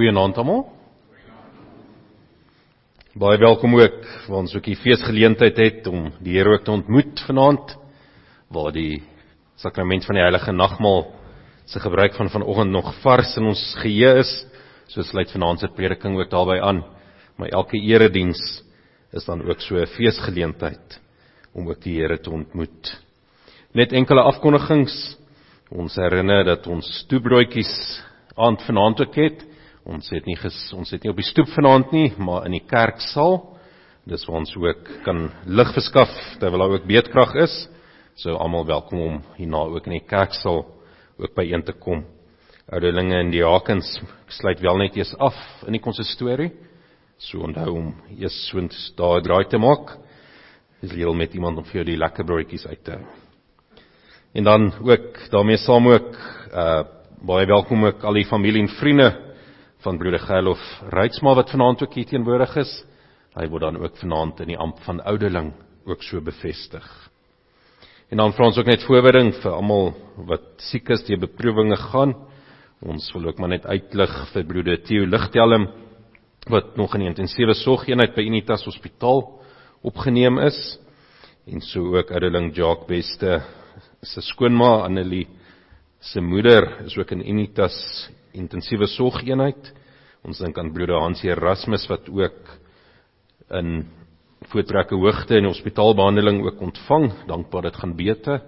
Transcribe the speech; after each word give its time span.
Goeienaand 0.00 0.38
almal. 0.40 0.62
Baie 3.20 3.36
welkom 3.36 3.74
ook 3.76 3.98
waar 4.30 4.38
ons 4.38 4.54
ook 4.56 4.64
die 4.64 4.78
feesgeleentheid 4.80 5.58
het 5.60 5.90
om 5.90 6.06
die 6.24 6.38
Here 6.38 6.54
ook 6.54 6.62
te 6.64 6.72
ontmoet 6.72 7.20
vanaand 7.26 7.74
waar 8.48 8.72
die 8.72 9.02
sakrament 9.60 10.06
van 10.08 10.16
die 10.16 10.22
heilige 10.24 10.54
nagmaal 10.56 11.02
se 11.68 11.82
gebruik 11.84 12.16
van 12.16 12.32
vanoggend 12.32 12.72
nog 12.72 12.88
vars 13.02 13.34
in 13.36 13.50
ons 13.50 13.60
geheue 13.82 14.22
is. 14.22 14.30
So 14.88 15.04
sluit 15.04 15.34
vanaand 15.36 15.60
se 15.60 15.68
prediking 15.68 16.16
ook 16.16 16.32
daarbey 16.32 16.62
aan. 16.64 16.80
Maar 17.36 17.52
elke 17.52 17.76
erediens 17.76 18.40
is 19.12 19.28
dan 19.28 19.44
ook 19.44 19.60
so 19.60 19.76
'n 19.76 19.86
feesgeleentheid 19.86 21.00
om 21.52 21.68
ook 21.68 21.82
die 21.82 22.00
Here 22.00 22.18
te 22.20 22.30
ontmoet. 22.30 23.04
Net 23.72 23.92
enkele 23.92 24.22
afkondigings. 24.22 25.18
Ons 25.68 25.94
herinner 25.94 26.44
dat 26.44 26.66
ons 26.66 27.04
toebroodjies 27.08 28.02
aand 28.34 28.62
vanaand 28.62 29.00
ook 29.00 29.14
het. 29.14 29.49
Ons 29.88 30.10
het 30.12 30.26
nie 30.28 30.36
ges, 30.36 30.56
ons 30.76 30.90
het 30.92 31.00
nie 31.04 31.10
op 31.10 31.16
die 31.16 31.24
stoep 31.24 31.48
vanaand 31.54 31.92
nie, 31.94 32.10
maar 32.20 32.44
in 32.44 32.58
die 32.58 32.64
kerksaal. 32.68 33.38
Dis 34.08 34.26
waar 34.28 34.40
ons 34.42 34.52
ook 34.56 34.88
kan 35.06 35.28
lig 35.48 35.70
verskaf 35.72 36.10
terwyl 36.40 36.60
daar 36.60 36.74
ook 36.76 36.88
beedkrag 36.88 37.32
is. 37.40 37.54
So 38.20 38.36
almal 38.36 38.66
welkom 38.68 39.00
om 39.00 39.20
hierna 39.38 39.62
ook 39.72 39.86
in 39.88 39.96
die 39.96 40.04
kerksaal 40.04 40.66
ook 41.20 41.32
by 41.36 41.46
een 41.48 41.64
te 41.64 41.72
kom. 41.72 42.02
Ouderlinge 42.68 43.22
en 43.22 43.32
diakens 43.32 43.88
sluit 44.28 44.60
wel 44.60 44.82
net 44.82 44.98
eers 45.00 45.14
af 45.16 45.36
in 45.66 45.78
die 45.78 45.82
konsistorie. 45.82 46.50
So 47.16 47.40
onthou 47.48 47.72
om 47.78 47.88
eers 48.18 48.36
so 48.50 48.60
daar 49.00 49.24
draai 49.24 49.48
te 49.48 49.58
maak. 49.58 49.96
Dis 50.80 50.92
heel 50.92 51.14
met 51.14 51.34
iemand 51.34 51.56
om 51.56 51.64
vir 51.64 51.80
jou 51.80 51.86
die 51.88 52.00
lekker 52.00 52.24
broodjies 52.24 52.66
uit 52.66 52.84
te. 52.84 53.00
En 54.34 54.44
dan 54.44 54.70
ook 54.84 55.24
daarmee 55.32 55.56
saam 55.56 55.88
ook 55.88 56.12
uh 56.52 56.82
baie 57.20 57.44
welkom 57.44 57.84
ook 57.84 58.04
al 58.04 58.16
die 58.16 58.24
familie 58.24 58.62
en 58.62 58.68
vriende 58.80 59.29
van 59.80 59.98
broeder 59.98 60.20
Gerlof 60.20 60.60
Reitsma 60.92 61.34
wat 61.34 61.50
vanaand 61.50 61.82
ook 61.82 61.94
hier 61.96 62.08
teenwoordig 62.08 62.56
is. 62.60 62.72
Hy 63.36 63.46
word 63.48 63.64
dan 63.64 63.78
ook 63.80 63.96
vanaand 63.96 64.42
in 64.44 64.52
die 64.52 64.58
amp 64.60 64.80
van 64.84 65.00
ouderling 65.08 65.52
ook 65.88 66.02
so 66.04 66.20
bevestig. 66.20 66.84
En 68.10 68.20
dan 68.20 68.34
vra 68.34 68.50
ons 68.50 68.58
ook 68.58 68.68
net 68.68 68.84
voorbereiding 68.84 69.36
vir 69.40 69.54
almal 69.54 69.92
wat 70.28 70.48
siek 70.66 70.90
is, 70.90 71.04
die 71.06 71.16
beproewinge 71.16 71.78
gaan. 71.90 72.16
Ons 72.82 73.08
wil 73.14 73.30
ook 73.30 73.38
maar 73.38 73.54
net 73.54 73.66
uitlig 73.68 74.12
vir 74.34 74.46
broeder 74.48 74.80
Theo 74.84 75.06
Ligtelm 75.06 75.68
wat 76.50 76.76
nog 76.76 76.94
in 76.96 77.04
die 77.04 77.10
intensiewe 77.12 77.54
sorgeenheid 77.54 78.14
by 78.16 78.24
Unitas 78.24 78.64
Hospitaal 78.66 79.22
opgeneem 79.86 80.40
is. 80.42 80.58
En 81.46 81.60
so 81.64 81.96
ook 81.96 82.10
ouderling 82.10 82.50
Jacques 82.56 82.88
Beste 82.88 83.40
se 84.02 84.20
skoonma 84.24 84.82
Annelie 84.84 85.28
se 86.00 86.20
moeder 86.20 86.80
is 86.84 86.96
ook 86.98 87.12
in 87.12 87.28
Unitas 87.28 87.76
intensiewe 88.32 88.86
sorgeenheid. 88.86 89.72
Ons 90.26 90.40
dink 90.42 90.58
aan 90.58 90.72
broeder 90.72 91.00
Hans 91.00 91.22
Erasmus 91.24 91.86
wat 91.90 92.08
ook 92.12 92.54
in 93.58 93.88
voortrekke 94.50 94.96
hoogte 94.96 95.36
in 95.36 95.48
hospitaalbehandeling 95.48 96.42
ook 96.44 96.60
ontvang. 96.60 97.10
Dankbaar 97.26 97.68
dit 97.68 97.76
gaan 97.76 97.96
beter. 97.96 98.42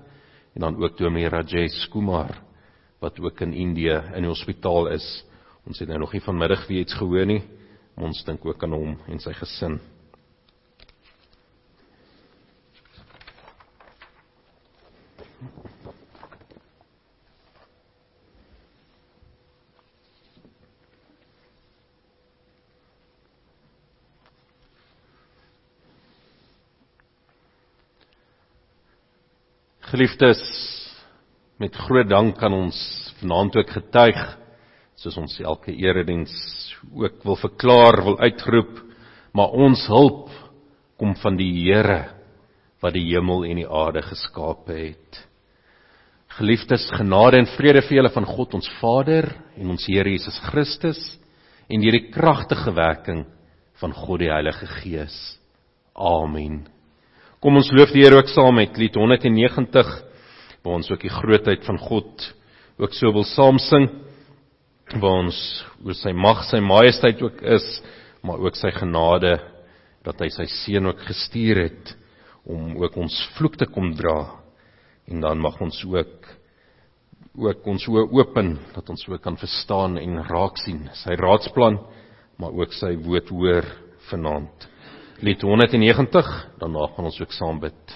En 0.54 0.60
dan 0.60 0.76
ook 0.82 0.98
Dominee 0.98 1.28
Rajesh 1.28 1.88
Kumar 1.90 2.42
wat 3.02 3.18
ook 3.20 3.40
in 3.40 3.52
Indië 3.52 3.98
in 4.14 4.22
die 4.22 4.30
hospitaal 4.30 4.92
is. 4.94 5.06
Ons 5.66 5.80
het 5.82 5.88
nou 5.88 5.98
nog 5.98 6.12
nie 6.14 6.22
vanmiddag 6.22 6.66
weer 6.68 6.84
iets 6.84 6.94
gehoor 6.94 7.26
nie. 7.26 7.42
Ons 7.98 8.22
dink 8.24 8.44
ook 8.46 8.62
aan 8.62 8.76
hom 8.76 8.94
en 9.10 9.18
sy 9.20 9.34
gesin. 9.34 9.80
Geliefdes, 29.92 30.40
met 31.60 31.74
groot 31.76 32.08
dank 32.08 32.38
kan 32.40 32.54
ons 32.56 32.76
vanaand 33.20 33.58
ook 33.60 33.74
getuig 33.74 34.20
soos 34.96 35.18
ons 35.20 35.34
elke 35.44 35.74
erediens 35.74 36.32
ook 36.96 37.18
wil 37.26 37.36
verklaar, 37.36 38.00
wil 38.06 38.16
uitroep, 38.24 38.72
maar 39.36 39.52
ons 39.52 39.84
hulp 39.92 40.32
kom 40.96 41.12
van 41.20 41.36
die 41.36 41.50
Here 41.58 42.06
wat 42.80 42.96
die 42.96 43.04
hemel 43.10 43.44
en 43.50 43.60
die 43.60 43.68
aarde 43.68 44.00
geskape 44.06 44.78
het. 44.78 45.22
Geliefdes, 46.38 46.88
genade 46.96 47.42
en 47.42 47.52
vrede 47.58 47.84
vir 47.84 47.98
julle 47.98 48.16
van 48.16 48.32
God 48.32 48.56
ons 48.62 48.72
Vader 48.80 49.28
en 49.60 49.76
ons 49.76 49.88
Here 49.92 50.08
Jesus 50.08 50.40
Christus 50.48 51.02
en 51.68 51.84
deur 51.84 52.00
die 52.00 52.08
kragtige 52.14 52.72
werking 52.72 53.26
van 53.82 53.92
God 53.92 54.24
die 54.24 54.32
Heilige 54.32 54.72
Gees. 54.80 55.18
Amen. 55.92 56.62
Kom 57.42 57.56
ons 57.58 57.72
loof 57.74 57.90
die 57.90 58.04
Here 58.04 58.20
ook 58.20 58.28
saam 58.30 58.54
met 58.54 58.76
lied 58.78 58.94
190 58.94 59.88
waar 60.62 60.76
ons 60.76 60.90
ook 60.92 61.02
die 61.02 61.10
grootheid 61.10 61.64
van 61.66 61.80
God 61.82 62.28
ook 62.78 62.94
so 62.94 63.10
wil 63.10 63.26
saam 63.26 63.58
sing 63.58 63.88
waar 64.92 65.24
ons 65.24 65.40
oor 65.82 65.98
sy 65.98 66.12
mag, 66.14 66.44
sy 66.46 66.60
majesteit 66.62 67.18
ook 67.18 67.42
is, 67.42 67.66
maar 68.22 68.38
ook 68.46 68.54
sy 68.60 68.70
genade 68.76 69.34
dat 70.06 70.22
hy 70.22 70.30
sy 70.30 70.46
seun 70.54 70.86
ook 70.92 71.02
gestuur 71.08 71.64
het 71.64 71.92
om 72.46 72.76
ook 72.78 73.02
ons 73.02 73.18
vloek 73.34 73.58
te 73.58 73.66
kom 73.66 73.90
dra. 73.98 74.20
En 75.10 75.26
dan 75.26 75.42
mag 75.42 75.58
ons 75.66 75.82
ook 75.82 76.30
ook 77.42 77.70
ons 77.74 77.90
oë 77.90 78.06
open 78.20 78.54
dat 78.76 78.86
ons 78.92 79.08
ook 79.08 79.22
kan 79.24 79.40
verstaan 79.40 79.98
en 79.98 80.22
raak 80.30 80.62
sien 80.62 80.84
sy 81.02 81.18
raadsplan 81.18 81.82
maar 82.38 82.54
ook 82.54 82.78
sy 82.78 82.94
woord 83.02 83.34
hoor 83.34 83.66
vanaand 84.12 84.70
lied 85.22 85.42
190 85.42 86.30
daarna 86.58 86.86
gaan 86.94 87.04
ons 87.04 87.20
ook 87.22 87.32
saam 87.32 87.60
bid 87.62 87.94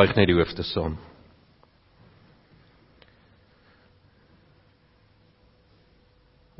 buig 0.00 0.14
net 0.16 0.30
die 0.30 0.36
hoofde 0.38 0.64
saam. 0.64 0.94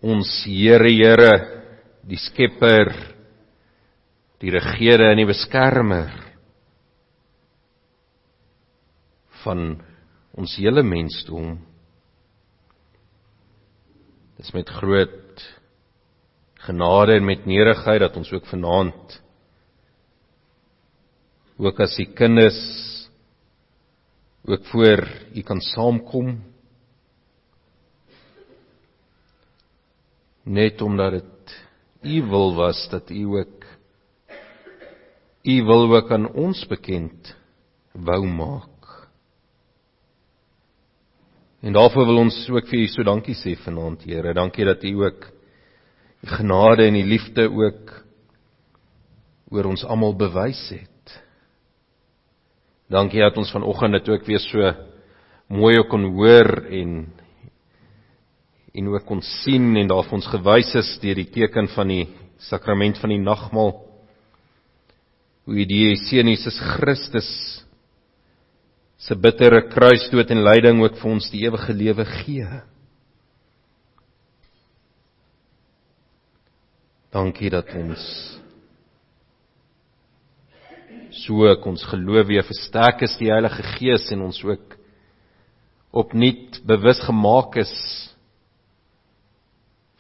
Ons 0.01 0.29
Here 0.49 0.91
Here, 0.93 1.33
die 2.05 2.19
Skepper, 2.21 2.91
die 4.41 4.53
Regeerder 4.53 5.13
en 5.13 5.21
die 5.21 5.29
Beskermer 5.29 6.13
van 9.41 9.79
ons 10.37 10.59
hele 10.61 10.85
mensdom. 10.85 11.57
Dis 14.41 14.53
met 14.57 14.69
groot 14.81 15.47
genade 16.61 17.17
en 17.17 17.29
met 17.29 17.49
nederigheid 17.49 18.05
dat 18.05 18.21
ons 18.21 18.33
ook 18.37 18.49
vanaand 18.53 19.21
ook 21.61 21.81
as 21.85 21.97
u 22.01 22.09
kinders 22.17 22.61
ook 24.45 24.65
voor 24.65 25.09
u 25.35 25.43
kan 25.43 25.61
saamkom 25.61 26.41
net 30.43 30.81
omdat 30.83 31.13
dit 31.13 31.67
u 32.03 32.23
wil 32.23 32.55
was 32.55 32.89
dat 32.91 33.11
u 33.11 33.25
ook 33.25 33.67
u 35.43 35.63
wil 35.65 35.95
ook 35.97 36.11
aan 36.11 36.33
ons 36.33 36.67
bekend 36.67 37.37
wou 37.93 38.27
maak. 38.27 39.09
En 41.61 41.73
daarvoor 41.73 42.07
wil 42.07 42.17
ons 42.17 42.49
ook 42.49 42.69
vir 42.69 42.85
u 42.85 42.87
so 42.89 43.05
dankie 43.05 43.37
sê 43.37 43.57
vanaand 43.57 44.05
Here. 44.05 44.35
Dankie 44.35 44.65
dat 44.65 44.85
u 44.85 44.93
ook 45.05 45.27
die 46.21 46.31
genade 46.31 46.87
en 46.87 46.97
die 46.97 47.05
liefde 47.05 47.49
ook 47.49 47.93
oor 49.51 49.65
ons 49.65 49.85
almal 49.85 50.17
bewys 50.17 50.69
het. 50.71 50.90
Dankie 52.91 53.23
dat 53.23 53.37
ons 53.39 53.53
vanoggend 53.55 54.01
dit 54.01 54.09
ook 54.11 54.27
weer 54.27 54.43
so 54.43 54.73
mooi 55.51 55.79
kon 55.91 56.09
hoor 56.15 56.67
en 56.71 57.07
en 58.75 58.89
ook 58.89 59.07
kon 59.07 59.23
sien 59.23 59.77
en 59.77 59.89
daar 59.91 60.05
vir 60.07 60.19
ons 60.19 60.31
gewys 60.31 60.75
is 60.79 60.91
deur 61.03 61.19
die 61.19 61.31
teken 61.31 61.69
van 61.75 61.91
die 61.91 62.05
sakrament 62.51 62.99
van 63.03 63.11
die 63.11 63.23
nagmaal 63.23 63.73
hoe 65.51 65.67
die 65.67 65.97
seun 66.07 66.31
Jesus 66.31 66.59
Christus 66.75 67.31
se 69.01 69.17
bittere 69.17 69.65
kruisdood 69.71 70.31
en 70.31 70.45
lyding 70.45 70.83
ook 70.83 70.99
vir 71.01 71.11
ons 71.11 71.31
die 71.33 71.47
ewige 71.47 71.73
lewe 71.73 72.05
gee. 72.05 72.61
Dankie 77.11 77.51
dat 77.51 77.73
ons 77.75 78.03
so 81.21 81.45
ek 81.51 81.67
ons 81.69 81.83
geloof 81.91 82.29
weer 82.31 82.47
versterk 82.47 83.03
is 83.05 83.17
die 83.21 83.31
Heilige 83.33 83.65
Gees 83.77 84.09
en 84.15 84.25
ons 84.29 84.39
ook 84.47 84.77
opnuut 85.91 86.61
bewus 86.69 87.01
gemaak 87.05 87.59
is 87.61 87.75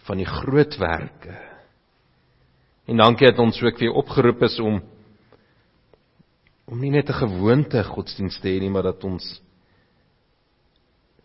van 0.06 0.20
die 0.22 0.28
groot 0.28 0.76
werke. 0.80 1.34
En 2.90 2.98
dankie 3.02 3.28
dat 3.28 3.42
ons 3.42 3.60
ook 3.62 3.78
weer 3.78 3.98
opgeroep 3.98 4.46
is 4.48 4.58
om 4.62 4.80
om 6.70 6.78
nie 6.78 6.90
net 6.90 7.10
'n 7.10 7.26
gewoonte 7.26 7.82
godsdienst 7.84 8.40
te 8.42 8.48
hê 8.48 8.60
nie, 8.60 8.70
maar 8.70 8.82
dat 8.82 9.04
ons 9.04 9.42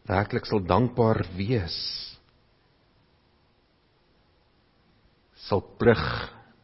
werklik 0.08 0.46
sal 0.46 0.60
dankbaar 0.60 1.26
wees. 1.38 1.78
Sal 5.36 5.62
terug 5.78 6.02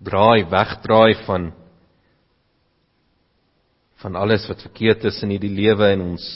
draai, 0.01 0.49
wegdraai 0.49 1.13
van 1.25 1.53
van 4.01 4.15
alles 4.17 4.47
wat 4.49 4.63
verkeerd 4.65 5.05
is 5.09 5.21
in 5.23 5.35
hierdie 5.35 5.53
lewe 5.53 5.91
en 5.93 6.03
ons 6.13 6.27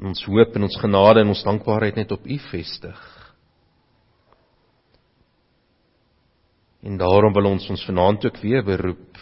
en 0.00 0.08
ons 0.10 0.22
hoop 0.26 0.56
en 0.56 0.66
ons 0.66 0.78
genade 0.82 1.22
en 1.22 1.30
ons 1.30 1.44
dankbaarheid 1.46 1.98
net 2.00 2.12
op 2.14 2.24
U 2.26 2.38
vestig. 2.50 3.02
En 6.82 6.96
daarom 6.98 7.34
wil 7.36 7.52
ons 7.52 7.68
ons 7.70 7.84
vanaand 7.86 8.24
ook 8.26 8.40
weer 8.42 8.64
beroep 8.66 9.20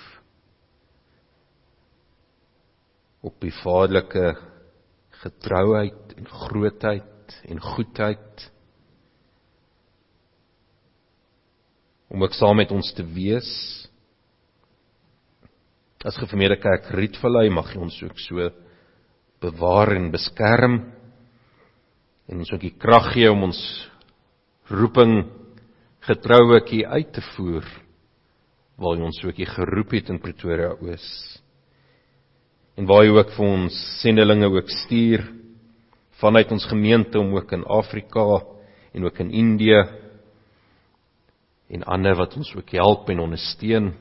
op 3.21 3.45
U 3.45 3.51
vaderlike 3.61 4.25
getrouheid 5.21 6.17
en 6.17 6.31
grootheid 6.47 7.37
en 7.45 7.61
goedheid 7.61 8.47
om 12.11 12.25
ook 12.25 12.35
saam 12.35 12.57
met 12.57 12.73
ons 12.73 12.95
te 12.97 13.05
wees 13.05 13.51
as 16.01 16.17
geformeerde 16.17 16.57
kerk 16.57 16.87
Rietvallei 16.97 17.51
mag 17.53 17.75
jy 17.75 17.81
ons 17.85 17.99
ook 18.01 18.21
so 18.25 18.47
bewaar 19.43 19.93
en 19.99 20.09
beskerm 20.13 20.79
en 22.31 22.41
ons 22.41 22.53
ook 22.55 22.63
die 22.63 22.73
krag 22.81 23.11
gee 23.13 23.29
om 23.29 23.51
ons 23.51 23.61
roeping 24.73 25.27
getrouekie 26.09 26.87
uit 26.89 27.13
te 27.13 27.25
voer 27.35 27.69
waar 28.81 28.97
jy 28.97 29.05
ons 29.11 29.21
ook 29.27 29.45
geroep 29.45 29.93
het 29.93 30.09
in 30.09 30.23
Pretoria 30.23 30.71
Oos. 30.81 31.07
En 32.81 32.87
waar 32.89 33.05
jy 33.05 33.13
ook 33.13 33.35
vir 33.37 33.45
ons 33.47 33.81
sendelinge 34.01 34.49
ook 34.49 34.73
stuur 34.73 35.27
vanuit 36.23 36.53
ons 36.53 36.65
gemeente 36.71 37.21
om 37.21 37.35
ook 37.37 37.53
in 37.53 37.67
Afrika 37.69 38.41
en 38.97 39.05
ook 39.05 39.21
in 39.21 39.35
Indië 39.37 39.83
en 41.69 41.85
ander 41.85 42.17
wat 42.17 42.39
ons 42.41 42.55
ook 42.57 42.73
help 42.73 43.13
en 43.13 43.21
ondersteun 43.21 43.93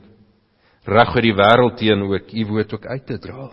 reg 0.90 1.14
oor 1.14 1.24
die 1.24 1.36
wêreld 1.36 1.78
teen 1.78 2.02
ook 2.06 2.32
u 2.32 2.46
woord 2.50 2.74
ook 2.74 2.86
uit 2.86 3.06
te 3.06 3.18
dra. 3.18 3.50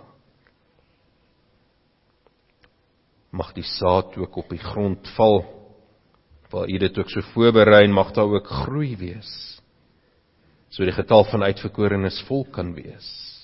Mag 3.32 3.54
die 3.54 3.66
saad 3.68 4.18
ook 4.18 4.36
op 4.42 4.50
die 4.50 4.62
grond 4.62 5.08
val 5.16 5.44
waar 6.50 6.70
u 6.70 6.78
dit 6.80 6.98
ook 6.98 7.10
so 7.12 7.22
voorberei 7.34 7.84
en 7.86 7.94
mag 7.94 8.14
daar 8.16 8.32
ook 8.32 8.48
groei 8.64 8.96
wees. 8.98 9.62
So 10.70 10.84
die 10.84 10.96
getal 10.96 11.26
van 11.28 11.44
uitverkorenes 11.44 12.24
vol 12.28 12.46
kan 12.52 12.74
wees. 12.74 13.38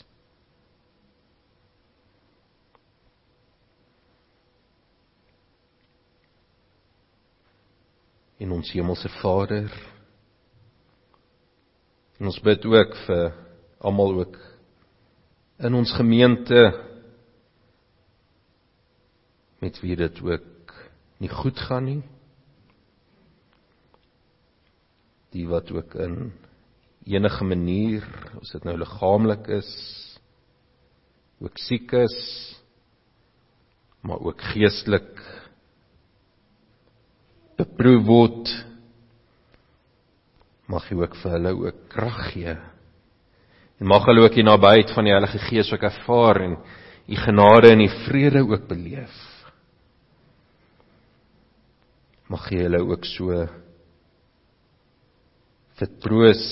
in 8.43 8.51
ons 8.51 8.73
hemelse 8.75 9.07
Vader. 9.21 9.71
En 12.19 12.27
ons 12.27 12.39
bid 12.43 12.65
ook 12.67 12.95
vir 13.05 13.29
almal 13.84 14.15
ook 14.21 14.38
in 15.63 15.75
ons 15.75 15.91
gemeente 15.95 16.61
met 19.63 19.79
wie 19.84 19.95
dit 19.99 20.21
ook 20.23 20.73
nie 21.23 21.31
goed 21.31 21.59
gaan 21.67 21.88
nie. 21.88 22.01
Die 25.36 25.45
wat 25.47 25.71
ook 25.71 25.95
in 25.99 26.34
enige 27.03 27.43
manier, 27.47 28.07
as 28.39 28.51
dit 28.55 28.67
nou 28.67 28.75
liggaamlik 28.79 29.47
is, 29.51 29.71
ook 31.43 31.59
siek 31.59 31.91
is, 31.99 32.17
maar 34.03 34.19
ook 34.19 34.43
geestelik 34.53 35.11
beproef 37.59 38.05
word 38.07 38.51
mag 40.71 40.88
jy 40.89 40.97
ook 40.99 41.15
vir 41.21 41.36
hulle 41.38 41.51
ook 41.67 41.84
krag 41.91 42.21
gee 42.31 42.55
en 43.84 43.89
mag 43.91 44.05
hulle 44.07 44.23
ook 44.23 44.38
die 44.38 44.45
nabyheid 44.47 44.93
van 44.95 45.03
die 45.03 45.11
Heilige 45.11 45.41
Gees 45.43 45.73
ook 45.75 45.81
ervaar 45.84 46.38
en 46.45 46.53
u 47.03 47.17
genade 47.19 47.73
en 47.73 47.81
u 47.84 47.89
vrede 48.05 48.39
ook 48.39 48.63
beleef. 48.69 49.17
Mag 52.31 52.47
jy 52.47 52.61
hulle 52.63 52.79
ook 52.79 53.03
so 53.03 53.43
vertroos 55.75 56.45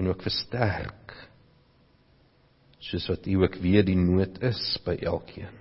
en 0.00 0.08
ook 0.08 0.24
versterk 0.24 1.12
soos 2.80 3.10
wat 3.12 3.28
u 3.28 3.42
ook 3.42 3.60
weet 3.60 3.90
die 3.90 4.00
nood 4.00 4.40
is 4.46 4.64
by 4.86 4.96
elkeen. 4.96 5.52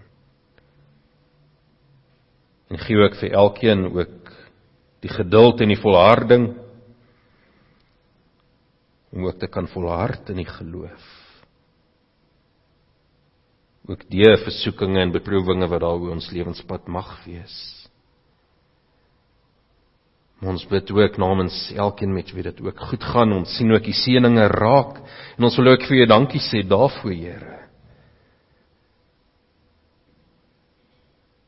En 2.72 2.80
gee 2.80 3.04
ook 3.04 3.20
vir 3.20 3.36
elkeen 3.36 3.90
ook 3.90 4.36
die 5.04 5.12
geduld 5.12 5.60
en 5.60 5.76
die 5.76 5.82
volharding 5.84 6.54
om 9.16 9.26
ook 9.26 9.40
te 9.40 9.48
kan 9.48 9.68
volhard 9.72 10.30
in 10.30 10.42
die 10.44 10.50
geloof. 10.50 11.08
Ook 13.88 14.04
die 14.10 14.28
versoekinge 14.44 15.00
en 15.00 15.14
beproewinge 15.14 15.68
wat 15.72 15.82
daar 15.82 15.96
op 15.96 16.12
ons 16.12 16.32
lewenspad 16.34 16.88
mag 16.92 17.12
wees. 17.26 17.56
Ons 20.44 20.66
bid 20.68 20.92
ook 20.92 21.18
namens 21.18 21.72
elkeen 21.74 22.14
met 22.14 22.32
wie 22.36 22.44
dit 22.44 22.62
ook 22.62 22.80
goed 22.90 23.04
gaan. 23.04 23.32
Ons 23.34 23.56
sien 23.56 23.72
ook 23.72 23.86
die 23.86 23.96
seëninge 23.96 24.50
raak 24.52 25.00
en 25.38 25.48
ons 25.48 25.58
wil 25.58 25.72
ook 25.72 25.86
vir 25.88 26.02
jou 26.02 26.08
dankie 26.12 26.42
sê 26.44 26.66
daarvoor, 26.68 27.14
Here. 27.16 27.54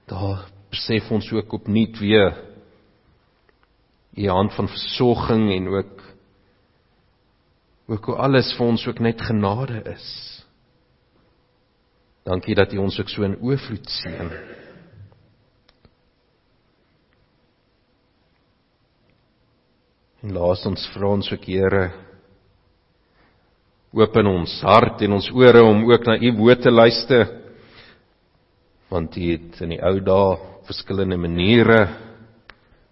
Daar 0.07 0.45
besef 0.71 1.11
ons 1.11 1.27
ook 1.35 1.53
opnuut 1.59 1.99
weer 1.99 2.37
u 4.17 4.29
hand 4.29 4.53
van 4.55 4.69
versorging 4.71 5.51
en 5.51 5.67
ook 5.67 6.01
ook 7.87 8.05
hoe 8.05 8.15
alles 8.15 8.51
vir 8.57 8.67
ons 8.67 8.87
ook 8.87 8.99
net 8.99 9.21
genade 9.21 9.81
is. 9.93 10.07
Dankie 12.27 12.55
dat 12.55 12.73
u 12.73 12.81
ons 12.83 12.99
ook 12.99 13.09
so 13.09 13.23
in 13.23 13.37
oorvloed 13.39 13.87
seën. 13.89 14.31
En 20.25 20.33
laat 20.35 20.65
ons 20.67 20.89
vra 20.91 21.13
ons 21.15 21.31
ook 21.31 21.45
Here 21.47 21.85
open 23.97 24.27
ons 24.27 24.51
hart 24.67 25.01
en 25.05 25.15
ons 25.15 25.29
ore 25.31 25.63
om 25.63 25.85
ook 25.87 26.05
na 26.05 26.17
u 26.19 26.31
woord 26.37 26.61
te 26.65 26.71
luister 26.71 27.23
want 28.91 29.15
u 29.17 29.23
het 29.31 29.61
in 29.63 29.73
die 29.73 29.81
ou 29.83 29.95
dae 30.03 30.35
verskillende 30.67 31.17
maniere 31.17 31.79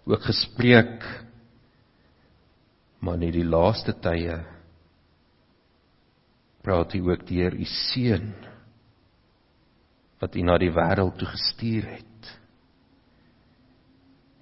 ook 0.08 0.24
gespreek 0.24 1.04
maar 3.04 3.20
in 3.20 3.34
die 3.36 3.46
laaste 3.46 3.94
tye 4.02 4.40
praat 6.66 6.96
hy 6.96 7.00
ook 7.06 7.22
deur 7.28 7.54
u 7.54 7.66
seun 7.70 8.32
wat 10.18 10.34
hy 10.34 10.42
na 10.42 10.56
die 10.58 10.72
wêreld 10.74 11.14
toe 11.20 11.28
gestuur 11.30 11.84
het. 11.86 12.30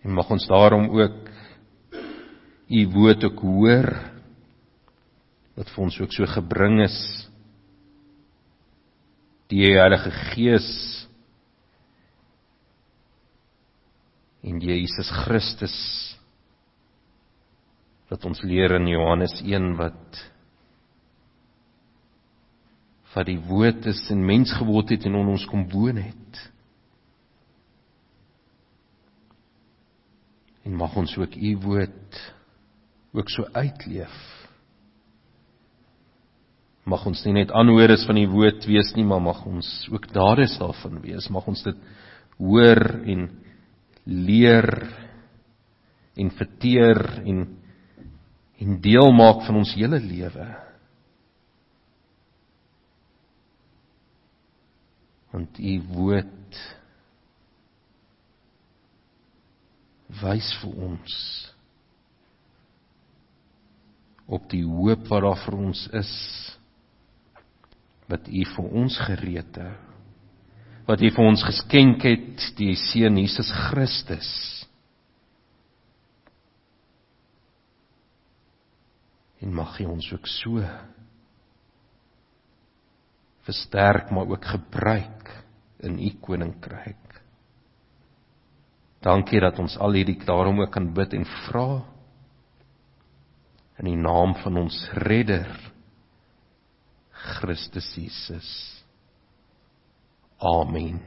En 0.04 0.14
mag 0.16 0.30
ons 0.32 0.46
daarom 0.48 0.88
ook 0.94 1.28
u 2.72 2.80
woord 2.94 3.26
ook 3.28 3.44
hoor 3.44 3.90
wat 5.58 5.68
vir 5.68 5.84
ons 5.84 6.00
ook 6.00 6.16
so 6.16 6.26
gebring 6.32 6.80
is 6.86 6.96
die 9.52 9.66
Heilige 9.68 10.10
Gees 10.32 10.68
en 14.44 14.62
Jesus 14.64 15.12
Christus 15.24 15.76
wat 18.08 18.24
ons 18.24 18.40
leer 18.46 18.78
in 18.80 18.88
Johannes 18.88 19.36
1 19.44 19.74
wat 19.76 20.24
wat 23.14 23.28
die 23.30 23.38
woord 23.48 23.86
is 23.90 24.02
en 24.10 24.24
mens 24.26 24.52
geword 24.58 24.90
het 24.94 25.06
en 25.06 25.18
in 25.20 25.32
ons 25.34 25.46
kom 25.50 25.66
woon 25.70 26.00
het. 26.02 26.40
En 30.64 30.74
mag 30.80 30.96
ons 30.96 31.12
ook 31.20 31.36
u 31.36 31.56
woord 31.62 32.20
ook 33.14 33.30
so 33.30 33.46
uitleef. 33.52 34.14
Mag 36.84 37.04
ons 37.08 37.22
nie 37.24 37.36
net 37.38 37.52
aanhoorders 37.54 38.04
van 38.08 38.18
die 38.18 38.28
woord 38.28 38.66
wees 38.68 38.90
nie, 38.96 39.06
maar 39.08 39.22
mag 39.24 39.40
ons 39.48 39.68
ook 39.92 40.10
daders 40.12 40.58
daarvan 40.60 41.00
wees. 41.04 41.30
Mag 41.32 41.46
ons 41.48 41.62
dit 41.64 41.86
hoor 42.36 42.82
en 43.08 43.28
leer 44.04 44.68
en 46.18 46.30
verteer 46.38 47.00
en 47.24 47.46
en 48.64 48.76
deel 48.80 49.10
maak 49.12 49.42
van 49.44 49.56
ons 49.58 49.72
hele 49.76 49.98
lewe. 50.00 50.44
Want 55.34 55.58
u 55.58 55.74
woord 55.90 56.60
wys 60.22 60.52
vir 60.60 60.76
ons 60.88 61.16
op 64.30 64.46
die 64.52 64.62
hoop 64.64 65.08
wat 65.10 65.24
daar 65.26 65.40
vir 65.42 65.56
ons 65.58 65.88
is 65.98 66.12
wat 68.08 68.30
u 68.30 68.44
vir 68.54 68.70
ons 68.84 69.00
gereed 69.08 69.58
het 69.58 69.90
wat 70.88 71.00
hy 71.00 71.10
vir 71.16 71.24
ons 71.24 71.44
geskenk 71.44 72.04
het, 72.04 72.48
die 72.58 72.74
seun 72.76 73.16
Jesus 73.20 73.50
Christus. 73.68 74.30
En 79.40 79.54
mag 79.56 79.78
hy 79.80 79.86
ons 79.88 80.10
ook 80.12 80.28
so 80.28 80.60
versterk 83.44 84.10
maar 84.10 84.28
ook 84.28 84.44
gebruik 84.44 85.30
in 85.84 85.98
u 85.98 86.10
koninkryk. 86.20 87.20
Dankie 89.04 89.40
dat 89.40 89.58
ons 89.60 89.76
al 89.76 89.92
hierdie 89.98 90.16
daarom 90.24 90.62
ook 90.64 90.72
kan 90.72 90.92
bid 90.96 91.12
en 91.12 91.26
vra 91.44 91.82
in 93.82 93.90
die 93.90 93.98
naam 93.98 94.32
van 94.40 94.56
ons 94.56 94.78
redder 95.04 95.50
Christus 97.24 97.88
Jesus. 97.96 98.48
Amen. 100.38 101.02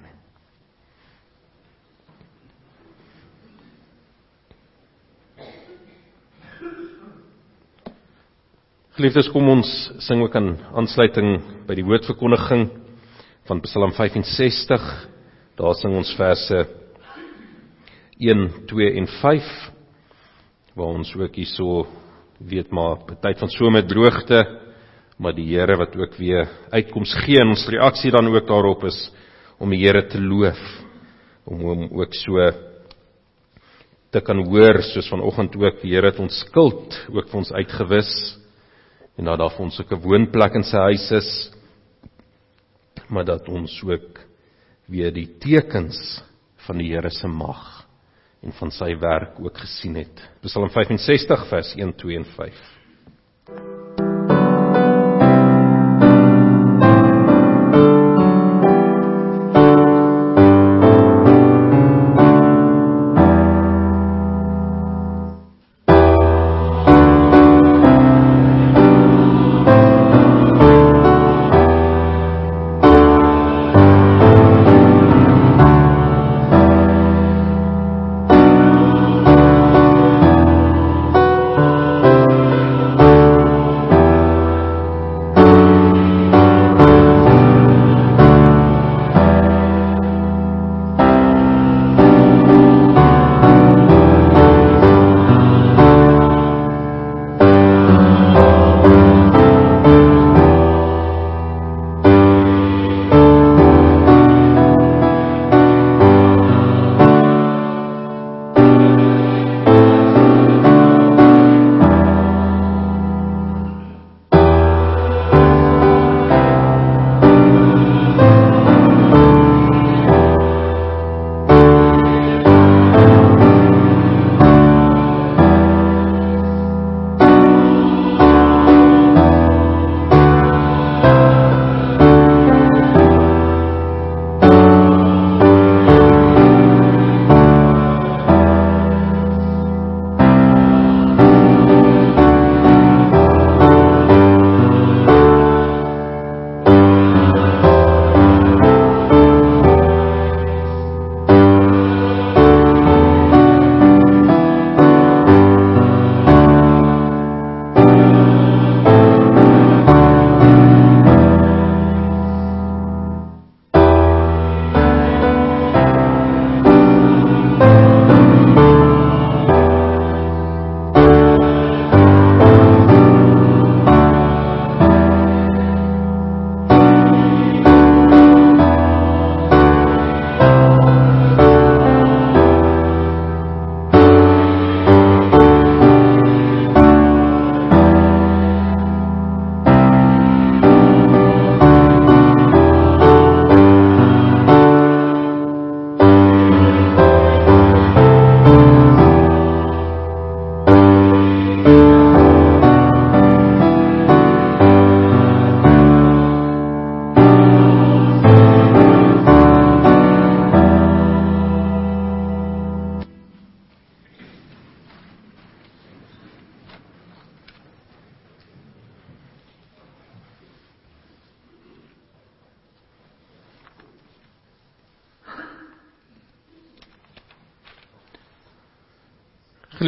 Geliefdes, 8.98 9.28
kom 9.30 9.46
ons 9.46 9.70
sing 10.02 10.24
ook 10.24 10.34
aan 10.40 10.56
aansluiting 10.82 11.36
by 11.68 11.76
die 11.78 11.84
woordverkondiging 11.86 12.64
van 13.46 13.60
Psalm 13.62 13.92
65. 13.94 14.88
Daar 15.54 15.76
sing 15.78 15.94
ons 16.00 16.16
verse 16.18 16.64
1, 18.18 18.42
2 18.72 18.88
en 18.98 19.10
5 19.20 19.52
waar 20.74 20.98
ons 20.98 21.12
ook 21.14 21.38
hierso 21.38 21.84
weet 22.42 22.74
maar 22.74 23.04
tyd 23.22 23.38
van 23.44 23.54
somer 23.54 23.86
droogte 23.86 24.40
maar 25.22 25.38
die 25.38 25.46
Here 25.52 25.78
wat 25.78 25.94
ook 25.94 26.18
weer 26.18 26.50
uitkoms 26.74 27.14
gee. 27.22 27.38
En 27.38 27.54
ons 27.54 27.68
reaksie 27.70 28.10
dan 28.18 28.32
ook 28.34 28.50
daarop 28.50 28.88
is 28.90 28.98
om 29.62 29.78
die 29.78 29.84
Here 29.84 30.08
te 30.10 30.18
loof 30.18 30.64
om 31.46 31.62
hom 31.70 31.86
ook 32.02 32.18
so 32.18 32.50
te 34.10 34.26
kan 34.26 34.42
hoor 34.42 34.82
soos 34.90 35.14
vanoggend 35.14 35.54
ook. 35.54 35.86
Die 35.86 35.94
Here 35.94 36.10
het 36.10 36.26
ons 36.26 36.42
skuld 36.50 36.98
ook 37.14 37.30
vir 37.30 37.44
ons 37.46 37.54
uitgewis 37.62 38.12
en 39.18 39.26
dat 39.26 39.40
daar 39.40 39.52
vir 39.56 39.66
ons 39.66 39.80
'n 39.80 40.02
woonplek 40.02 40.56
in 40.56 40.64
sy 40.64 40.78
huis 40.78 41.12
is 41.12 41.52
maar 43.10 43.26
dat 43.26 43.48
ons 43.50 43.82
ook 43.84 44.20
weer 44.86 45.14
die 45.14 45.38
tekens 45.40 46.24
van 46.68 46.78
die 46.78 46.92
Here 46.94 47.10
se 47.10 47.28
mag 47.28 47.88
en 48.44 48.54
van 48.60 48.72
sy 48.72 48.94
werk 49.00 49.40
ook 49.40 49.58
gesien 49.58 49.96
het. 49.96 50.22
Psalm 50.42 50.70
65 50.70 51.48
vers 51.50 51.76
1, 51.76 51.96
2 51.98 52.18
en 52.18 52.26
5. 52.36 54.07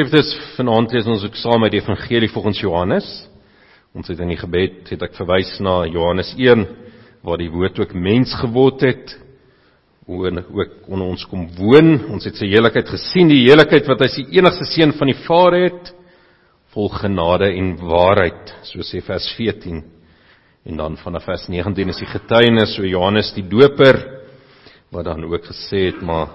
Geliefdes, 0.10 0.56
vanaand 0.58 0.90
lees 0.90 1.06
ons 1.06 1.22
ook 1.22 1.36
saam 1.38 1.62
uit 1.68 1.76
die 1.76 1.80
Evangelie 1.84 2.32
volgens 2.34 2.58
Johannes. 2.64 3.06
Ons 3.94 4.08
het 4.10 4.18
in 4.24 4.32
die 4.32 4.40
gebed 4.40 4.88
het 4.90 5.04
ek 5.06 5.14
verwys 5.14 5.52
na 5.62 5.84
Johannes 5.86 6.32
1 6.34 6.64
waar 7.22 7.38
die 7.38 7.52
woord 7.54 7.78
ook 7.78 7.92
mens 7.94 8.32
geword 8.40 8.82
het 8.88 9.12
en 10.10 10.40
ook 10.42 10.72
onder 10.90 11.12
ons 11.12 11.28
kom 11.30 11.44
woon. 11.60 11.92
Ons 12.10 12.26
het 12.26 12.40
sy 12.42 12.50
heiligheid 12.50 12.90
gesien, 12.90 13.30
die 13.30 13.44
heiligheid 13.52 13.86
wat 13.86 14.02
hy 14.02 14.08
die 14.16 14.40
enigste 14.40 14.66
seun 14.72 14.96
van 14.98 15.12
die 15.12 15.18
Vader 15.28 15.66
het, 15.68 15.92
vol 16.74 16.90
genade 16.90 17.52
en 17.60 17.76
waarheid, 17.78 18.56
so 18.66 18.82
sê 18.82 19.04
vers 19.06 19.28
14. 19.38 19.84
En 20.66 20.80
dan 20.82 20.98
vanaf 21.04 21.28
vers 21.30 21.44
19 21.54 21.94
is 21.94 22.02
die 22.02 22.10
getuienis 22.10 22.74
so 22.80 22.88
Johannes 22.88 23.30
die 23.38 23.46
Doper 23.46 24.00
wat 24.90 25.06
dan 25.06 25.30
ook 25.30 25.46
gesê 25.52 25.92
het 25.92 26.02
maar 26.02 26.34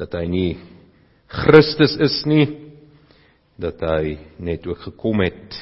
dat 0.00 0.16
hy 0.16 0.24
nie 0.24 0.48
Christus 1.28 1.98
is 2.00 2.22
nie 2.24 2.67
dat 3.58 3.82
hy 3.82 4.16
net 4.38 4.66
ook 4.66 4.80
gekom 4.86 5.22
het 5.24 5.58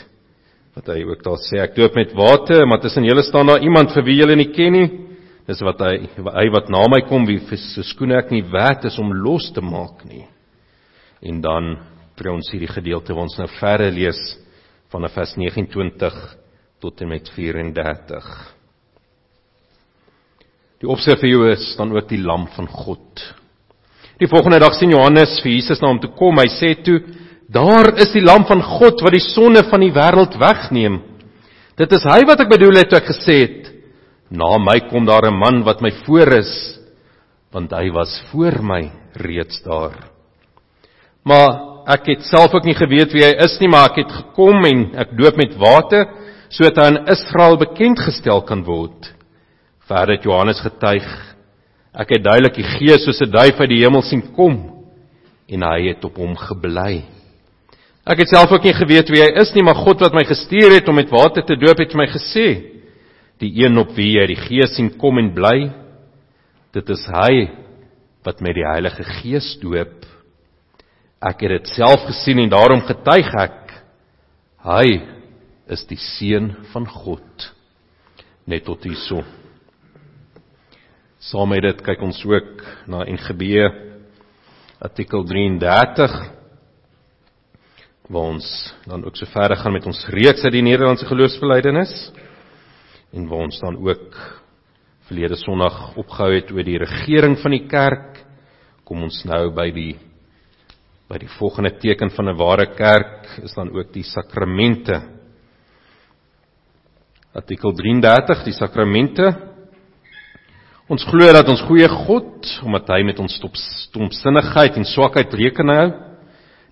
wat 0.76 0.90
hy 0.92 1.03
ook 1.09 1.24
daar 1.24 1.40
sê 1.40 1.61
ek 1.64 1.76
doop 1.78 1.97
met 1.97 2.14
water 2.16 2.66
maar 2.68 2.82
tussen 2.84 3.07
julle 3.09 3.24
staan 3.24 3.49
daar 3.49 3.64
iemand 3.64 3.94
vir 3.97 4.05
wie 4.05 4.18
julle 4.20 4.36
nie 4.36 4.53
ken 4.53 4.72
nie 4.76 4.88
dis 5.49 5.62
wat 5.64 5.80
hy 5.80 5.94
hy 6.36 6.47
wat 6.53 6.72
na 6.72 6.84
my 6.92 7.03
kom 7.09 7.26
wie 7.28 7.40
se 7.57 7.84
skoene 7.92 8.18
ek 8.18 8.32
nie 8.34 8.44
werd 8.53 8.84
is 8.90 8.99
om 9.01 9.14
los 9.24 9.49
te 9.55 9.64
maak 9.64 10.05
nie 10.05 10.26
en 11.24 11.40
dan 11.40 11.76
kry 12.16 12.32
ons 12.32 12.51
hierdie 12.53 12.72
gedeelte 12.72 13.14
waar 13.14 13.28
ons 13.28 13.38
nou 13.40 13.49
verder 13.61 13.92
lees 13.92 14.20
van 14.92 15.09
vers 15.09 15.36
29 15.36 16.20
tot 16.80 17.01
en 17.01 17.09
met 17.09 17.32
34 17.34 18.57
Die 20.76 20.88
opskrif 20.92 21.22
vir 21.22 21.30
jou 21.30 21.44
is 21.49 21.70
dan 21.78 21.94
ook 21.94 22.09
die 22.11 22.20
lam 22.20 22.47
van 22.53 22.66
God. 22.68 23.22
Die 24.20 24.28
volgende 24.28 24.61
dag 24.61 24.74
sien 24.76 24.92
Johannes 24.92 25.38
vir 25.42 25.55
Jesus 25.55 25.80
na 25.80 25.88
hom 25.88 26.01
toe 26.03 26.12
kom. 26.16 26.36
Hy 26.36 26.51
sê 26.53 26.74
toe: 26.84 26.99
"Daar 27.49 27.94
is 27.99 28.12
die 28.12 28.24
lam 28.24 28.44
van 28.47 28.62
God 28.62 29.01
wat 29.03 29.12
die 29.12 29.22
sonde 29.22 29.62
van 29.70 29.80
die 29.80 29.92
wêreld 29.94 30.34
wegneem. 30.38 31.03
Dit 31.76 31.92
is 31.92 32.05
hy 32.05 32.24
wat 32.26 32.40
ek 32.40 32.51
bedoel 32.51 32.80
het 32.80 32.88
toe 32.90 32.99
ek 32.99 33.11
gesê 33.12 33.36
het: 33.40 33.72
Na 34.30 34.59
my 34.59 34.80
kom 34.90 35.07
daar 35.07 35.26
'n 35.30 35.38
man 35.38 35.62
wat 35.62 35.80
my 35.80 35.90
voor 36.05 36.32
is, 36.38 36.78
want 37.53 37.70
hy 37.70 37.90
was 37.90 38.22
voor 38.32 38.62
my 38.62 38.90
reeds 39.14 39.62
daar." 39.62 40.11
Maar 41.24 41.61
ek 41.86 42.07
het 42.07 42.22
self 42.22 42.55
ook 42.55 42.64
nie 42.64 42.74
geweet 42.74 43.12
wie 43.12 43.22
hy 43.22 43.34
is 43.44 43.59
nie, 43.61 43.68
maar 43.68 43.90
ek 43.90 43.97
het 43.97 44.12
gekom 44.12 44.64
en 44.64 44.94
ek 44.97 45.16
doop 45.16 45.36
met 45.36 45.55
water 45.59 46.07
sodat 46.49 46.76
hy 46.76 46.84
aan 46.86 47.09
Israel 47.11 47.57
bekend 47.59 47.99
gestel 47.99 48.42
kan 48.42 48.62
word. 48.64 49.14
Verder 49.86 50.16
het 50.16 50.24
Johannes 50.24 50.61
getuig: 50.61 51.07
Ek 51.94 52.11
het 52.11 52.24
duidelik 52.24 52.55
die 52.55 52.64
Gees 52.64 53.05
soos 53.05 53.20
'n 53.20 53.30
duif 53.30 53.61
uit 53.61 53.70
die 53.70 53.82
hemel 53.84 54.03
sien 54.03 54.22
kom 54.34 54.84
en 55.49 55.62
hy 55.62 55.88
het 55.88 56.05
op 56.05 56.16
hom 56.16 56.36
gebly. 56.36 57.16
Ek 58.07 58.21
het 58.23 58.31
self 58.31 58.53
ook 58.55 58.63
nie 58.63 58.75
geweet 58.77 59.09
wie 59.11 59.19
hy 59.19 59.33
is 59.43 59.51
nie, 59.57 59.65
maar 59.67 59.81
God 59.83 60.05
wat 60.05 60.15
my 60.15 60.23
gestuur 60.29 60.77
het 60.77 60.87
om 60.87 60.95
met 60.95 61.11
water 61.11 61.43
te 61.43 61.57
doop 61.59 61.81
het 61.83 61.95
my 61.99 62.07
gesê: 62.13 62.47
Die 63.43 63.51
een 63.65 63.75
op 63.83 63.97
wie 63.97 64.13
jy 64.15 64.27
die 64.31 64.39
Gees 64.39 64.77
sien 64.77 64.93
kom 65.01 65.19
en 65.19 65.33
bly, 65.35 65.73
dit 66.77 66.93
is 66.95 67.03
hy 67.11 67.49
wat 68.27 68.39
met 68.43 68.55
die 68.55 68.67
Heilige 68.67 69.03
Gees 69.19 69.57
doop. 69.59 70.07
Ek 71.19 71.43
het 71.43 71.57
dit 71.57 71.73
self 71.75 72.07
gesien 72.07 72.45
en 72.45 72.53
daarom 72.55 72.85
getuig 72.87 73.33
ek: 73.43 73.75
Hy 74.63 74.87
is 75.67 75.83
die 75.91 75.99
seun 75.99 76.53
van 76.71 76.87
God. 76.87 77.51
Net 78.47 78.69
tot 78.71 78.87
hierso. 78.87 79.25
Saam 81.19 81.51
met 81.51 81.67
dit 81.67 81.83
kyk 81.83 82.07
ons 82.07 82.23
ook 82.23 82.63
na 82.87 83.03
NGB 83.03 83.67
artikel 84.79 85.27
33 85.27 86.15
waar 88.07 88.33
ons 88.37 88.47
dan 88.87 89.05
ook 89.05 89.17
so 89.19 89.27
verder 89.27 89.59
gaan 89.59 89.75
met 89.75 89.87
ons 89.87 90.07
reeks 90.15 90.45
uit 90.45 90.55
die 90.55 90.63
Nederlandse 90.63 91.07
geloofsbelijdenis 91.07 91.95
en 93.13 93.27
waar 93.27 93.47
ons 93.49 93.59
dan 93.61 93.79
ook 93.83 94.19
verlede 95.09 95.37
Sondag 95.37 95.97
opgehou 95.99 96.35
het 96.35 96.53
oor 96.55 96.67
die 96.67 96.79
regering 96.79 97.39
van 97.43 97.55
die 97.55 97.67
kerk 97.67 98.23
kom 98.87 99.03
ons 99.03 99.25
nou 99.27 99.51
by 99.55 99.71
die 99.75 99.97
by 101.07 101.19
die 101.23 101.31
volgende 101.39 101.71
teken 101.79 102.11
van 102.11 102.29
'n 102.29 102.39
ware 102.39 102.67
kerk 102.75 103.39
is 103.43 103.55
dan 103.55 103.71
ook 103.71 103.93
die 103.93 104.03
sakramente. 104.03 105.03
Artikel 107.33 107.73
33 107.73 108.43
die 108.45 108.53
sakramente. 108.53 109.37
Ons 110.89 111.05
glo 111.05 111.33
dat 111.33 111.49
ons 111.49 111.63
goeie 111.63 111.89
God, 111.89 112.61
omdat 112.63 112.89
hy 112.89 113.03
met 113.03 113.19
ons 113.19 113.41
stomsinnigheid 113.53 114.77
en 114.77 114.85
swakheid 114.85 115.35
reken 115.35 115.69
hou, 115.69 116.06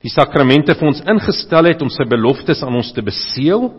die 0.05 0.12
sakramente 0.12 0.76
vir 0.76 0.90
ons 0.90 1.00
ingestel 1.09 1.70
het 1.70 1.82
om 1.82 1.90
sy 1.92 2.05
beloftes 2.09 2.61
aan 2.64 2.76
ons 2.76 2.92
te 2.92 3.02
beseël, 3.05 3.70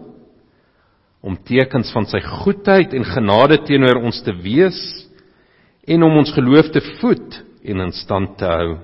om 1.26 1.38
tekens 1.46 1.92
van 1.94 2.06
sy 2.10 2.22
goedheid 2.22 2.94
en 2.94 3.06
genade 3.06 3.60
teenoor 3.66 4.02
ons 4.06 4.20
te 4.26 4.34
wees 4.44 4.78
en 5.90 6.06
om 6.06 6.20
ons 6.22 6.34
geloof 6.34 6.70
te 6.74 6.82
voed 7.00 7.40
en 7.66 7.82
in 7.88 7.94
stand 7.98 8.36
te 8.38 8.50
hou. 8.50 8.76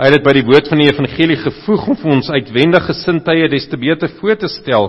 Hy 0.00 0.08
het 0.08 0.16
dit 0.18 0.24
by 0.24 0.34
die 0.36 0.44
woord 0.48 0.68
van 0.72 0.80
die 0.80 0.88
evangelie 0.88 1.38
gevoeg 1.40 1.86
om 1.92 1.98
vir 2.00 2.12
ons 2.16 2.32
uitwendige 2.32 2.88
gesindhede 2.90 3.52
des 3.54 3.68
te 3.68 3.80
beter 3.80 4.12
voor 4.18 4.38
te 4.40 4.48
stel 4.52 4.88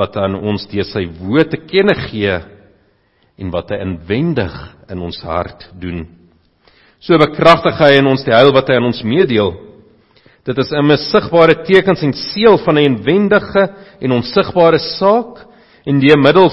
wat 0.00 0.16
aan 0.20 0.36
ons 0.36 0.64
deur 0.72 0.88
sy 0.88 1.04
woord 1.20 1.52
te 1.54 1.60
kenne 1.68 1.94
gee 2.08 2.38
en 3.40 3.52
wat 3.52 3.72
hy 3.72 3.80
inwendig 3.84 4.54
in 4.92 5.00
ons 5.04 5.20
hart 5.24 5.68
doen. 5.80 6.04
So 7.00 7.16
bekragtig 7.20 7.78
hy 7.80 7.98
in 8.00 8.08
ons 8.08 8.24
die 8.24 8.34
heil 8.34 8.52
wat 8.56 8.68
hy 8.68 8.78
aan 8.80 8.88
ons 8.88 9.04
meedeel. 9.04 9.52
Dit 10.44 10.58
is 10.58 10.70
'n 10.72 10.96
sigbare 10.96 11.64
tekens 11.64 12.02
en 12.02 12.12
seël 12.12 12.58
van 12.58 12.74
'n 12.74 12.84
inwendige 12.84 13.74
en 14.00 14.12
onsigbare 14.12 14.78
saak 14.78 15.46
en 15.86 15.98
die 15.98 16.16
middel 16.16 16.50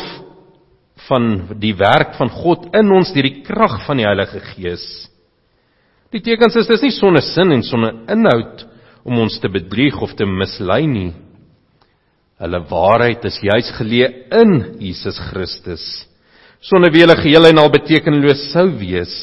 van 1.08 1.48
die 1.60 1.76
werk 1.76 2.16
van 2.16 2.30
God 2.30 2.76
in 2.76 2.92
ons 2.92 3.14
deur 3.14 3.24
die 3.24 3.42
krag 3.42 3.86
van 3.86 3.98
die 3.98 4.06
Heilige 4.06 4.40
Gees. 4.40 5.10
Die 6.12 6.22
tekens 6.22 6.56
is 6.56 6.68
dis 6.68 6.82
nie 6.82 6.92
sonder 6.92 7.22
sin 7.22 7.52
en 7.52 7.64
sonder 7.64 7.94
inhoud 8.08 8.68
om 9.04 9.20
ons 9.20 9.40
te 9.40 9.50
bedrieg 9.50 10.02
of 10.02 10.14
te 10.14 10.26
mislei 10.26 10.88
nie. 10.88 11.14
Hulle 12.40 12.60
waarheid 12.70 13.26
is 13.26 13.40
juis 13.42 13.72
geleë 13.78 14.30
in 14.32 14.76
Jesus 14.80 15.20
Christus 15.20 16.08
sonder 16.62 16.92
wie 16.94 17.02
hulle 17.02 17.18
geheel 17.18 17.50
en 17.50 17.62
al 17.62 17.72
betekenloos 17.74 18.52
sou 18.54 18.68
wees. 18.80 19.14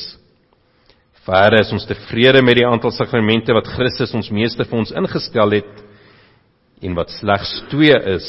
Verder 1.29 1.61
is 1.61 1.73
ons 1.77 1.85
tevrede 1.85 2.41
met 2.41 2.57
die 2.57 2.65
aantal 2.65 2.89
sakramente 2.97 3.53
wat 3.53 3.69
Christus 3.75 4.15
ons 4.17 4.31
meester 4.33 4.65
vir 4.65 4.79
ons 4.81 4.95
ingestel 4.97 5.51
het 5.59 5.83
en 6.81 6.95
wat 6.97 7.11
slegs 7.19 7.51
2 7.69 7.99
is, 8.15 8.29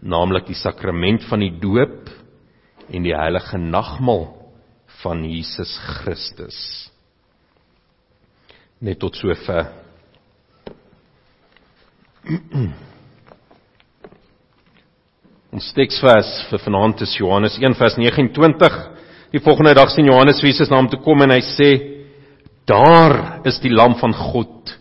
naamlik 0.00 0.46
die 0.48 0.56
sakrament 0.56 1.26
van 1.28 1.40
die 1.44 1.52
doop 1.60 2.08
en 2.88 3.04
die 3.04 3.12
heilige 3.12 3.58
nagmaal 3.60 4.30
van 5.02 5.24
Jesus 5.28 5.76
Christus. 6.00 6.56
Net 8.80 8.98
tot 9.02 9.16
sover. 9.20 9.68
Ons 15.52 15.68
teksvers 15.76 16.48
vir 16.48 16.60
vanaand 16.64 17.04
is 17.04 17.18
Johannes 17.20 17.60
1 17.60 17.76
vers 17.76 17.96
29. 18.00 18.99
Die 19.30 19.38
volgende 19.38 19.76
dag 19.78 19.92
sien 19.94 20.08
Johannes 20.10 20.40
Jesus 20.42 20.70
na 20.70 20.80
hom 20.80 20.88
toe 20.90 20.98
kom 21.04 21.22
en 21.22 21.30
hy 21.30 21.42
sê: 21.54 21.70
"Daar 22.66 23.46
is 23.46 23.60
die 23.62 23.70
lam 23.70 23.94
van 24.00 24.12
God 24.12 24.74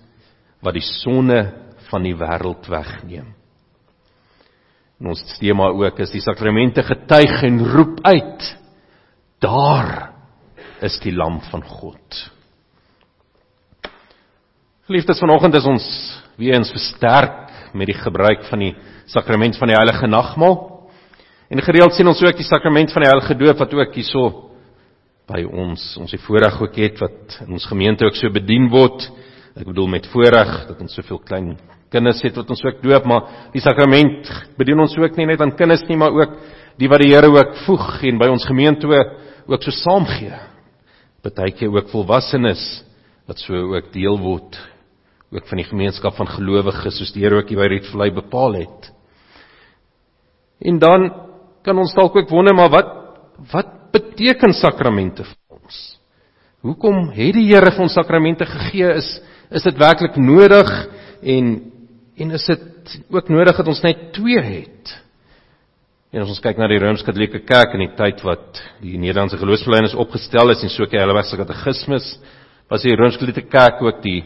wat 0.66 0.74
die 0.74 0.86
sonde 0.86 1.54
van 1.90 2.04
die 2.04 2.16
wêreld 2.18 2.66
wegneem." 2.70 3.36
En 5.00 5.08
ons 5.14 5.22
tema 5.40 5.70
ook 5.70 6.00
is 6.00 6.12
die 6.12 6.22
sakramente 6.22 6.84
getuig 6.84 7.44
en 7.44 7.62
roep 7.62 8.02
uit: 8.04 8.58
"Daar 9.40 10.14
is 10.82 11.00
die 11.00 11.14
lam 11.14 11.40
van 11.52 11.62
God." 11.64 12.32
Geliefdes, 14.90 15.20
vanoggend 15.20 15.54
is 15.54 15.66
ons 15.66 15.86
weer 16.38 16.56
eens 16.56 16.72
versterk 16.72 17.74
met 17.74 17.86
die 17.86 18.02
gebruik 18.02 18.44
van 18.50 18.60
die 18.60 18.76
sakrament 19.06 19.58
van 19.58 19.68
die 19.68 19.78
heilige 19.78 20.08
nagmaal. 20.08 20.79
En 21.50 21.62
gereeld 21.66 21.96
sien 21.98 22.08
ons 22.08 22.22
ook 22.22 22.38
die 22.38 22.46
sakrament 22.46 22.92
van 22.94 23.02
die 23.02 23.10
heilige 23.10 23.36
doop 23.40 23.62
wat 23.64 23.74
ook 23.74 23.96
hierso 23.98 24.26
by 25.30 25.42
ons 25.46 25.82
ons 26.02 26.12
die 26.14 26.22
voorreg 26.22 26.58
ook 26.62 26.76
het 26.78 27.02
wat 27.02 27.40
in 27.46 27.56
ons 27.58 27.66
gemeente 27.70 28.06
ook 28.06 28.18
so 28.18 28.30
bedien 28.34 28.68
word. 28.70 29.08
Ek 29.58 29.66
bedoel 29.66 29.90
met 29.96 30.08
voorreg 30.14 30.52
dat 30.70 30.82
ons 30.82 30.94
soveel 30.94 31.22
klein 31.26 31.56
kinders 31.90 32.22
het 32.22 32.36
wat 32.38 32.50
ons 32.54 32.62
ook 32.66 32.84
doop, 32.84 33.06
maar 33.10 33.50
die 33.54 33.62
sakrament 33.66 34.30
bedien 34.58 34.82
ons 34.82 34.94
ook 34.98 35.18
nie 35.18 35.26
net 35.30 35.42
aan 35.42 35.56
kinders 35.58 35.88
nie, 35.90 35.98
maar 35.98 36.14
ook 36.14 36.36
die 36.78 36.90
wat 36.90 37.02
die 37.02 37.12
Here 37.12 37.32
ook 37.34 37.56
voeg 37.66 37.88
en 38.06 38.22
by 38.22 38.30
ons 38.30 38.46
gemeente 38.46 38.86
ook 39.50 39.66
so 39.66 39.74
saamgee. 39.74 40.38
Partykeer 41.26 41.74
ook 41.74 41.90
volwassenes 41.90 42.84
wat 43.28 43.42
so 43.42 43.74
ook 43.74 43.90
deel 43.94 44.22
word 44.22 44.58
ook 45.30 45.46
van 45.46 45.60
die 45.62 45.68
gemeenskap 45.68 46.16
van 46.18 46.30
gelowiges 46.30 46.98
soos 46.98 47.12
die 47.14 47.26
Here 47.26 47.42
ook 47.42 47.50
hier 47.50 47.60
by 47.60 47.68
Redvlei 47.70 48.12
bepaal 48.14 48.62
het. 48.62 48.92
En 50.62 50.80
dan 50.82 51.10
kan 51.70 51.78
ons 51.78 51.94
dalk 51.98 52.18
ook 52.18 52.32
wonder 52.34 52.58
maar 52.58 52.72
wat 52.74 52.96
wat 53.54 53.76
beteken 53.94 54.54
sakramente 54.54 55.24
vir 55.24 55.38
ons? 55.56 55.78
Hoekom 56.66 57.12
het 57.16 57.36
die 57.38 57.48
Here 57.48 57.72
vir 57.72 57.86
ons 57.86 57.96
sakramente 57.96 58.48
gegee? 58.50 58.90
Is 59.00 59.10
is 59.50 59.66
dit 59.66 59.78
werklik 59.82 60.18
nodig 60.22 60.70
en 61.24 61.54
en 62.20 62.34
is 62.36 62.46
dit 62.50 62.98
ook 63.16 63.30
nodig 63.32 63.56
dat 63.58 63.70
ons 63.72 63.82
net 63.86 64.10
twee 64.18 64.42
het? 64.44 64.98
En 66.10 66.24
as 66.24 66.32
ons 66.34 66.42
kyk 66.42 66.58
na 66.58 66.68
die 66.70 66.80
Rooms-Katolieke 66.82 67.44
Kerk 67.46 67.76
in 67.78 67.86
die 67.86 67.94
tyd 67.98 68.22
wat 68.26 68.60
die 68.82 68.98
Nederlandse 68.98 69.38
geloofsbelijdenis 69.38 69.94
opgestel 69.94 70.50
is 70.56 70.64
en 70.66 70.72
so 70.74 70.88
kyk 70.90 71.04
hulle 71.04 71.14
was 71.14 71.32
katekismes, 71.38 72.08
was 72.70 72.86
die 72.86 72.96
Rooms-Katolieke 72.98 73.46
Kerk 73.50 73.82
ook 73.86 74.02
die 74.04 74.24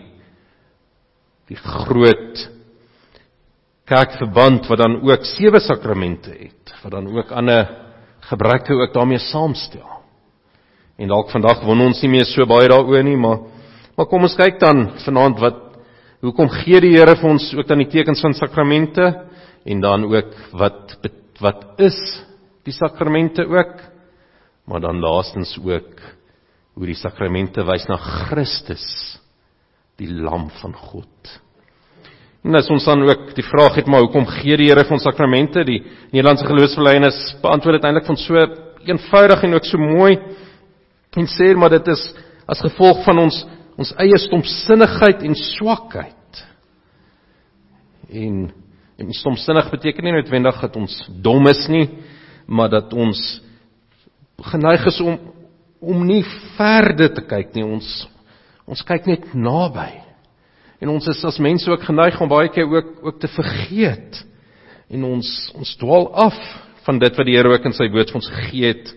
die 1.51 1.59
groot 1.59 2.45
kerkverband 3.89 4.67
wat 4.71 4.79
dan 4.79 5.01
ook 5.01 5.25
sewe 5.27 5.59
sakramente 5.59 6.31
het, 6.31 6.75
wat 6.83 6.91
dan 6.91 7.07
ook 7.11 7.31
ander 7.31 7.67
gebruike 8.29 8.73
ook 8.73 8.93
daarmee 8.93 9.19
saamstel. 9.19 9.89
En 10.97 11.07
dalk 11.07 11.31
vandag 11.33 11.63
won 11.65 11.81
ons 11.81 12.01
nie 12.03 12.11
meer 12.13 12.27
so 12.29 12.45
baie 12.47 12.69
daaroor 12.69 13.03
nie, 13.03 13.17
maar 13.17 13.43
maar 13.93 14.07
kom 14.09 14.25
ons 14.25 14.37
kyk 14.37 14.57
dan 14.61 14.87
vanaand 15.03 15.37
wat 15.41 15.59
hoekom 16.23 16.49
gee 16.49 16.79
die 16.81 16.95
Here 16.95 17.13
vir 17.19 17.29
ons 17.29 17.51
ook 17.53 17.67
dan 17.69 17.83
die 17.83 17.91
tekens 17.91 18.23
van 18.25 18.33
sakramente 18.33 19.05
en 19.65 19.81
dan 19.83 20.07
ook 20.09 20.33
wat 20.57 20.95
wat 21.41 21.81
is 21.81 21.97
die 22.63 22.73
sakramente 22.73 23.43
ook? 23.45 23.73
Maar 24.65 24.81
dan 24.81 25.01
laastens 25.03 25.57
ook 25.59 25.99
hoe 26.73 26.85
die 26.89 26.97
sakramente 26.97 27.65
wys 27.67 27.85
na 27.89 27.97
Christus, 27.97 28.85
die 29.99 30.09
lam 30.09 30.47
van 30.61 30.73
God. 30.73 31.33
En 32.43 32.55
as 32.59 32.67
ons 32.67 32.83
dan 32.83 33.05
ook 33.07 33.29
die 33.37 33.45
vraag 33.47 33.77
het 33.79 33.87
maar 33.87 34.03
hoekom 34.03 34.25
gee 34.27 34.57
die 34.59 34.67
Here 34.67 34.83
vir 34.83 34.97
ons 34.97 35.05
sakramente? 35.07 35.63
Die 35.63 35.79
Nederlandse 36.11 36.47
geloofsbelijdenis 36.49 37.19
beantwoord 37.41 37.79
dit 37.79 37.87
eintlik 37.87 38.09
van 38.09 38.19
so 38.19 38.47
eenvoudig 38.83 39.45
en 39.47 39.55
ook 39.55 39.67
so 39.69 39.79
mooi. 39.79 40.17
En 41.15 41.29
sê 41.31 41.53
maar 41.55 41.71
dit 41.71 41.87
is 41.93 42.03
as 42.49 42.63
gevolg 42.65 43.05
van 43.07 43.23
ons 43.23 43.43
ons 43.79 43.93
eie 44.03 44.17
stomsinnigheid 44.21 45.23
en 45.25 45.37
swakheid. 45.39 46.43
En 48.11 48.51
en 48.99 49.13
stomsinnig 49.17 49.71
beteken 49.71 50.05
nie 50.05 50.13
noodwendig 50.13 50.59
dat 50.61 50.75
ons 50.77 50.93
dom 51.25 51.47
is 51.49 51.63
nie, 51.67 51.87
maar 52.45 52.69
dat 52.69 52.93
ons 52.93 53.19
geneig 54.51 54.85
is 54.91 54.99
om 55.01 55.17
om 55.83 56.05
nie 56.07 56.21
verder 56.55 57.09
te 57.15 57.23
kyk 57.27 57.55
nie. 57.55 57.65
Ons 57.65 57.87
ons 58.67 58.83
kyk 58.87 59.07
net 59.09 59.31
naby. 59.35 60.02
En 60.83 60.91
ons 60.91 61.07
is 61.07 61.21
as 61.23 61.39
mense 61.39 61.69
ook 61.71 61.85
geneig 61.87 62.19
om 62.21 62.31
baie 62.31 62.51
keer 62.51 62.67
ook 62.67 63.05
ook 63.07 63.19
te 63.23 63.29
vergeet. 63.31 64.19
En 64.91 65.05
ons 65.07 65.29
ons 65.55 65.77
dwaal 65.79 66.09
af 66.27 66.35
van 66.83 66.99
dit 66.99 67.15
wat 67.15 67.29
die 67.29 67.37
Here 67.37 67.53
ook 67.53 67.69
in 67.69 67.75
sy 67.77 67.87
woord 67.93 68.11
vir 68.11 68.19
ons 68.19 68.33
gegee 68.33 68.73
het. 68.73 68.91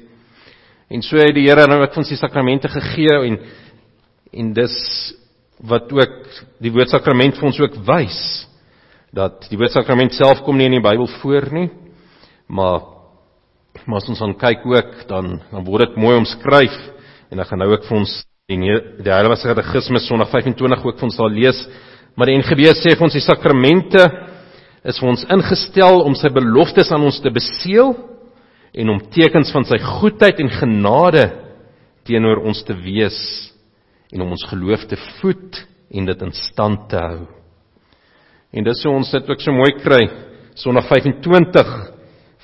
En 0.91 1.03
so 1.03 1.19
het 1.19 1.35
die 1.35 1.47
Here 1.47 1.69
nou 1.71 1.79
ook 1.85 1.95
ons 2.03 2.11
die 2.11 2.19
sakramente 2.19 2.69
gegee 2.73 3.23
en 3.31 3.39
en 4.37 4.51
dis 4.53 4.75
wat 5.65 5.93
ook 5.95 6.17
die 6.61 6.73
woordsakrament 6.75 7.39
vir 7.39 7.49
ons 7.49 7.61
ook 7.63 7.79
wys 7.89 8.19
dat 9.17 9.47
die 9.49 9.57
woordsakrament 9.57 10.13
self 10.17 10.43
kom 10.45 10.59
nie 10.59 10.69
in 10.69 10.77
die 10.77 10.85
Bybel 10.85 11.09
voor 11.23 11.49
nie 11.55 11.69
maar 12.47 12.93
maar 13.87 14.01
as 14.01 14.09
ons 14.11 14.21
dan 14.21 14.35
kyk 14.37 14.67
ook 14.69 14.93
dan 15.09 15.39
dan 15.51 15.65
word 15.65 15.89
dit 15.89 16.01
mooi 16.03 16.17
omskryf 16.19 16.77
en 17.31 17.41
dan 17.41 17.49
gaan 17.49 17.63
nou 17.65 17.71
ook 17.73 17.87
vir 17.89 17.99
ons 18.03 18.19
die 18.47 18.59
die 19.03 19.11
Heilige 19.11 19.43
Katekismus 19.43 20.05
Sondag 20.07 20.29
25 20.31 20.85
ook 20.87 21.01
vir 21.01 21.07
ons 21.09 21.17
daar 21.19 21.33
lees 21.35 21.59
maar 22.15 22.31
die 22.31 22.37
NGB 22.39 22.69
sê 22.79 22.93
vir 22.95 23.03
ons 23.03 23.17
die 23.17 23.25
sakramente 23.25 24.05
is 24.87 25.01
vir 25.03 25.09
ons 25.11 25.25
ingestel 25.35 26.05
om 26.07 26.15
sy 26.15 26.31
beloftes 26.31 26.93
aan 26.95 27.09
ons 27.09 27.19
te 27.25 27.33
beseël 27.35 27.91
en 28.71 28.93
om 28.95 29.01
tekens 29.11 29.51
van 29.51 29.67
sy 29.67 29.81
goedheid 29.83 30.39
en 30.45 30.53
genade 30.61 31.25
teenoor 32.07 32.45
ons 32.47 32.63
te 32.63 32.77
wees 32.85 33.19
en 34.15 34.23
om 34.23 34.37
ons 34.39 34.47
geloof 34.53 34.87
te 34.87 35.01
voed 35.17 35.59
en 35.91 36.07
dit 36.07 36.23
in 36.23 36.35
stand 36.39 36.87
te 36.93 37.03
hou. 37.03 37.27
En 38.55 38.63
dis 38.63 38.85
hoe 38.87 38.95
ons 38.95 39.11
dit 39.11 39.31
ook 39.33 39.43
so 39.43 39.55
mooi 39.55 39.73
kry. 39.81 40.05
Sondag 40.55 40.87
25 40.87 41.75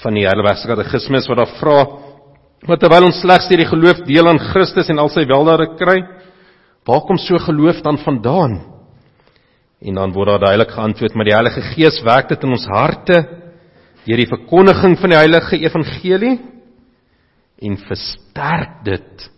van 0.03 0.19
die 0.19 0.27
Heilige 0.27 0.67
Katekismus 0.67 1.31
wat 1.31 1.45
daar 1.45 1.55
vra 1.61 1.79
wat 2.69 2.83
terwyl 2.83 3.09
ons 3.09 3.21
slegs 3.23 3.49
deur 3.51 3.59
die 3.59 3.71
geloof 3.71 4.05
deel 4.07 4.29
aan 4.31 4.41
Christus 4.53 4.91
en 4.93 5.01
al 5.03 5.11
sy 5.11 5.25
weldade 5.27 5.67
kry, 5.81 5.99
waar 6.87 7.03
kom 7.07 7.19
so 7.19 7.39
geloof 7.43 7.83
dan 7.83 7.99
vandaan? 8.05 8.61
En 9.83 9.99
dan 9.99 10.15
word 10.15 10.31
daar 10.31 10.45
duidelik 10.47 10.75
geantwoord 10.77 11.17
met 11.19 11.27
die 11.27 11.35
Heilige 11.35 11.63
Gees 11.73 11.99
werk 12.07 12.29
dit 12.31 12.45
in 12.47 12.55
ons 12.55 12.69
harte 12.71 13.19
deur 14.07 14.19
die 14.19 14.31
verkondiging 14.31 14.97
van 14.99 15.13
die 15.13 15.19
heilige 15.19 15.59
evangelie 15.63 16.37
en 17.63 17.79
versterk 17.87 18.81
dit 18.87 19.29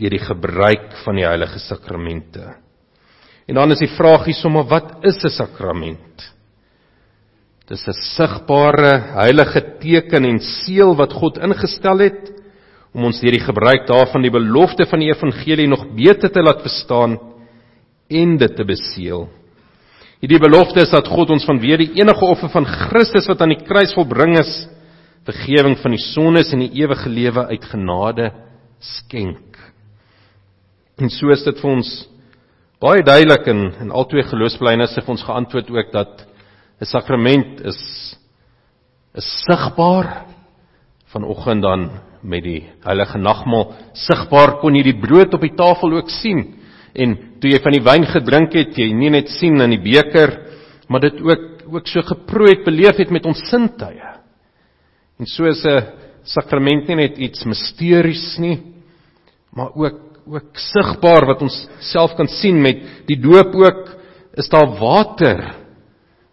deur 0.00 0.14
die 0.16 0.22
gebruik 0.24 0.88
van 1.04 1.18
die 1.18 1.26
heilige 1.26 1.60
sakramente. 1.62 2.42
En 3.46 3.58
dan 3.58 3.74
is 3.74 3.82
die 3.82 3.92
vraag 3.96 4.26
hier 4.26 4.38
sommer 4.38 4.66
wat 4.70 5.04
is 5.06 5.18
'n 5.24 5.30
sakrament? 5.30 6.30
Dis 7.66 7.86
'n 7.86 7.92
sigbare 7.92 9.14
heilige 9.22 9.60
teken 9.78 10.24
en 10.24 10.38
seël 10.38 10.94
wat 10.96 11.12
God 11.12 11.38
ingestel 11.38 11.98
het 11.98 12.39
om 12.94 13.06
ons 13.06 13.20
deur 13.22 13.36
die 13.36 13.44
gebruik 13.44 13.86
daarvan 13.88 14.24
die 14.24 14.32
belofte 14.34 14.86
van 14.90 15.02
die 15.02 15.10
evangelie 15.12 15.68
nog 15.70 15.86
beter 15.94 16.32
te 16.32 16.42
laat 16.42 16.62
verstaan 16.64 17.18
en 18.10 18.36
dit 18.38 18.56
te 18.56 18.66
beseël. 18.66 19.28
Hierdie 20.20 20.42
belofte 20.42 20.82
is 20.82 20.92
dat 20.92 21.08
God 21.08 21.30
ons 21.32 21.46
vanweë 21.48 21.78
die 21.84 21.92
enige 22.02 22.26
offer 22.26 22.50
van 22.52 22.66
Christus 22.66 23.28
wat 23.30 23.40
aan 23.40 23.54
die 23.54 23.62
kruis 23.62 23.94
volbring 23.96 24.36
is, 24.40 24.50
vergifnis 25.24 25.80
van 25.84 25.94
die 25.94 26.02
sondes 26.10 26.50
en 26.52 26.64
die 26.64 26.82
ewige 26.82 27.08
lewe 27.08 27.46
uit 27.52 27.64
genade 27.70 28.30
skenk. 28.80 29.56
En 31.00 31.08
so 31.12 31.30
is 31.32 31.44
dit 31.46 31.60
vir 31.62 31.70
ons 31.70 31.90
baie 32.80 33.04
duidelik 33.04 33.46
in 33.52 33.62
in 33.84 33.92
al 33.92 34.08
twee 34.08 34.24
geloofsbelijnisse 34.24 35.04
vir 35.04 35.14
ons 35.14 35.24
geantwoord 35.24 35.70
ook 35.70 35.92
dat 35.92 36.26
'n 36.80 36.88
sakrament 36.88 37.60
is 37.60 37.80
is 39.14 39.26
sigbaar 39.44 40.26
vanoggend 41.12 41.62
dan 41.62 41.90
met 42.22 42.44
die 42.44 42.62
heilige 42.84 43.18
nagmaal 43.18 43.70
sigbaar 43.96 44.58
kon 44.60 44.76
jy 44.76 44.82
die 44.90 45.00
brood 45.00 45.34
op 45.34 45.44
die 45.44 45.56
tafel 45.56 45.96
ook 45.98 46.10
sien. 46.20 46.44
En 46.94 47.16
toe 47.40 47.50
jy 47.52 47.60
van 47.62 47.76
die 47.76 47.84
wyn 47.84 48.06
gedrink 48.10 48.54
het 48.58 48.78
jy 48.78 48.90
nie 48.92 49.10
net 49.10 49.30
sien 49.38 49.60
in 49.60 49.76
die 49.76 49.82
beker 49.82 50.36
maar 50.90 51.00
dit 51.00 51.20
ook 51.22 51.46
ook 51.70 51.86
so 51.86 52.02
geproe 52.02 52.48
het 52.50 52.64
beleef 52.66 52.98
het 52.98 53.12
met 53.14 53.26
ons 53.30 53.38
sintuie. 53.46 54.08
En 55.20 55.26
so 55.26 55.46
is 55.46 55.64
'n 55.64 55.86
sakrament 56.24 56.88
nie 56.88 56.96
net 56.96 57.18
iets 57.18 57.44
misteries 57.44 58.38
nie 58.38 58.58
maar 59.52 59.70
ook 59.74 60.10
ook 60.30 60.58
sigbaar 60.58 61.26
wat 61.26 61.42
ons 61.42 61.56
self 61.92 62.14
kan 62.14 62.28
sien 62.28 62.60
met 62.62 63.06
die 63.08 63.18
doop 63.18 63.54
ook 63.54 63.80
is 64.38 64.48
daar 64.48 64.76
water 64.78 65.40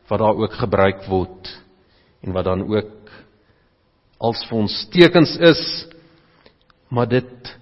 wat 0.10 0.20
daar 0.20 0.38
ook 0.38 0.54
gebruik 0.54 1.08
word 1.10 1.50
en 2.24 2.34
wat 2.34 2.46
dan 2.46 2.66
ook 2.68 2.92
als 4.18 4.44
vir 4.50 4.58
ons 4.58 4.76
tekens 4.94 5.36
is 5.38 5.62
maar 6.90 7.08
dit 7.08 7.58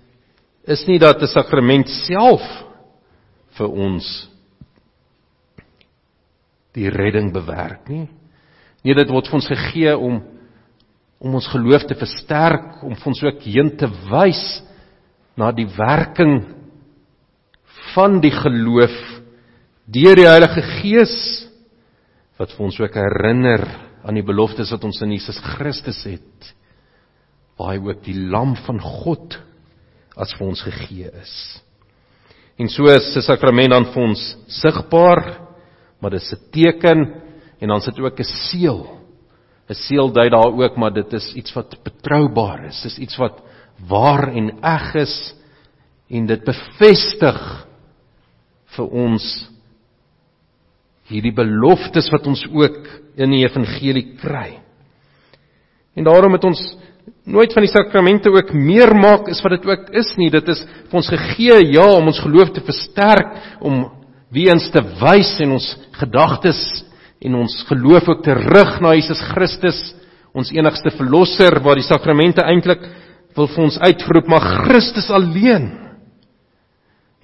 is 0.68 0.86
nie 0.88 1.00
dat 1.00 1.22
'n 1.22 1.28
sakrament 1.28 1.90
self 1.90 2.44
vir 3.58 3.70
ons 3.70 4.30
die 6.74 6.90
redding 6.90 7.32
bewerk 7.34 7.90
nie. 7.90 8.08
Nee 8.84 8.94
dit 8.94 9.10
word 9.10 9.28
vir 9.28 9.36
ons 9.36 9.48
gegee 9.48 9.98
om 9.98 10.24
om 11.20 11.36
ons 11.40 11.48
geloof 11.48 11.88
te 11.88 11.96
versterk 11.96 12.84
om 12.84 12.96
vir 12.96 13.08
ons 13.08 13.24
ook 13.24 13.42
heen 13.42 13.72
te 13.78 13.88
wys 14.12 14.62
na 15.40 15.52
die 15.52 15.68
werking 15.78 16.44
van 17.94 18.20
die 18.22 18.34
geloof 18.34 18.96
deur 19.88 20.16
die 20.16 20.28
Heilige 20.28 20.62
Gees 20.82 21.16
wat 22.38 22.52
vir 22.52 22.66
ons 22.66 22.80
ook 22.80 22.98
herinner 23.00 23.64
aan 24.06 24.20
die 24.20 24.26
beloftes 24.26 24.72
wat 24.74 24.86
ons 24.86 25.02
in 25.02 25.16
Jesus 25.16 25.40
Christus 25.56 26.04
het 26.06 26.54
waar 27.56 27.74
hy 27.74 27.80
ook 27.80 28.02
die 28.04 28.18
lam 28.30 28.54
van 28.66 28.82
God 28.84 29.38
as 30.20 30.34
vir 30.36 30.48
ons 30.48 30.64
gegee 30.66 31.08
is. 31.08 31.36
En 32.60 32.70
so 32.72 32.88
is 32.92 33.08
die 33.16 33.24
sakrament 33.24 33.72
dan 33.72 33.88
vir 33.92 34.04
ons 34.04 34.24
sigbaar, 34.62 35.24
maar 36.00 36.12
dit 36.12 36.22
is 36.22 36.34
'n 36.34 36.52
teken 36.52 37.00
en 37.60 37.68
dan 37.70 37.82
sit 37.82 38.00
ook 38.00 38.20
'n 38.20 38.24
seël. 38.24 39.00
'n 39.70 39.74
Seël 39.74 40.12
dui 40.12 40.30
daar 40.30 40.54
ook 40.54 40.78
maar 40.78 40.94
dit 40.94 41.14
is 41.14 41.34
iets 41.34 41.54
wat 41.54 41.84
betroubaar 41.84 42.66
is. 42.66 42.82
Dis 42.84 42.98
iets 42.98 43.18
wat 43.18 43.42
waar 43.88 44.30
en 44.30 44.52
eg 44.62 44.96
is 44.96 45.34
en 46.10 46.26
dit 46.26 46.44
bevestig 46.46 47.68
vir 48.76 48.86
ons 48.86 49.50
hierdie 51.10 51.34
beloftes 51.34 52.10
wat 52.12 52.28
ons 52.28 52.46
ook 52.54 53.05
in 53.18 53.32
die 53.32 53.44
evangelie 53.46 54.16
kry. 54.20 54.58
En 55.96 56.04
daarom 56.04 56.36
het 56.36 56.44
ons 56.44 56.62
nooit 57.26 57.54
van 57.54 57.66
die 57.66 57.72
sakramente 57.72 58.30
ook 58.34 58.54
meer 58.54 58.94
maak 58.98 59.30
is 59.32 59.42
wat 59.44 59.58
dit 59.58 59.68
ook 59.70 59.92
is 59.98 60.12
nie. 60.20 60.30
Dit 60.34 60.48
is 60.52 60.64
vir 60.90 61.00
ons 61.00 61.12
gegee 61.14 61.60
ja 61.74 61.86
om 61.96 62.10
ons 62.12 62.22
geloof 62.24 62.52
te 62.54 62.64
versterk, 62.66 63.32
om 63.62 63.86
wie 64.34 64.50
eens 64.52 64.68
te 64.74 64.82
wys 65.00 65.36
en 65.44 65.56
ons 65.56 65.68
gedagtes 66.00 66.62
en 67.26 67.38
ons 67.40 67.56
geloof 67.70 68.10
ook 68.12 68.24
te 68.26 68.36
rig 68.36 68.74
na 68.84 68.94
Jesus 68.98 69.22
Christus, 69.32 69.80
ons 70.36 70.52
enigste 70.52 70.92
verlosser 70.98 71.62
waar 71.64 71.80
die 71.80 71.88
sakramente 71.88 72.44
eintlik 72.44 72.84
wil 73.36 73.48
vir 73.52 73.64
ons 73.68 73.80
uitroep 73.80 74.28
maar 74.32 74.46
Christus 74.66 75.08
alleen. 75.14 75.70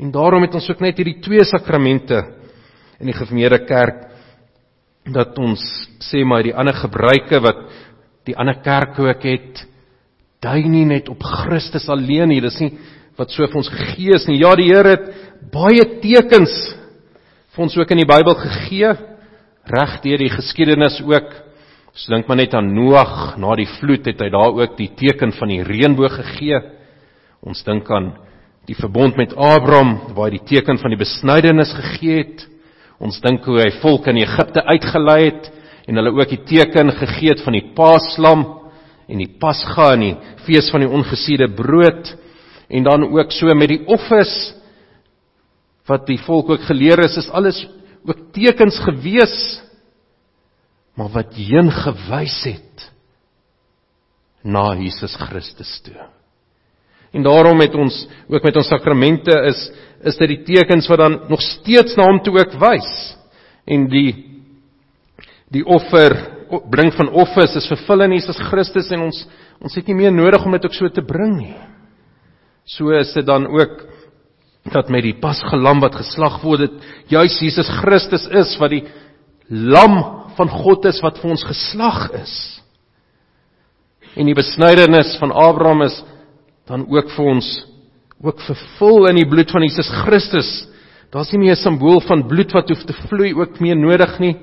En 0.02 0.12
daarom 0.12 0.48
het 0.48 0.56
ons 0.58 0.70
ook 0.72 0.82
net 0.82 0.98
hierdie 0.98 1.20
twee 1.24 1.44
sakramente 1.46 2.24
in 3.02 3.12
die 3.12 3.18
gemeente 3.18 3.60
kerk 3.68 4.08
dat 5.06 5.38
ons 5.42 5.62
sê 6.04 6.24
maar 6.26 6.44
die 6.46 6.56
ander 6.56 6.78
gebruike 6.78 7.42
wat 7.42 7.62
die 8.30 8.38
ander 8.38 8.60
kerke 8.62 9.08
ook 9.08 9.24
het 9.26 9.64
dui 10.42 10.62
nie 10.70 10.86
net 10.86 11.10
op 11.10 11.24
Christus 11.24 11.90
alleen 11.90 12.30
nie 12.30 12.42
dis 12.42 12.60
nie 12.62 12.74
wat 13.18 13.34
so 13.34 13.46
vir 13.46 13.62
ons 13.62 13.72
gegee 13.72 14.16
is 14.16 14.28
nie 14.30 14.40
ja 14.42 14.54
die 14.56 14.70
Here 14.70 14.96
het 14.96 15.08
baie 15.54 15.86
tekens 16.04 16.54
vir 17.56 17.66
ons 17.66 17.78
ook 17.78 17.92
in 17.92 18.04
die 18.04 18.10
Bybel 18.10 18.38
gegee 18.46 18.94
reg 19.72 19.98
deur 20.04 20.22
die 20.22 20.34
geskiedenis 20.34 21.02
ook 21.06 21.42
So 21.92 22.14
dink 22.14 22.30
maar 22.30 22.40
net 22.40 22.54
aan 22.56 22.70
Noag, 22.72 23.36
na 23.36 23.56
die 23.60 23.68
vloed 23.68 24.06
het 24.08 24.22
hy 24.24 24.30
daar 24.32 24.56
ook 24.56 24.78
die 24.78 24.94
teken 24.96 25.34
van 25.36 25.52
die 25.52 25.64
reënboog 25.68 26.14
gegee. 26.22 26.62
Ons 27.44 27.66
dink 27.68 27.90
aan 27.92 28.14
die 28.70 28.78
verbond 28.78 29.18
met 29.20 29.34
Abraham 29.36 30.14
waar 30.16 30.30
hy 30.30 30.38
die 30.38 30.48
teken 30.54 30.80
van 30.80 30.94
die 30.94 31.02
besnydenis 31.02 31.74
gegee 31.76 32.22
het. 32.22 32.46
Ons 33.02 33.18
dink 33.24 33.46
hoe 33.50 33.58
hy 33.64 33.70
volk 33.82 34.08
in 34.12 34.22
Egipte 34.22 34.62
uitgelei 34.68 35.22
het 35.32 35.50
en 35.90 35.98
hulle 35.98 36.14
ook 36.14 36.30
die 36.30 36.44
teken 36.46 36.94
gegee 37.00 37.34
het 37.34 37.42
van 37.42 37.58
die 37.58 37.66
Paaslam 37.78 38.44
en 39.10 39.22
die 39.24 39.32
Pasga 39.42 39.92
en 39.96 40.06
die 40.06 40.16
fees 40.46 40.70
van 40.72 40.86
die 40.86 40.92
ongesiede 40.92 41.50
brood 41.58 42.14
en 42.72 42.86
dan 42.86 43.08
ook 43.10 43.34
so 43.34 43.52
met 43.58 43.74
die 43.74 43.82
offers 43.90 44.36
wat 45.90 46.06
die 46.08 46.20
volk 46.22 46.54
ook 46.54 46.70
geleer 46.70 47.02
is 47.04 47.18
is 47.20 47.32
alles 47.34 47.66
ook 48.06 48.30
tekens 48.38 48.78
gewees 48.86 49.36
maar 50.96 51.10
wat 51.16 51.34
heen 51.36 51.72
gewys 51.74 52.40
het 52.46 52.90
na 54.44 54.72
Jesus 54.78 55.14
Christus 55.16 55.80
toe. 55.86 55.98
En 57.12 57.24
daarom 57.24 57.60
het 57.60 57.76
ons 57.76 57.96
ook 58.32 58.44
met 58.44 58.56
ons 58.56 58.68
sakramente 58.72 59.36
is 59.52 59.70
is 60.02 60.18
dit 60.18 60.32
die 60.32 60.44
tekens 60.56 60.88
wat 60.90 60.98
dan 60.98 61.20
nog 61.30 61.42
steeds 61.46 61.94
na 61.94 62.08
hom 62.08 62.18
toe 62.26 62.40
ook 62.40 62.56
wys. 62.58 62.88
En 63.70 63.86
die 63.92 64.16
die 65.52 65.66
offer 65.68 66.16
bring 66.72 66.90
van 66.96 67.12
offers 67.12 67.54
is 67.60 67.70
vervul 67.70 68.08
in 68.08 68.16
Jesus 68.16 68.40
Christus 68.50 68.90
en 68.92 69.06
ons 69.10 69.20
ons 69.62 69.76
het 69.78 69.88
nie 69.92 70.00
meer 70.00 70.14
nodig 70.14 70.46
om 70.46 70.56
dit 70.56 70.66
ook 70.66 70.74
so 70.74 70.90
te 70.90 71.04
bring 71.06 71.36
nie. 71.38 71.58
So 72.66 72.90
is 72.98 73.14
dit 73.14 73.28
dan 73.28 73.46
ook 73.46 73.84
dat 74.72 74.90
met 74.90 75.04
die 75.06 75.18
pasgelam 75.22 75.82
wat 75.82 76.00
geslag 76.00 76.40
word 76.42 76.66
dit 76.66 76.90
juis 77.14 77.38
Jesus 77.42 77.70
Christus 77.82 78.28
is 78.42 78.56
wat 78.62 78.74
die 78.74 78.86
lam 79.50 80.00
van 80.38 80.50
God 80.50 80.86
is 80.90 81.02
wat 81.04 81.20
vir 81.22 81.34
ons 81.34 81.46
geslag 81.46 82.10
is. 82.22 82.36
En 84.16 84.28
die 84.28 84.36
besnydenis 84.38 85.16
van 85.22 85.32
Abraham 85.32 85.86
is 85.86 85.98
dan 86.72 86.86
ook 86.88 87.10
vir 87.18 87.32
ons 87.34 87.50
ook 88.22 88.44
vervul 88.46 89.10
in 89.10 89.20
die 89.20 89.28
bloed 89.28 89.52
van 89.52 89.66
Jesus 89.66 89.90
Christus. 90.06 90.50
Daar's 91.12 91.32
nie 91.34 91.42
meer 91.42 91.58
'n 91.58 91.64
simbool 91.64 92.00
van 92.00 92.28
bloed 92.28 92.54
wat 92.54 92.70
hoef 92.70 92.86
te 92.86 92.94
vloei 93.08 93.34
ook 93.34 93.60
meer 93.60 93.76
nodig 93.76 94.20
nie. 94.20 94.36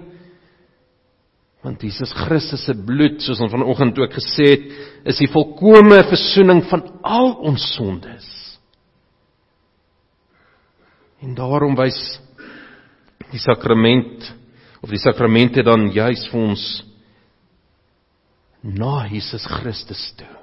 Want 1.62 1.82
Jesus 1.82 2.12
Christus 2.12 2.64
se 2.64 2.74
bloed, 2.74 3.22
soos 3.22 3.40
ons 3.40 3.52
vanoggend 3.52 3.98
ook 3.98 4.12
gesê 4.12 4.44
het, 4.50 4.64
is 5.04 5.18
die 5.18 5.28
volkomme 5.28 6.04
verzoening 6.04 6.64
van 6.68 6.82
al 7.02 7.34
ons 7.34 7.74
sondes. 7.74 8.58
En 11.20 11.34
daarom 11.34 11.74
wys 11.74 12.20
die 13.32 13.40
sakrament 13.40 14.34
of 14.82 14.90
die 14.90 14.98
sakramente 14.98 15.62
dan 15.62 15.90
juis 15.90 16.28
vir 16.30 16.40
ons 16.40 16.84
na 18.62 19.06
Jesus 19.08 19.46
Christus 19.46 20.12
toe. 20.16 20.37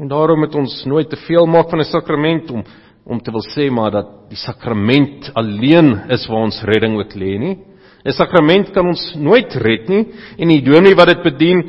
En 0.00 0.08
daarom 0.08 0.40
moet 0.40 0.54
ons 0.56 0.84
nooit 0.88 1.10
te 1.12 1.18
veel 1.26 1.44
maak 1.46 1.68
van 1.68 1.80
'n 1.80 1.92
sakrament 1.92 2.50
om 2.50 2.64
om 3.04 3.20
te 3.20 3.30
wil 3.30 3.42
sê 3.42 3.70
maar 3.70 3.90
dat 3.90 4.08
die 4.28 4.38
sakrament 4.38 5.30
alleen 5.34 6.10
is 6.10 6.26
waar 6.28 6.44
ons 6.44 6.62
redding 6.62 6.98
ook 6.98 7.14
lê 7.14 7.38
nie. 7.38 7.58
'n 8.04 8.12
Sakrament 8.12 8.70
kan 8.72 8.86
ons 8.86 9.14
nooit 9.16 9.54
red 9.54 9.88
nie 9.88 10.06
en 10.38 10.48
die 10.48 10.62
dominee 10.62 10.94
wat 10.94 11.08
dit 11.08 11.22
bedien 11.22 11.62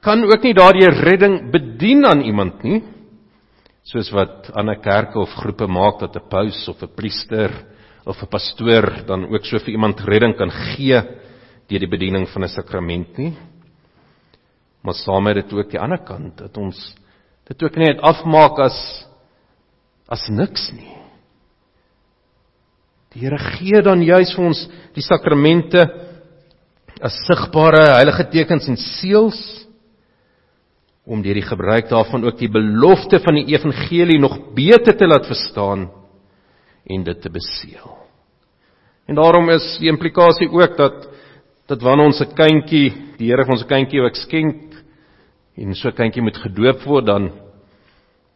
kan 0.00 0.24
ook 0.24 0.42
nie 0.42 0.54
daardie 0.54 0.88
redding 0.88 1.50
bedien 1.50 2.04
aan 2.04 2.20
iemand 2.20 2.62
nie. 2.62 2.82
Soos 3.84 4.10
wat 4.10 4.50
ander 4.54 4.76
kerke 4.76 5.18
of 5.18 5.30
groepe 5.30 5.66
maak 5.66 6.00
dat 6.00 6.16
'n 6.16 6.28
paus 6.28 6.68
of 6.68 6.82
'n 6.82 6.94
priester 6.96 7.50
of 8.06 8.22
'n 8.22 8.30
pastoor 8.30 9.04
dan 9.06 9.26
ook 9.26 9.44
so 9.44 9.58
vir 9.58 9.72
iemand 9.72 10.00
redding 10.00 10.36
kan 10.36 10.50
gee 10.50 11.00
deur 11.68 11.80
die 11.80 11.90
bediening 11.90 12.28
van 12.28 12.44
'n 12.44 12.48
sakrament 12.48 13.18
nie. 13.18 13.34
Maar 14.82 14.94
saam 14.94 15.24
met 15.24 15.34
dit 15.34 15.52
ook 15.52 15.70
die 15.70 15.80
ander 15.80 16.04
kant 16.04 16.38
dat 16.38 16.56
ons 16.56 17.01
dit 17.48 17.62
ook 17.62 17.76
net 17.76 18.00
afmaak 18.00 18.58
as 18.62 18.78
as 20.12 20.26
niks 20.28 20.68
nie. 20.76 20.92
Die 23.12 23.24
Here 23.24 23.38
gee 23.38 23.82
dan 23.84 24.02
juis 24.04 24.32
vir 24.36 24.44
ons 24.50 24.60
die 24.96 25.04
sakramente 25.04 25.82
as 27.02 27.16
sigbare 27.26 27.96
heilige 27.96 28.28
tekens 28.32 28.68
en 28.70 28.78
seels 28.80 29.40
om 31.02 31.22
deur 31.22 31.34
die 31.34 31.48
gebruik 31.48 31.88
daarvan 31.90 32.24
ook 32.28 32.38
die 32.38 32.50
belofte 32.52 33.18
van 33.24 33.40
die 33.40 33.56
evangelie 33.56 34.20
nog 34.22 34.38
beter 34.54 34.94
te 34.96 35.08
laat 35.08 35.26
verstaan 35.26 35.88
en 36.86 37.04
dit 37.04 37.20
te 37.22 37.30
beseël. 37.30 37.96
En 39.08 39.18
daarom 39.18 39.50
is 39.50 39.64
die 39.80 39.90
implikasie 39.90 40.50
ook 40.50 40.76
dat 40.78 41.08
dat 41.70 41.82
wanneer 41.82 42.06
ons 42.06 42.20
'n 42.20 42.34
kindjie, 42.34 42.92
die 43.18 43.28
Here 43.30 43.44
vir 43.44 43.52
ons 43.52 43.62
'n 43.62 43.68
kindjie 43.68 44.02
ook 44.02 44.16
skenk 44.16 44.71
en 45.56 45.74
so 45.76 45.92
kindjie 45.92 46.22
moet 46.24 46.38
gedoop 46.40 46.84
word 46.88 47.06
dan 47.06 47.30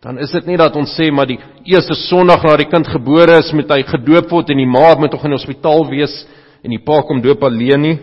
dan 0.05 0.19
is 0.21 0.31
dit 0.37 0.47
nie 0.47 0.59
dat 0.61 0.77
ons 0.77 0.93
sê 0.95 1.09
maar 1.11 1.27
die 1.27 1.39
eerste 1.65 1.97
Sondag 2.07 2.45
na 2.45 2.57
die 2.61 2.69
kind 2.71 2.87
gebore 2.87 3.39
is 3.41 3.49
moet 3.57 3.71
hy 3.73 3.81
gedoop 3.89 4.31
word 4.31 4.53
en 4.53 4.61
die 4.61 4.69
ma 4.69 4.93
moet 5.01 5.11
tog 5.11 5.25
in 5.25 5.33
die 5.33 5.41
hospitaal 5.41 5.87
wees 5.89 6.15
en 6.63 6.75
die 6.75 6.83
pa 6.85 7.01
kom 7.07 7.23
doop 7.25 7.43
alleen 7.47 7.83
nie. 7.83 7.97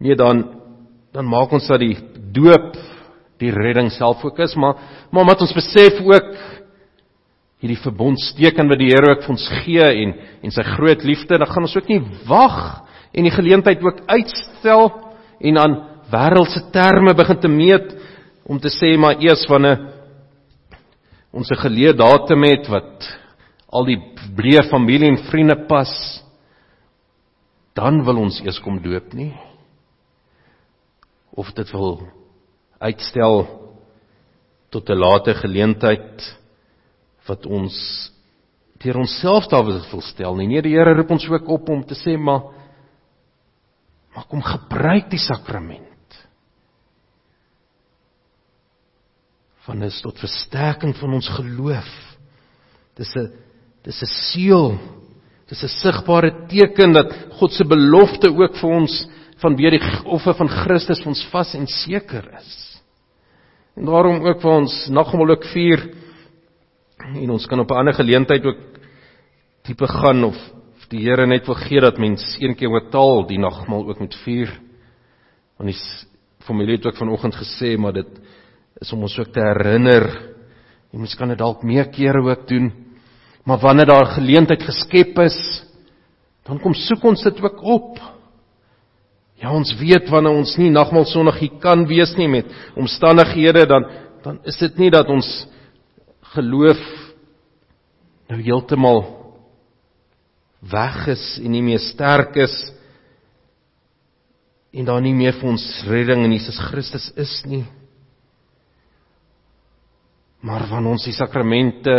Nee 0.00 0.16
dan 0.16 0.44
dan 1.12 1.28
maak 1.28 1.52
ons 1.52 1.68
dat 1.68 1.82
die 1.82 1.98
doop 2.32 2.72
die 3.42 3.50
redding 3.52 3.90
self 3.92 4.22
ook 4.24 4.38
is, 4.40 4.54
maar 4.56 4.78
maar 5.10 5.26
wat 5.32 5.42
ons 5.44 5.52
besef 5.52 5.98
ook 6.00 6.30
hierdie 7.62 7.82
verbondsteken 7.82 8.70
wat 8.70 8.80
die 8.80 8.90
Here 8.94 9.12
ook 9.12 9.26
vir 9.26 9.34
ons 9.34 9.48
gee 9.64 9.88
en 10.04 10.14
en 10.42 10.54
sy 10.54 10.64
groot 10.76 11.04
liefde, 11.04 11.38
dan 11.38 11.50
gaan 11.50 11.66
ons 11.66 11.76
ook 11.76 11.90
nie 11.90 12.00
wag 12.30 12.86
en 13.12 13.28
die 13.28 13.34
geleentheid 13.34 13.82
ook 13.82 14.06
uitstel 14.06 14.88
en 15.42 15.58
aan 15.58 15.76
wêreldse 16.12 16.70
terme 16.72 17.14
begin 17.18 17.40
te 17.40 17.50
meet 17.50 17.92
om 18.44 18.58
te 18.58 18.70
sê 18.70 18.96
maar 18.98 19.20
eers 19.22 19.46
wanneer 19.48 19.80
ons 21.32 21.50
'n 21.50 21.62
geleë 21.64 21.96
datum 21.96 22.42
het 22.44 22.68
wat 22.68 23.08
al 23.72 23.84
die 23.84 24.00
breë 24.36 24.68
familie 24.70 25.08
en 25.08 25.24
vriende 25.30 25.66
pas 25.68 26.22
dan 27.74 28.04
wil 28.04 28.18
ons 28.18 28.40
eers 28.40 28.60
kom 28.60 28.82
doop 28.82 29.12
nie 29.14 29.32
of 31.32 31.52
dit 31.54 31.70
wil 31.72 32.00
uitstel 32.80 33.46
tot 34.70 34.90
'n 34.90 34.98
later 34.98 35.34
geleentheid 35.34 36.38
wat 37.28 37.46
ons 37.46 37.74
deur 38.82 38.96
onsself 38.96 39.46
daar 39.46 39.64
wil 39.64 40.00
stel 40.00 40.34
nie. 40.36 40.46
Nee, 40.46 40.62
die 40.62 40.74
Here 40.74 40.94
roep 40.94 41.10
ons 41.10 41.28
ook 41.28 41.48
op 41.48 41.68
om 41.68 41.84
te 41.84 41.94
sê 41.94 42.18
maar 42.18 42.50
maar 44.14 44.26
kom 44.28 44.42
gebruik 44.42 45.08
die 45.10 45.18
sakrament. 45.18 45.91
Van 49.66 49.82
is 49.86 50.00
tot 50.02 50.18
versterking 50.18 50.94
van 50.98 51.14
ons 51.14 51.28
geloof. 51.36 51.90
Dis 52.98 53.14
'n 53.16 53.30
dis 53.82 54.02
'n 54.02 54.06
seël. 54.06 54.78
Dis 55.48 55.62
'n 55.62 55.68
sigbare 55.68 56.46
teken 56.48 56.92
dat 56.92 57.12
God 57.38 57.52
se 57.52 57.64
belofte 57.64 58.28
ook 58.28 58.56
vir 58.56 58.70
ons 58.70 59.08
van 59.42 59.56
weer 59.56 59.70
die 59.70 59.82
offer 60.04 60.34
van 60.34 60.48
Christus 60.48 61.00
vir 61.02 61.08
ons 61.08 61.24
vas 61.30 61.54
en 61.54 61.66
seker 61.66 62.24
is. 62.38 62.80
En 63.76 63.86
daarom 63.86 64.22
ook 64.26 64.40
vir 64.40 64.50
ons 64.50 64.88
nagmaal 64.88 65.30
ook 65.30 65.44
vier 65.44 65.94
en 67.14 67.30
ons 67.30 67.46
kan 67.46 67.60
op 67.60 67.70
'n 67.70 67.78
ander 67.78 67.94
geleentheid 67.94 68.44
ook 68.44 68.58
tipe 69.62 69.86
gaan 69.86 70.24
of 70.24 70.36
die 70.88 71.00
Here 71.08 71.26
net 71.26 71.46
wil 71.46 71.54
gee 71.54 71.80
dat 71.80 71.98
mens 71.98 72.36
een 72.40 72.54
keer 72.54 72.68
oor 72.68 72.90
taal 72.90 73.26
die 73.26 73.38
nagmaal 73.38 73.88
ook 73.88 74.00
moet 74.00 74.14
vier. 74.24 74.50
Want 75.56 75.70
die 75.70 75.80
familie 76.44 76.76
het 76.76 76.86
ook 76.86 76.96
vanoggend 76.96 77.34
gesê 77.34 77.78
maar 77.78 77.92
dit 77.92 78.20
is 78.82 78.92
om 78.92 79.04
ons 79.06 79.18
ook 79.18 79.30
te 79.34 79.42
herinner. 79.42 80.08
Jy 80.92 81.00
mens 81.00 81.14
kan 81.16 81.30
dit 81.32 81.40
dalk 81.40 81.62
meer 81.66 81.88
kere 81.94 82.20
ook 82.26 82.46
doen. 82.50 82.70
Maar 83.46 83.62
wanneer 83.62 83.88
daar 83.90 84.14
geleentheid 84.16 84.62
geskep 84.62 85.18
is, 85.24 85.38
dan 86.46 86.60
kom 86.62 86.74
soek 86.74 87.04
ons 87.06 87.22
dit 87.22 87.40
ook 87.42 87.62
op. 87.62 88.00
Ja, 89.42 89.50
ons 89.50 89.72
weet 89.78 90.10
wanneer 90.10 90.38
ons 90.38 90.54
nie 90.58 90.70
nagmaal 90.70 91.06
Sondag 91.10 91.40
hier 91.42 91.58
kan 91.62 91.82
wees 91.90 92.14
nie 92.18 92.28
met 92.30 92.50
omstandighede 92.78 93.66
dan 93.66 93.88
dan 94.22 94.38
is 94.46 94.58
dit 94.60 94.76
nie 94.78 94.90
dat 94.94 95.08
ons 95.10 95.26
geloof 96.36 96.78
nou 98.30 98.38
heeltemal 98.38 99.02
weg 100.70 101.08
is 101.10 101.24
en 101.42 101.50
nie 101.50 101.62
meer 101.62 101.82
sterk 101.82 102.38
is 102.38 102.54
en 104.72 104.86
daar 104.86 105.02
nie 105.02 105.14
meer 105.14 105.34
vir 105.40 105.50
ons 105.50 105.64
redding 105.90 106.22
in 106.24 106.36
Jesus 106.38 106.58
Christus 106.70 107.10
is 107.18 107.34
nie. 107.50 107.64
Maar 110.42 110.66
wanneer 110.70 110.96
ons 110.96 111.06
die 111.06 111.14
sakramente 111.14 111.92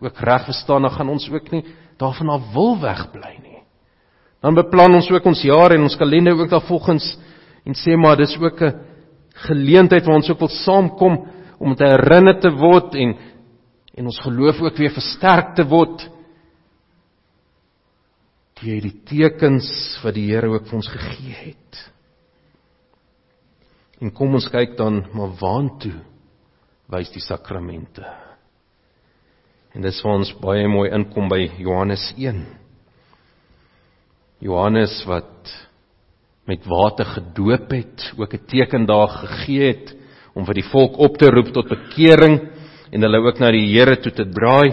ook 0.00 0.20
reg 0.20 0.44
verstaan, 0.44 0.84
dan 0.84 0.94
gaan 0.94 1.08
ons 1.08 1.28
ook 1.32 1.50
nie 1.50 1.64
daarvan 1.98 2.30
af 2.36 2.52
wil 2.54 2.76
wegbly 2.80 3.32
nie. 3.42 3.62
Dan 4.44 4.54
beplan 4.54 4.94
ons 4.94 5.08
ook 5.10 5.24
ons 5.26 5.42
jaar 5.42 5.74
en 5.74 5.86
ons 5.88 5.96
kalender 5.98 6.36
ook 6.38 6.50
daarvolgens 6.52 7.16
en 7.66 7.74
sê 7.74 7.96
maar 7.98 8.16
dis 8.16 8.36
ook 8.38 8.60
'n 8.62 8.76
geleentheid 9.48 10.04
waar 10.06 10.20
ons 10.20 10.30
ook 10.30 10.38
wil 10.38 10.48
saamkom 10.48 11.26
om 11.58 11.74
te 11.74 11.84
herinner 11.84 12.40
te 12.40 12.50
word 12.50 12.94
en 12.94 13.16
en 13.94 14.06
ons 14.06 14.20
geloof 14.20 14.60
ook 14.60 14.76
weer 14.76 14.94
versterk 14.94 15.54
te 15.54 15.64
word 15.66 16.10
deur 18.62 18.80
die 18.80 19.02
tekens 19.04 19.98
wat 20.02 20.14
die 20.14 20.30
Here 20.30 20.48
ook 20.48 20.66
vir 20.66 20.76
ons 20.76 20.88
gegee 20.88 21.34
het. 21.34 21.92
En 24.00 24.10
kom 24.10 24.34
ons 24.34 24.48
kyk 24.50 24.76
dan 24.76 25.06
maar 25.12 25.34
waantoe 25.40 25.98
wys 26.88 27.10
die 27.12 27.22
sakramente. 27.22 28.04
En 29.76 29.84
dis 29.84 30.00
waar 30.04 30.20
ons 30.22 30.32
baie 30.40 30.68
mooi 30.70 30.88
inkom 30.96 31.28
by 31.28 31.42
Johannes 31.60 32.06
1. 32.16 32.40
Johannes 34.40 34.94
wat 35.08 35.52
met 36.48 36.64
water 36.64 37.04
gedoop 37.18 37.70
het, 37.74 38.12
ook 38.16 38.34
'n 38.34 38.46
teken 38.46 38.86
daar 38.86 39.08
gegee 39.08 39.66
het 39.72 39.94
om 40.34 40.46
vir 40.46 40.54
die 40.54 40.70
volk 40.72 40.96
op 40.98 41.18
te 41.18 41.28
roep 41.30 41.52
tot 41.52 41.68
bekering 41.68 42.40
en 42.90 43.02
hulle 43.02 43.20
ook 43.20 43.38
na 43.38 43.50
die 43.50 43.68
Here 43.68 43.96
toe 43.96 44.12
te 44.12 44.24
draai. 44.24 44.72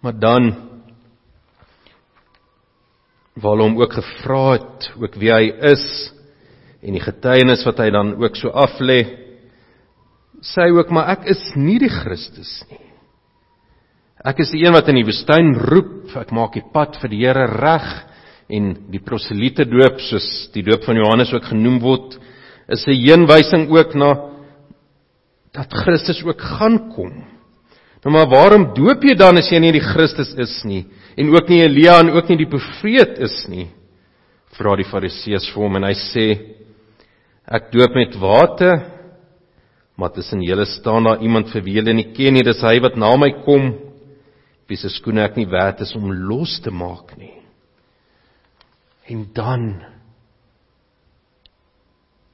Maar 0.00 0.18
dan 0.18 0.68
waar 3.34 3.52
hulle 3.52 3.62
hom 3.62 3.80
ook 3.80 3.92
gevra 3.92 4.52
het 4.52 4.92
ook 4.96 5.14
wie 5.14 5.32
hy 5.32 5.52
is 5.60 6.12
en 6.82 6.92
die 6.92 7.02
getuienis 7.02 7.64
wat 7.64 7.78
hy 7.78 7.90
dan 7.90 8.14
ook 8.16 8.36
so 8.36 8.48
aflê 8.48 9.27
sê 10.44 10.68
hy 10.68 10.76
ook 10.76 10.90
maar 10.94 11.10
ek 11.16 11.26
is 11.32 11.40
nie 11.56 11.78
die 11.82 11.92
Christus 11.92 12.52
nie. 12.70 12.84
Ek 14.26 14.40
is 14.42 14.50
die 14.50 14.64
een 14.64 14.74
wat 14.74 14.88
in 14.90 14.98
die 14.98 15.06
woestyn 15.06 15.52
roep, 15.70 16.10
ek 16.18 16.32
maak 16.34 16.56
die 16.58 16.66
pad 16.74 16.96
vir 16.98 17.12
die 17.12 17.20
Here 17.22 17.46
reg 17.52 17.86
en 18.50 18.72
die 18.90 19.02
proselite 19.04 19.66
doop 19.68 20.00
soos 20.02 20.26
die 20.54 20.64
doop 20.66 20.86
van 20.88 20.98
Johannes 20.98 21.30
ook 21.34 21.50
genoem 21.52 21.78
word, 21.82 22.18
is 22.68 22.86
'n 22.86 22.98
heenwysing 22.98 23.70
ook 23.70 23.94
na 23.94 24.10
dat 25.54 25.72
Christus 25.72 26.22
ook 26.24 26.40
gaan 26.40 26.90
kom. 26.90 27.12
Nou 28.04 28.12
maar 28.14 28.28
waarom 28.30 28.74
doop 28.74 29.02
jy 29.02 29.14
dan 29.14 29.38
as 29.38 29.50
jy 29.50 29.58
nie 29.58 29.72
die 29.72 29.84
Christus 29.94 30.34
is 30.38 30.64
nie 30.64 30.86
en 31.16 31.30
ook 31.34 31.48
nie 31.48 31.62
Elia 31.62 31.98
en 32.00 32.10
ook 32.10 32.28
nie 32.28 32.36
die 32.36 32.50
profeet 32.50 33.18
is 33.18 33.46
nie? 33.48 33.68
Vra 34.54 34.76
die 34.76 34.86
Fariseërs 34.86 35.50
vir 35.52 35.62
hom 35.62 35.76
en 35.76 35.84
hy 35.84 35.94
sê 35.94 36.26
ek 37.46 37.72
doop 37.72 37.94
met 37.94 38.14
water 38.20 38.97
maar 39.98 40.12
tussen 40.14 40.42
julle 40.46 40.66
staan 40.66 41.08
daar 41.08 41.22
iemand 41.22 41.50
vir 41.50 41.64
wie 41.66 41.74
julle 41.80 41.92
nie 41.96 42.12
ken 42.14 42.36
nie, 42.38 42.46
dis 42.46 42.62
hy 42.62 42.76
wat 42.84 42.96
na 42.96 43.10
my 43.18 43.32
kom 43.42 43.72
wie 44.68 44.78
se 44.78 44.90
skoene 44.92 45.24
ek 45.24 45.38
nie 45.40 45.48
werd 45.50 45.82
is 45.82 45.94
om 45.98 46.10
los 46.28 46.58
te 46.62 46.70
maak 46.70 47.16
nie. 47.18 47.34
En 49.08 49.24
dan 49.34 49.64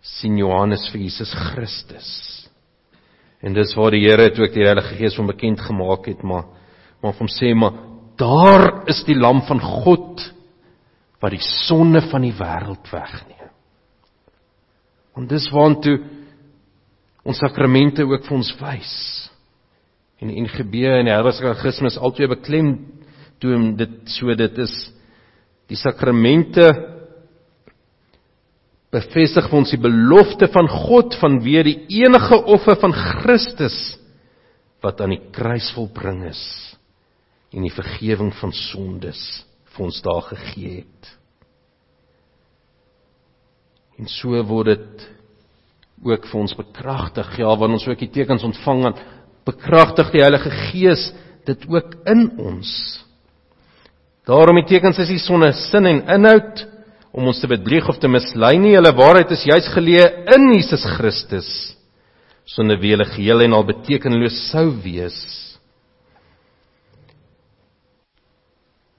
sien 0.04 0.36
Johannes 0.36 0.84
vir 0.92 1.06
Jesus 1.06 1.32
Christus. 1.32 2.10
En 3.40 3.54
dis 3.56 3.72
waar 3.78 3.94
die 3.94 4.02
Here 4.02 4.26
het 4.28 4.38
ook 4.40 4.52
die 4.52 4.66
Heilige 4.66 4.98
Gees 4.98 5.16
hom 5.16 5.30
bekend 5.30 5.62
gemaak 5.62 6.10
het, 6.10 6.22
maar 6.22 6.50
maar 7.04 7.16
hom 7.18 7.28
sê 7.28 7.52
maar 7.52 7.76
daar 8.16 8.84
is 8.88 9.02
die 9.04 9.16
lam 9.16 9.42
van 9.44 9.60
God 9.60 10.22
wat 11.20 11.32
die 11.34 11.42
sonde 11.68 12.00
van 12.10 12.24
die 12.24 12.34
wêreld 12.36 12.88
wegneem. 12.92 13.50
Want 15.14 15.28
dis 15.30 15.48
waantoe 15.52 15.98
ons 17.24 17.40
sakramente 17.40 18.04
ook 18.04 18.26
vir 18.26 18.36
ons 18.36 18.50
wys. 18.60 18.94
En 20.20 20.30
en 20.30 20.36
in 21.00 21.08
die 21.08 21.12
heilige 21.12 21.54
Christus 21.60 21.98
altyd 21.98 22.36
beklem 22.36 22.74
toe 23.42 23.56
dit 23.76 23.96
so 24.14 24.34
dit 24.34 24.58
is 24.62 24.74
die 25.68 25.78
sakramente 25.80 26.68
bevestig 28.94 29.48
vir 29.50 29.58
ons 29.58 29.72
die 29.74 29.80
belofte 29.82 30.48
van 30.54 30.68
God 30.70 31.16
vanweë 31.18 31.64
die 31.66 31.78
enige 32.04 32.38
offer 32.54 32.78
van 32.80 32.94
Christus 32.94 33.76
wat 34.84 35.00
aan 35.00 35.16
die 35.16 35.24
kruis 35.34 35.70
volbring 35.74 36.22
is 36.28 36.44
en 37.54 37.64
die 37.64 37.74
vergifnis 37.74 38.38
van 38.40 38.52
sondes 38.54 39.20
vir 39.74 39.86
ons 39.86 40.00
daar 40.04 40.22
gegee 40.28 40.80
het. 40.82 41.10
En 43.98 44.10
so 44.10 44.38
word 44.46 44.74
dit 44.74 45.04
ook 46.04 46.28
vir 46.30 46.40
ons 46.40 46.56
bekragtig. 46.56 47.32
Ja, 47.40 47.50
wanneer 47.56 47.80
ons 47.80 47.88
ook 47.88 48.02
die 48.04 48.12
tekens 48.12 48.44
ontvang 48.46 48.84
aan 48.90 49.00
bekragtig 49.44 50.12
die 50.12 50.22
Heilige 50.24 50.52
Gees 50.70 51.10
dit 51.44 51.66
ook 51.68 51.96
in 52.08 52.28
ons. 52.40 52.70
Daarom 54.24 54.56
die 54.62 54.68
tekens 54.68 54.98
is 55.02 55.12
nie 55.12 55.20
sonder 55.20 55.52
sin 55.66 55.88
en 55.88 56.00
inhoud 56.16 56.64
om 57.14 57.28
ons 57.28 57.40
te 57.40 57.48
bedrieg 57.50 57.88
of 57.88 58.00
te 58.00 58.08
mislei 58.08 58.56
nie. 58.58 58.76
Hulle 58.78 58.94
waarheid 58.96 59.32
is 59.36 59.44
juis 59.48 59.68
geleë 59.74 60.06
in 60.36 60.48
Jesus 60.56 60.84
Christus 60.96 61.50
sonder 62.44 62.76
wie 62.80 62.92
hulle 62.92 63.06
geheel 63.08 63.46
en 63.46 63.56
al 63.56 63.64
betekenloos 63.68 64.36
sou 64.50 64.66
wees. 64.84 65.16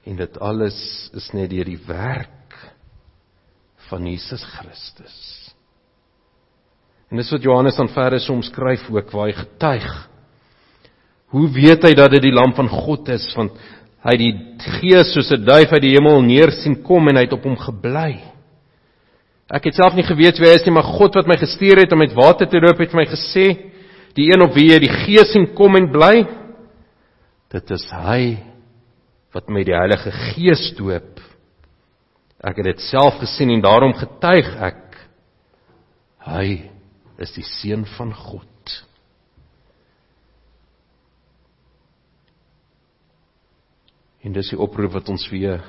En 0.06 0.18
dit 0.18 0.38
alles 0.42 0.78
is 1.18 1.32
net 1.34 1.50
deur 1.54 1.70
die 1.70 1.82
werk 1.88 2.58
van 3.90 4.06
Jesus 4.10 4.44
Christus. 4.56 5.45
En 7.12 7.22
dis 7.22 7.32
wat 7.32 7.44
Johannes 7.46 7.80
aan 7.80 7.92
verder 7.94 8.24
omskryf 8.32 8.90
ook 8.90 9.12
waar 9.12 9.30
hy 9.30 9.36
getuig. 9.38 9.90
Hoe 11.36 11.48
weet 11.54 11.84
hy 11.84 11.94
dat 11.98 12.14
dit 12.16 12.24
die 12.28 12.34
lam 12.34 12.54
van 12.58 12.70
God 12.70 13.10
is 13.14 13.28
want 13.38 13.58
hy 14.06 14.14
het 14.14 14.22
die 14.22 14.70
gees 14.80 15.14
soos 15.14 15.32
'n 15.32 15.46
duif 15.46 15.72
uit 15.74 15.82
die 15.82 15.96
hemel 15.98 16.22
neer 16.22 16.52
sien 16.52 16.82
kom 16.84 17.08
en 17.10 17.16
hy 17.16 17.24
het 17.26 17.34
op 17.34 17.44
hom 17.44 17.58
gebly. 17.58 18.22
Ek 19.50 19.66
het 19.66 19.76
self 19.76 19.94
nie 19.96 20.06
geweet 20.06 20.40
wie 20.40 20.50
hy 20.50 20.56
is 20.56 20.66
nie, 20.66 20.74
maar 20.74 20.84
God 20.98 21.16
wat 21.16 21.28
my 21.28 21.38
gestuur 21.38 21.78
het 21.78 21.92
om 21.94 22.00
met 22.00 22.14
water 22.14 22.48
te 22.48 22.60
loop 22.60 22.80
het 22.80 22.92
vir 22.92 23.02
my 23.02 23.06
gesê, 23.06 23.46
die 24.16 24.30
een 24.32 24.42
op 24.42 24.54
wie 24.54 24.72
jy 24.72 24.80
die 24.80 24.96
gees 25.06 25.32
sien 25.34 25.54
kom 25.54 25.76
en 25.76 25.92
bly, 25.92 26.26
dit 27.52 27.72
is 27.72 27.86
hy 27.92 28.38
wat 29.36 29.50
my 29.50 29.64
die 29.64 29.76
Heilige 29.76 30.12
Gees 30.12 30.74
doop. 30.78 31.20
Ek 32.44 32.58
het 32.58 32.66
dit 32.66 32.80
self 32.88 33.20
gesien 33.20 33.52
en 33.52 33.62
daarom 33.62 33.94
getuig 33.94 34.48
ek 34.62 34.82
hy 36.26 36.75
is 37.22 37.32
die 37.36 37.46
seun 37.48 37.86
van 37.96 38.14
God. 38.14 38.76
En 44.26 44.34
dis 44.34 44.50
die 44.50 44.60
oproep 44.60 44.96
wat 44.98 45.10
ons 45.14 45.28
weer 45.30 45.62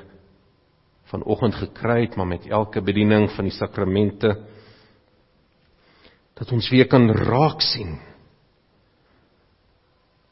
vanoggend 1.10 1.58
gekry 1.60 2.06
het, 2.06 2.16
maar 2.16 2.26
met 2.26 2.46
elke 2.48 2.80
bediening 2.82 3.28
van 3.36 3.46
die 3.46 3.54
sakramente 3.54 4.32
dat 6.36 6.52
ons 6.52 6.68
weer 6.72 6.88
kan 6.88 7.08
raak 7.10 7.62
sien. 7.64 7.94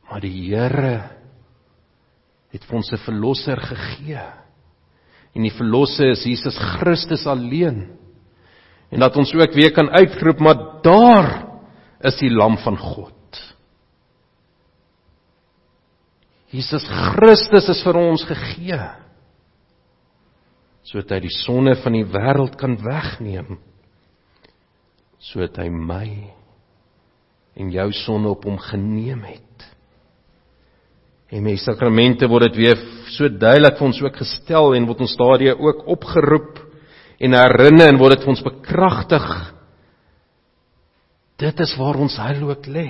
Maar 0.09 0.21
die 0.25 0.33
Here 0.51 0.97
het 2.53 2.65
vir 2.65 2.77
ons 2.77 2.93
'n 2.93 3.03
verlosser 3.05 3.61
gegee. 3.61 4.25
En 5.35 5.43
die 5.43 5.51
verlosser 5.51 6.11
is 6.11 6.25
Jesus 6.25 6.57
Christus 6.79 7.27
alleen. 7.27 7.99
En 8.93 9.01
dat 9.01 9.17
ons 9.17 9.33
ook 9.35 9.55
weer 9.57 9.73
kan 9.73 9.91
uitroep, 9.91 10.41
maar 10.41 10.61
daar 10.85 11.31
is 12.05 12.19
die 12.21 12.31
lam 12.31 12.59
van 12.63 12.77
God. 12.79 13.13
Jesus 16.55 16.85
Christus 16.87 17.69
is 17.73 17.83
vir 17.87 17.99
ons 17.99 18.27
gegee 18.29 18.83
sodat 20.85 21.15
hy 21.17 21.21
die 21.25 21.33
sonde 21.33 21.73
van 21.81 21.95
die 21.97 22.05
wêreld 22.07 22.59
kan 22.61 22.77
wegneem 22.85 23.57
sodat 25.25 25.57
hy 25.63 25.71
my 25.73 26.07
en 27.57 27.71
jou 27.73 27.87
sonde 27.97 28.29
op 28.35 28.45
hom 28.45 28.59
geneem 28.59 29.23
het. 29.25 29.67
En 31.33 31.43
met 31.43 31.57
die 31.57 31.63
sakramente 31.63 32.29
word 32.31 32.51
dit 32.51 32.61
weer 32.65 32.81
so 33.15 33.31
duidelik 33.31 33.79
vir 33.79 33.89
ons 33.89 34.01
ook 34.05 34.19
gestel 34.21 34.75
en 34.77 34.89
word 34.91 35.05
ons 35.07 35.17
daardie 35.19 35.55
ook 35.55 35.87
opgeroep 35.95 36.61
en 37.25 37.37
herinner 37.39 37.89
en 37.89 37.99
word 38.01 38.19
dit 38.19 38.27
vir 38.27 38.35
ons 38.35 38.45
bekragtig. 38.45 39.27
Dit 41.41 41.61
is 41.65 41.75
waar 41.81 41.99
ons 42.05 42.17
heil 42.21 42.45
ook 42.51 42.69
lê. 42.71 42.89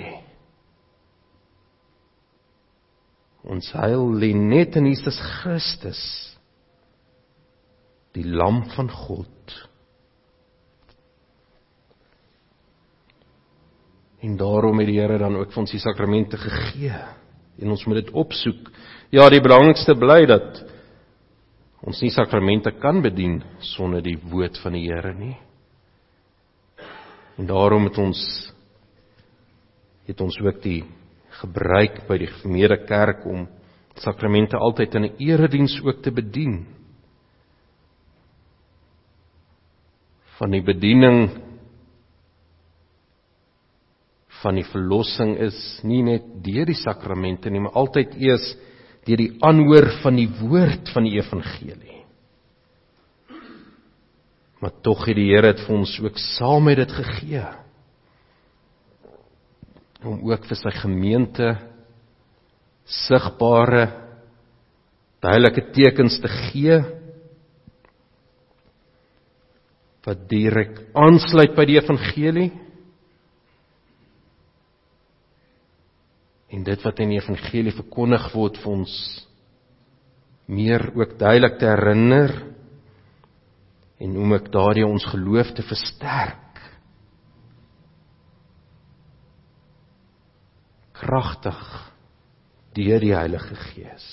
Ons 3.45 3.71
heil 3.77 4.09
lê 4.21 4.33
net 4.37 4.77
in 4.81 4.89
Jesus 4.91 5.19
Christus. 5.41 6.03
Die 8.17 8.27
lam 8.27 8.63
van 8.75 8.91
God. 8.91 9.31
En 14.25 14.39
daarom 14.41 14.79
het 14.81 14.89
die 14.89 15.01
Here 15.01 15.19
dan 15.21 15.37
ook 15.37 15.53
vir 15.53 15.63
ons 15.65 15.75
die 15.75 15.83
sakramente 15.83 16.41
gegee 16.41 16.97
en 17.61 17.71
ons 17.71 17.85
moet 17.87 18.01
dit 18.01 18.15
opsoek. 18.17 18.71
Ja, 19.15 19.29
die 19.31 19.43
belangrikste 19.45 19.95
bly 19.99 20.25
dat 20.27 20.63
ons 21.85 22.01
nie 22.01 22.13
sakramente 22.13 22.73
kan 22.81 23.03
bedien 23.05 23.43
sonder 23.75 24.03
die 24.05 24.17
woord 24.17 24.57
van 24.63 24.73
die 24.77 24.87
Here 24.89 25.13
nie. 25.15 25.37
En 27.39 27.49
daarom 27.51 27.89
het 27.91 27.99
ons 27.99 28.21
het 30.05 30.21
ons 30.21 30.37
ook 30.41 30.61
die 30.63 30.83
gebruik 31.41 32.03
by 32.09 32.19
die 32.21 32.31
gemeente 32.41 32.77
kerk 32.89 33.25
om 33.27 33.47
sakramente 34.01 34.57
altyd 34.57 34.95
in 34.95 35.05
'n 35.05 35.17
erediens 35.19 35.81
ook 35.85 36.03
te 36.03 36.11
bedien. 36.11 36.67
Van 40.39 40.51
die 40.51 40.63
bediening 40.63 41.31
van 44.43 44.55
die 44.55 44.65
verlossing 44.65 45.39
is 45.39 45.81
nie 45.83 46.03
net 46.03 46.23
deur 46.45 46.67
die 46.67 46.75
sakramente 46.75 47.51
nie, 47.51 47.61
maar 47.61 47.73
altyd 47.73 48.15
eers 48.21 48.57
deur 49.05 49.21
die 49.21 49.35
aanhoor 49.45 49.91
van 50.03 50.17
die 50.17 50.31
woord 50.41 50.93
van 50.95 51.05
die 51.07 51.19
evangelie. 51.19 52.01
Maar 54.63 54.73
tog 54.81 55.05
het 55.05 55.19
die 55.19 55.29
Here 55.29 55.53
dit 55.53 55.61
vir 55.67 55.77
ons 55.77 55.93
ook 56.01 56.19
saam 56.37 56.65
met 56.71 56.81
dit 56.81 56.97
gegee 57.03 57.45
om 60.05 60.21
ook 60.29 60.45
vir 60.45 60.59
sy 60.61 60.73
gemeente 60.83 61.47
sigbare 62.85 63.87
duidelike 65.25 65.63
tekens 65.73 66.19
te 66.21 66.29
gee 66.29 66.77
wat 70.05 70.27
direk 70.29 70.83
aansluit 70.93 71.55
by 71.57 71.65
die 71.71 71.79
evangelie 71.81 72.51
en 76.55 76.63
dit 76.63 76.85
wat 76.87 77.01
in 77.03 77.11
die 77.11 77.19
evangelie 77.19 77.75
verkondig 77.75 78.29
word 78.35 78.61
vir 78.63 78.73
ons 78.77 78.95
meer 80.47 80.87
ook 80.95 81.17
duidelik 81.19 81.59
te 81.59 81.67
herinner 81.67 82.35
en 84.05 84.17
om 84.21 84.35
ek 84.37 84.53
daardie 84.55 84.87
ons 84.87 85.07
geloof 85.11 85.51
te 85.57 85.65
versterk 85.67 86.43
bekragtig 91.05 91.61
deur 92.75 93.03
die 93.03 93.13
Heilige 93.15 93.55
Gees. 93.71 94.07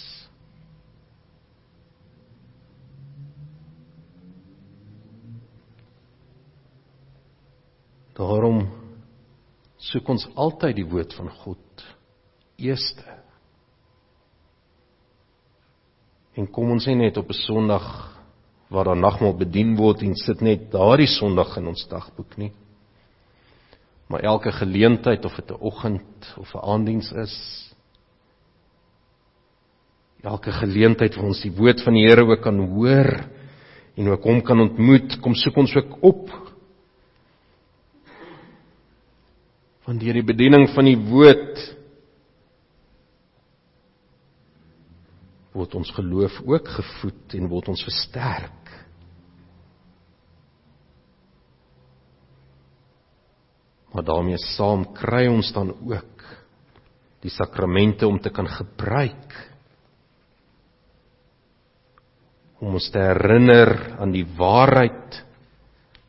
Daarom 8.17 8.65
soek 9.81 10.09
ons 10.13 10.27
altyd 10.35 10.75
die 10.81 10.85
woord 10.89 11.15
van 11.17 11.31
God 11.41 11.85
eerste. 12.61 13.05
En 16.37 16.47
kom 16.47 16.71
ons 16.71 16.87
nie 16.87 16.95
net 16.95 17.17
op 17.17 17.29
'n 17.29 17.43
Sondag 17.45 17.85
waar 18.69 18.85
daar 18.85 18.97
nagmaal 18.97 19.35
bedien 19.35 19.75
word 19.75 20.01
en 20.01 20.15
sit 20.15 20.41
net 20.41 20.71
daardie 20.71 21.07
Sondag 21.07 21.57
in 21.57 21.67
ons 21.67 21.87
dagboek 21.87 22.37
nie. 22.37 22.51
Maar 24.07 24.19
elke 24.19 24.51
geleentheid 24.51 25.25
of 25.25 25.35
dit 25.35 25.51
'n 25.51 25.59
oggend 25.59 26.35
of 26.37 26.53
'n 26.55 26.63
aanddiens 26.63 27.11
is, 27.11 27.35
elke 30.21 30.51
geleentheid 30.51 31.15
waar 31.15 31.25
ons 31.25 31.41
die 31.41 31.51
woord 31.51 31.81
van 31.81 31.93
die 31.93 32.07
Here 32.07 32.23
ook 32.25 32.41
kan 32.41 32.59
hoor 32.59 33.25
en 33.95 34.07
ook 34.07 34.23
hom 34.23 34.41
kan 34.41 34.59
ontmoet, 34.59 35.19
kom 35.21 35.35
soek 35.35 35.57
ons 35.57 35.75
ook 35.75 35.97
op 36.01 36.29
want 39.85 39.99
deur 39.99 40.13
die 40.13 40.23
bediening 40.23 40.69
van 40.69 40.85
die 40.85 40.97
woord 40.97 41.80
word 45.55 45.75
ons 45.75 45.91
geloof 45.95 46.39
ook 46.47 46.67
gevoed 46.77 47.35
en 47.35 47.49
word 47.51 47.71
ons 47.73 47.83
versterk. 47.83 48.71
Maar 53.91 54.05
daarmee 54.07 54.39
saam 54.55 54.85
kry 54.95 55.25
ons 55.27 55.51
dan 55.51 55.73
ook 55.75 56.23
die 57.21 57.31
sakramente 57.33 58.07
om 58.07 58.19
te 58.19 58.31
kan 58.33 58.47
gebruik 58.49 59.35
om 62.61 62.77
ons 62.77 62.91
te 62.93 63.01
herinner 63.01 63.73
aan 63.99 64.13
die 64.13 64.25
waarheid 64.37 65.19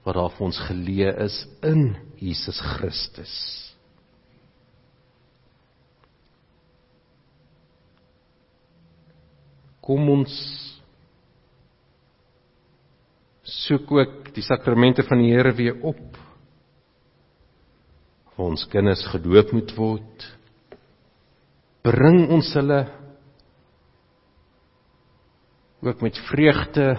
wat 0.05 0.19
daar 0.19 0.33
vir 0.37 0.47
ons 0.47 0.61
geleë 0.69 1.13
is 1.25 1.37
in 1.65 1.85
Jesus 2.21 2.59
Christus. 2.75 3.35
Kom 9.83 10.07
ons 10.13 10.33
soek 13.43 13.91
ook 13.91 14.31
die 14.37 14.45
sakramente 14.47 15.03
van 15.09 15.19
die 15.19 15.33
Here 15.35 15.51
weer 15.59 15.81
op. 15.83 16.03
Waar 18.37 18.53
ons 18.53 18.65
kinders 18.71 19.03
gedoop 19.11 19.51
moet 19.57 19.75
word. 19.77 20.27
Bring 21.83 22.29
ons 22.31 22.53
hulle 22.55 22.85
ook 25.83 26.03
met 26.07 26.19
vreugde 26.31 26.93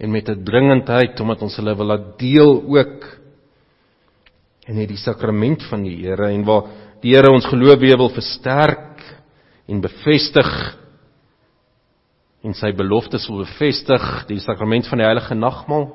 en 0.00 0.10
met 0.10 0.28
'n 0.28 0.44
dringendheid 0.44 1.20
omdat 1.20 1.42
ons 1.42 1.56
hulle 1.56 1.76
wil 1.76 1.86
laat 1.86 2.18
deel 2.18 2.62
ook 2.64 3.04
in 4.66 4.76
hierdie 4.80 4.96
sakrament 4.96 5.62
van 5.68 5.82
die 5.82 5.96
Here 6.06 6.32
en 6.32 6.44
waar 6.44 6.64
die 7.02 7.12
Here 7.12 7.30
ons 7.30 7.46
geloof 7.46 7.78
weer 7.78 7.98
wil 7.98 8.08
versterk 8.08 9.02
en 9.68 9.80
bevestig 9.80 10.78
en 12.42 12.54
sy 12.58 12.72
beloftes 12.74 13.28
wil 13.30 13.44
bevestig, 13.44 14.06
die 14.26 14.40
sakrament 14.42 14.88
van 14.90 14.98
die 14.98 15.06
heilige 15.06 15.36
nagmaal. 15.38 15.86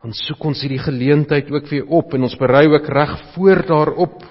Dan 0.00 0.14
soek 0.16 0.46
ons 0.48 0.62
hierdie 0.64 0.80
geleentheid 0.80 1.50
ook 1.52 1.68
weer 1.68 1.90
op 1.92 2.14
en 2.16 2.24
ons 2.24 2.38
berei 2.40 2.64
ook 2.72 2.88
reg 2.88 3.12
voor 3.34 3.60
daarop. 3.68 4.22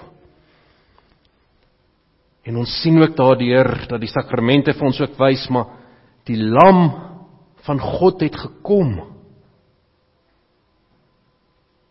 En 2.42 2.58
ons 2.58 2.72
sien 2.82 2.98
ook 2.98 3.14
daardeur 3.14 3.70
dat 3.86 4.02
die 4.02 4.10
sakramente 4.10 4.74
vir 4.74 4.88
ons 4.88 5.00
ook 5.04 5.14
wys 5.20 5.46
maar 5.54 5.76
die 6.26 6.40
lam 6.40 6.82
van 7.66 7.80
God 7.80 8.24
het 8.24 8.36
gekom 8.40 8.98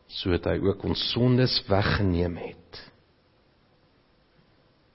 sodat 0.10 0.50
hy 0.50 0.58
ook 0.66 0.82
ons 0.90 1.02
sondes 1.14 1.60
weggeneem 1.70 2.34
het 2.42 2.59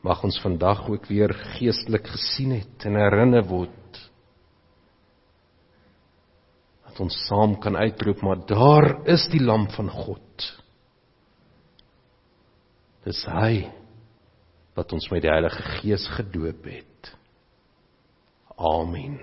mag 0.05 0.20
ons 0.26 0.36
vandag 0.44 0.85
ook 0.89 1.06
weer 1.09 1.32
geestelik 1.56 2.06
gesien 2.12 2.52
het 2.59 2.85
en 2.85 2.98
herinner 3.01 3.44
word 3.48 4.01
dat 6.85 7.01
ons 7.01 7.16
saam 7.26 7.56
kan 7.59 7.76
uitroep 7.76 8.20
maar 8.22 8.44
daar 8.47 8.89
is 9.10 9.24
die 9.32 9.43
lam 9.43 9.64
van 9.74 9.89
God. 9.90 10.44
Dis 13.05 13.24
hy 13.26 13.64
wat 14.76 14.93
ons 14.93 15.09
met 15.10 15.24
die 15.24 15.32
Heilige 15.32 15.64
Gees 15.78 16.05
gedoop 16.16 16.68
het. 16.68 17.10
Amen. 18.55 19.18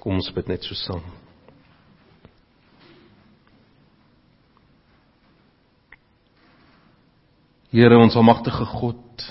Kom 0.00 0.18
ons 0.18 0.32
bid 0.34 0.50
net 0.50 0.66
so 0.66 0.74
saam 0.78 1.04
Here 7.68 7.98
ons 8.00 8.14
almagtige 8.16 8.64
God. 8.64 9.24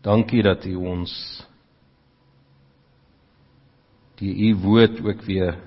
Dankie 0.00 0.40
dat 0.46 0.64
U 0.64 0.78
ons 0.80 1.12
die 4.16 4.32
U 4.48 4.54
woord 4.62 5.02
ook 5.04 5.20
weer 5.28 5.58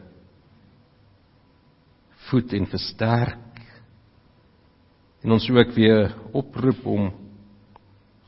voed 2.31 2.57
en 2.57 2.65
versterk 2.71 3.61
en 5.21 5.37
ons 5.37 5.45
ook 5.53 5.77
weer 5.77 6.15
oproep 6.33 6.81
om 6.89 7.13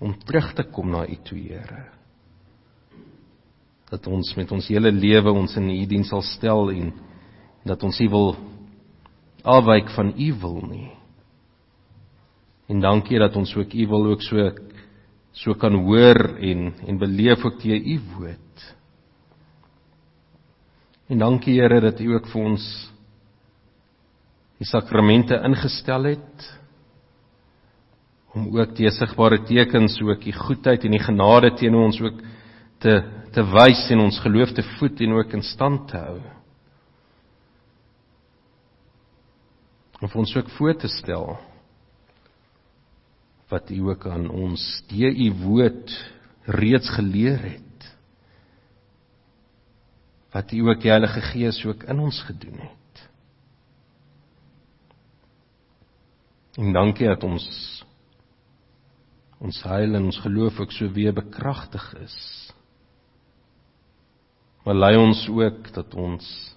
om 0.04 0.14
terug 0.28 0.54
te 0.54 0.64
kom 0.70 0.92
na 0.92 1.08
U 1.08 1.18
toe, 1.26 1.40
Here. 1.40 1.84
Dat 3.90 4.06
ons 4.08 4.36
met 4.38 4.52
ons 4.52 4.68
hele 4.70 4.92
lewe 4.94 5.32
ons 5.32 5.58
in 5.58 5.74
U 5.74 5.86
diens 5.90 6.14
sal 6.14 6.22
stel 6.36 6.70
en 6.70 6.94
dat 7.66 7.82
ons 7.82 7.98
U 7.98 8.10
wil 8.14 8.36
afwyk 9.44 9.92
van 9.96 10.14
u 10.18 10.34
wil 10.42 10.62
nie. 10.70 10.92
En 12.72 12.80
dankie 12.80 13.20
dat 13.20 13.36
ons 13.36 13.56
ook 13.56 13.74
u 13.74 13.88
wil 13.88 14.06
ook 14.14 14.22
so 14.22 14.52
so 15.34 15.54
kan 15.58 15.74
hoor 15.74 16.38
en 16.40 16.74
en 16.88 16.98
beleef 16.98 17.44
ook 17.46 17.62
deur 17.62 17.78
u 17.78 18.00
woord. 18.18 18.76
En 21.08 21.18
dankie 21.18 21.60
Here 21.60 21.82
dat 21.82 22.00
u 22.00 22.14
ook 22.14 22.28
vir 22.28 22.42
ons 22.42 22.66
die 24.58 24.68
sakramente 24.68 25.36
ingestel 25.44 26.04
het 26.14 26.52
om 28.34 28.48
ook 28.58 28.76
die 28.78 28.90
sigbare 28.90 29.44
tekens 29.46 30.00
ook 30.02 30.24
die 30.24 30.34
goedheid 30.34 30.86
en 30.86 30.96
die 30.96 31.04
genade 31.04 31.52
teenoor 31.60 31.90
ons 31.92 32.00
ook 32.02 32.22
te 32.80 33.02
te 33.34 33.42
wys 33.50 33.88
en 33.90 34.00
ons 34.00 34.20
geloof 34.22 34.54
te 34.54 34.64
voed 34.78 35.00
en 35.02 35.16
ook 35.18 35.32
in 35.34 35.42
stand 35.42 35.88
te 35.90 35.98
hou. 35.98 36.20
Om 40.04 40.12
vir 40.12 40.20
ons 40.20 40.36
ook 40.36 40.50
voor 40.58 40.76
te 40.76 40.90
stel 40.92 41.38
wat 43.48 43.70
u 43.72 43.80
ook 43.88 44.08
aan 44.10 44.28
ons 44.30 44.62
deur 44.90 45.14
u 45.14 45.30
woord 45.44 45.92
reeds 46.58 46.90
geleer 46.96 47.38
het. 47.40 47.86
Wat 50.34 50.52
u 50.52 50.60
ook 50.68 50.82
die 50.82 50.90
Heilige 50.90 51.22
Gees 51.22 51.62
ook 51.66 51.84
in 51.84 52.00
ons 52.00 52.22
gedoen 52.26 52.60
het. 52.60 53.04
En 56.58 56.74
dankie 56.74 57.08
dat 57.08 57.24
ons 57.24 57.46
ons 59.44 59.62
heil 59.68 59.96
en 59.96 60.08
ons 60.08 60.20
geloof 60.24 60.60
ook 60.60 60.72
so 60.72 60.90
weer 60.96 61.14
bekragtig 61.14 61.84
is. 62.00 62.18
Maar 64.64 64.76
lei 64.76 64.96
ons 64.98 65.28
ook 65.30 65.74
dat 65.76 65.94
ons 66.00 66.53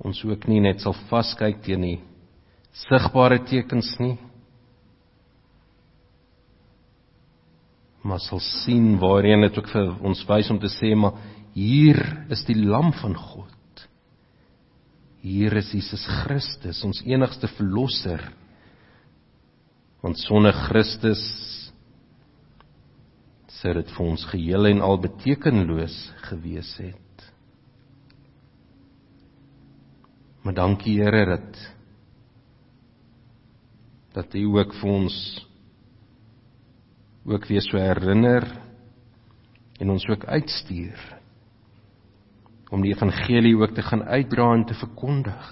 ons 0.00 0.24
ook 0.24 0.46
nie 0.48 0.60
net 0.64 0.80
sal 0.80 0.96
vaskyk 1.10 1.62
teen 1.66 1.84
die 1.84 1.98
sigbare 2.86 3.40
tekens 3.44 3.92
nie 4.00 4.16
maar 8.02 8.22
sal 8.24 8.40
sien 8.40 8.94
waarheen 9.00 9.44
dit 9.44 9.58
ook 9.60 9.68
vir 9.72 9.92
ons 10.08 10.22
wys 10.28 10.50
om 10.52 10.58
te 10.60 10.70
sê 10.72 10.94
maar 10.96 11.18
hier 11.54 11.98
is 12.30 12.44
die 12.46 12.56
lam 12.58 12.92
van 13.00 13.16
God. 13.18 13.86
Hier 15.20 15.56
is 15.58 15.72
Jesus 15.74 16.04
Christus 16.22 16.80
ons 16.86 17.02
enigste 17.04 17.50
verlosser. 17.58 18.22
Want 20.00 20.20
sonder 20.22 20.54
Christus 20.68 21.20
sê 23.60 23.74
dit 23.76 23.90
vir 23.92 24.06
ons 24.06 24.22
geheel 24.30 24.70
en 24.70 24.80
al 24.86 24.96
betekenloos 25.02 25.96
gewees 26.30 26.70
het 26.80 27.09
Maar 30.42 30.54
dankie 30.54 31.02
Here 31.02 31.26
dat 31.26 31.58
dat 34.12 34.34
U 34.34 34.44
ook 34.58 34.72
vir 34.74 34.90
ons 34.90 35.16
ook 37.24 37.44
weer 37.46 37.62
so 37.62 37.78
herinner 37.78 38.46
en 39.78 39.90
ons 39.90 40.06
ook 40.08 40.24
uitstuur 40.24 40.98
om 42.70 42.82
die 42.82 42.92
evangelie 42.94 43.56
ook 43.58 43.74
te 43.74 43.82
gaan 43.82 44.02
uitdra 44.02 44.52
en 44.54 44.64
te 44.64 44.74
verkondig. 44.78 45.46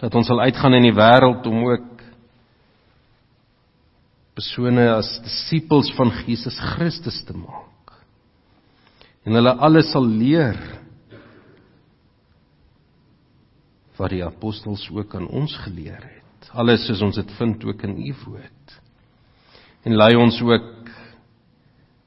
Dat 0.00 0.14
ons 0.14 0.26
sal 0.26 0.40
uitgaan 0.40 0.74
in 0.74 0.88
die 0.88 0.96
wêreld 0.96 1.46
om 1.46 1.66
ook 1.68 2.00
persone 4.32 4.86
as 4.94 5.10
disippels 5.24 5.92
van 5.96 6.10
Jesus 6.26 6.56
Christus 6.72 7.20
te 7.28 7.36
maak. 7.36 7.92
En 9.28 9.36
hulle 9.36 9.52
alles 9.60 9.92
sal 9.92 10.08
leer 10.08 10.58
wat 13.96 14.12
die 14.12 14.24
apostels 14.24 14.86
ook 14.90 15.14
aan 15.14 15.28
ons 15.28 15.54
geleer 15.64 16.00
het. 16.00 16.50
Alles 16.52 16.86
soos 16.86 17.02
ons 17.04 17.16
dit 17.16 17.34
vind 17.38 17.64
ook 17.64 17.82
in 17.86 17.96
u 17.98 18.14
woord. 18.24 18.78
En 19.82 19.96
lei 19.96 20.14
ons 20.16 20.40
ook 20.42 20.90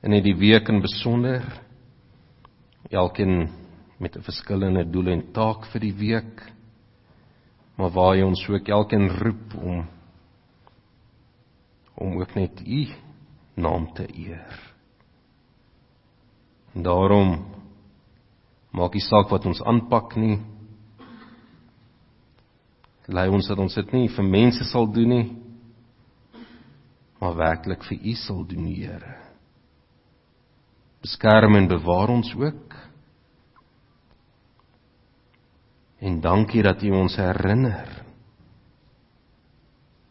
in 0.05 0.15
hierdie 0.15 0.37
week 0.37 0.69
in 0.69 0.81
besonder 0.81 1.43
elkeen 2.89 3.49
met 3.97 4.17
'n 4.17 4.21
verskillende 4.21 4.85
doel 4.91 5.07
en 5.07 5.31
taak 5.31 5.65
vir 5.65 5.81
die 5.81 5.93
week. 5.93 6.51
Maar 7.75 7.89
waar 7.89 8.15
hy 8.15 8.21
ons 8.21 8.49
ook 8.49 8.67
elkeen 8.67 9.09
roep 9.09 9.55
om 9.55 9.87
om 11.95 12.19
ook 12.19 12.33
net 12.35 12.61
u 12.67 12.87
naam 13.55 13.93
te 13.93 14.07
eer. 14.17 14.73
En 16.73 16.83
daarom 16.83 17.45
maak 18.71 18.91
die 18.91 19.01
saak 19.01 19.29
wat 19.29 19.45
ons 19.45 19.63
aanpak 19.63 20.15
nie 20.15 20.39
lei 23.07 23.27
ons 23.29 23.47
dat 23.47 23.59
ons 23.59 23.75
dit 23.75 23.91
nie 23.93 24.07
vir 24.09 24.25
mense 24.25 24.65
sal 24.71 24.87
doen 24.91 25.09
nie 25.09 25.25
maar 27.19 27.35
werklik 27.35 27.83
vir 27.87 27.97
u 27.97 28.13
sal 28.13 28.43
doen, 28.45 28.67
Here. 28.69 29.15
Beskerm 31.01 31.55
en 31.55 31.67
bewaar 31.67 32.09
ons 32.09 32.33
ook. 32.35 32.75
En 35.99 36.21
dankie 36.21 36.61
dat 36.63 36.83
U 36.83 36.91
ons 36.91 37.15
herinner 37.15 38.03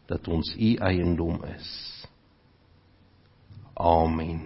dat 0.05 0.27
ons 0.27 0.55
U 0.55 0.75
eiendom 0.75 1.43
is. 1.55 1.69
Amen. 3.73 4.43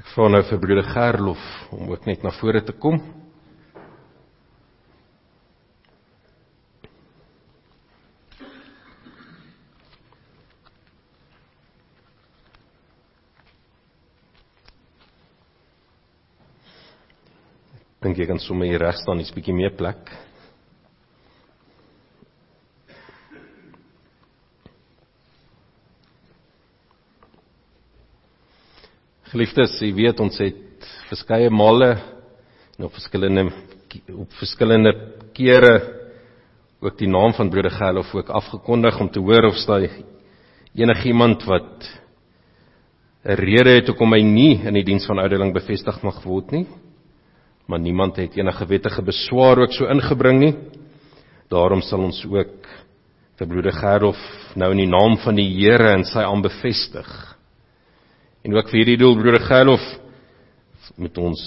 Ek 0.00 0.03
vra 0.14 0.28
nou 0.30 0.44
vir 0.46 0.60
broeder 0.62 0.86
Gerlof 0.86 1.44
om 1.74 1.88
ook 1.90 2.04
net 2.06 2.22
na 2.22 2.30
vore 2.38 2.62
te 2.62 2.72
kom. 2.78 3.02
dink 18.04 18.18
jy 18.20 18.26
kan 18.28 18.38
sommer 18.38 18.68
hier 18.68 18.82
reg 18.84 18.98
staan, 19.00 19.16
dis 19.18 19.32
bietjie 19.32 19.54
meer 19.56 19.72
plek. 19.74 20.10
Geliefdes, 29.34 29.80
jy 29.82 29.88
weet 29.96 30.20
ons 30.22 30.36
het 30.38 30.84
verskeie 31.08 31.50
male 31.50 31.88
en 32.78 32.84
op 32.86 32.92
verskillende 32.94 33.48
op 34.14 34.36
verskillende 34.38 34.92
kere 35.34 35.72
ook 36.78 36.94
die 37.00 37.08
naam 37.10 37.34
van 37.34 37.50
broeder 37.50 37.74
Gerlof 37.74 38.12
ook 38.14 38.30
afgekondig 38.30 39.00
om 39.02 39.10
te 39.10 39.18
hoor 39.18 39.48
of 39.48 39.58
daar 39.66 39.88
enigiemand 40.78 41.42
wat 41.50 41.90
'n 43.24 43.34
rede 43.42 43.74
het 43.74 43.88
hoekom 43.88 44.14
hy 44.14 44.22
nie 44.22 44.62
in 44.62 44.74
die 44.74 44.84
diens 44.86 45.06
van 45.06 45.18
ouderling 45.18 45.52
bevestig 45.52 46.02
mag 46.02 46.22
word 46.22 46.52
nie 46.52 46.66
maar 47.66 47.80
niemand 47.80 48.16
het 48.16 48.36
enige 48.36 48.66
wettige 48.66 49.02
beswaar 49.02 49.58
ook 49.58 49.72
so 49.72 49.84
ingebring 49.86 50.38
nie. 50.38 50.54
Daarom 51.50 51.82
sal 51.82 51.98
ons 51.98 52.24
ook 52.24 52.66
vir 53.36 53.46
broeder 53.46 53.72
Gerlof 53.72 54.54
nou 54.54 54.70
in 54.70 54.78
die 54.78 54.90
naam 54.90 55.18
van 55.18 55.34
die 55.34 55.50
Here 55.58 55.90
en 55.90 56.04
sy 56.04 56.22
aanbevestig. 56.22 57.33
En 58.44 58.52
ook 58.52 58.68
vir 58.68 58.82
hierdie 58.82 59.00
doel 59.00 59.16
broeder 59.16 59.40
Gerlof 59.40 59.84
met 61.00 61.16
ons 61.18 61.40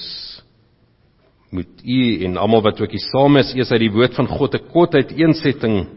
moet 1.53 1.83
u 1.85 1.99
en 2.25 2.39
almal 2.41 2.63
wat 2.65 2.81
ook 2.81 2.91
hier 2.91 3.03
saam 3.05 3.37
is 3.37 3.53
eers 3.55 3.69
uit 3.71 3.83
die 3.85 3.93
woord 3.93 4.17
van 4.17 4.27
God 4.27 4.55
'n 4.55 4.65
kort 4.73 4.95
uiteensetting 4.95 5.87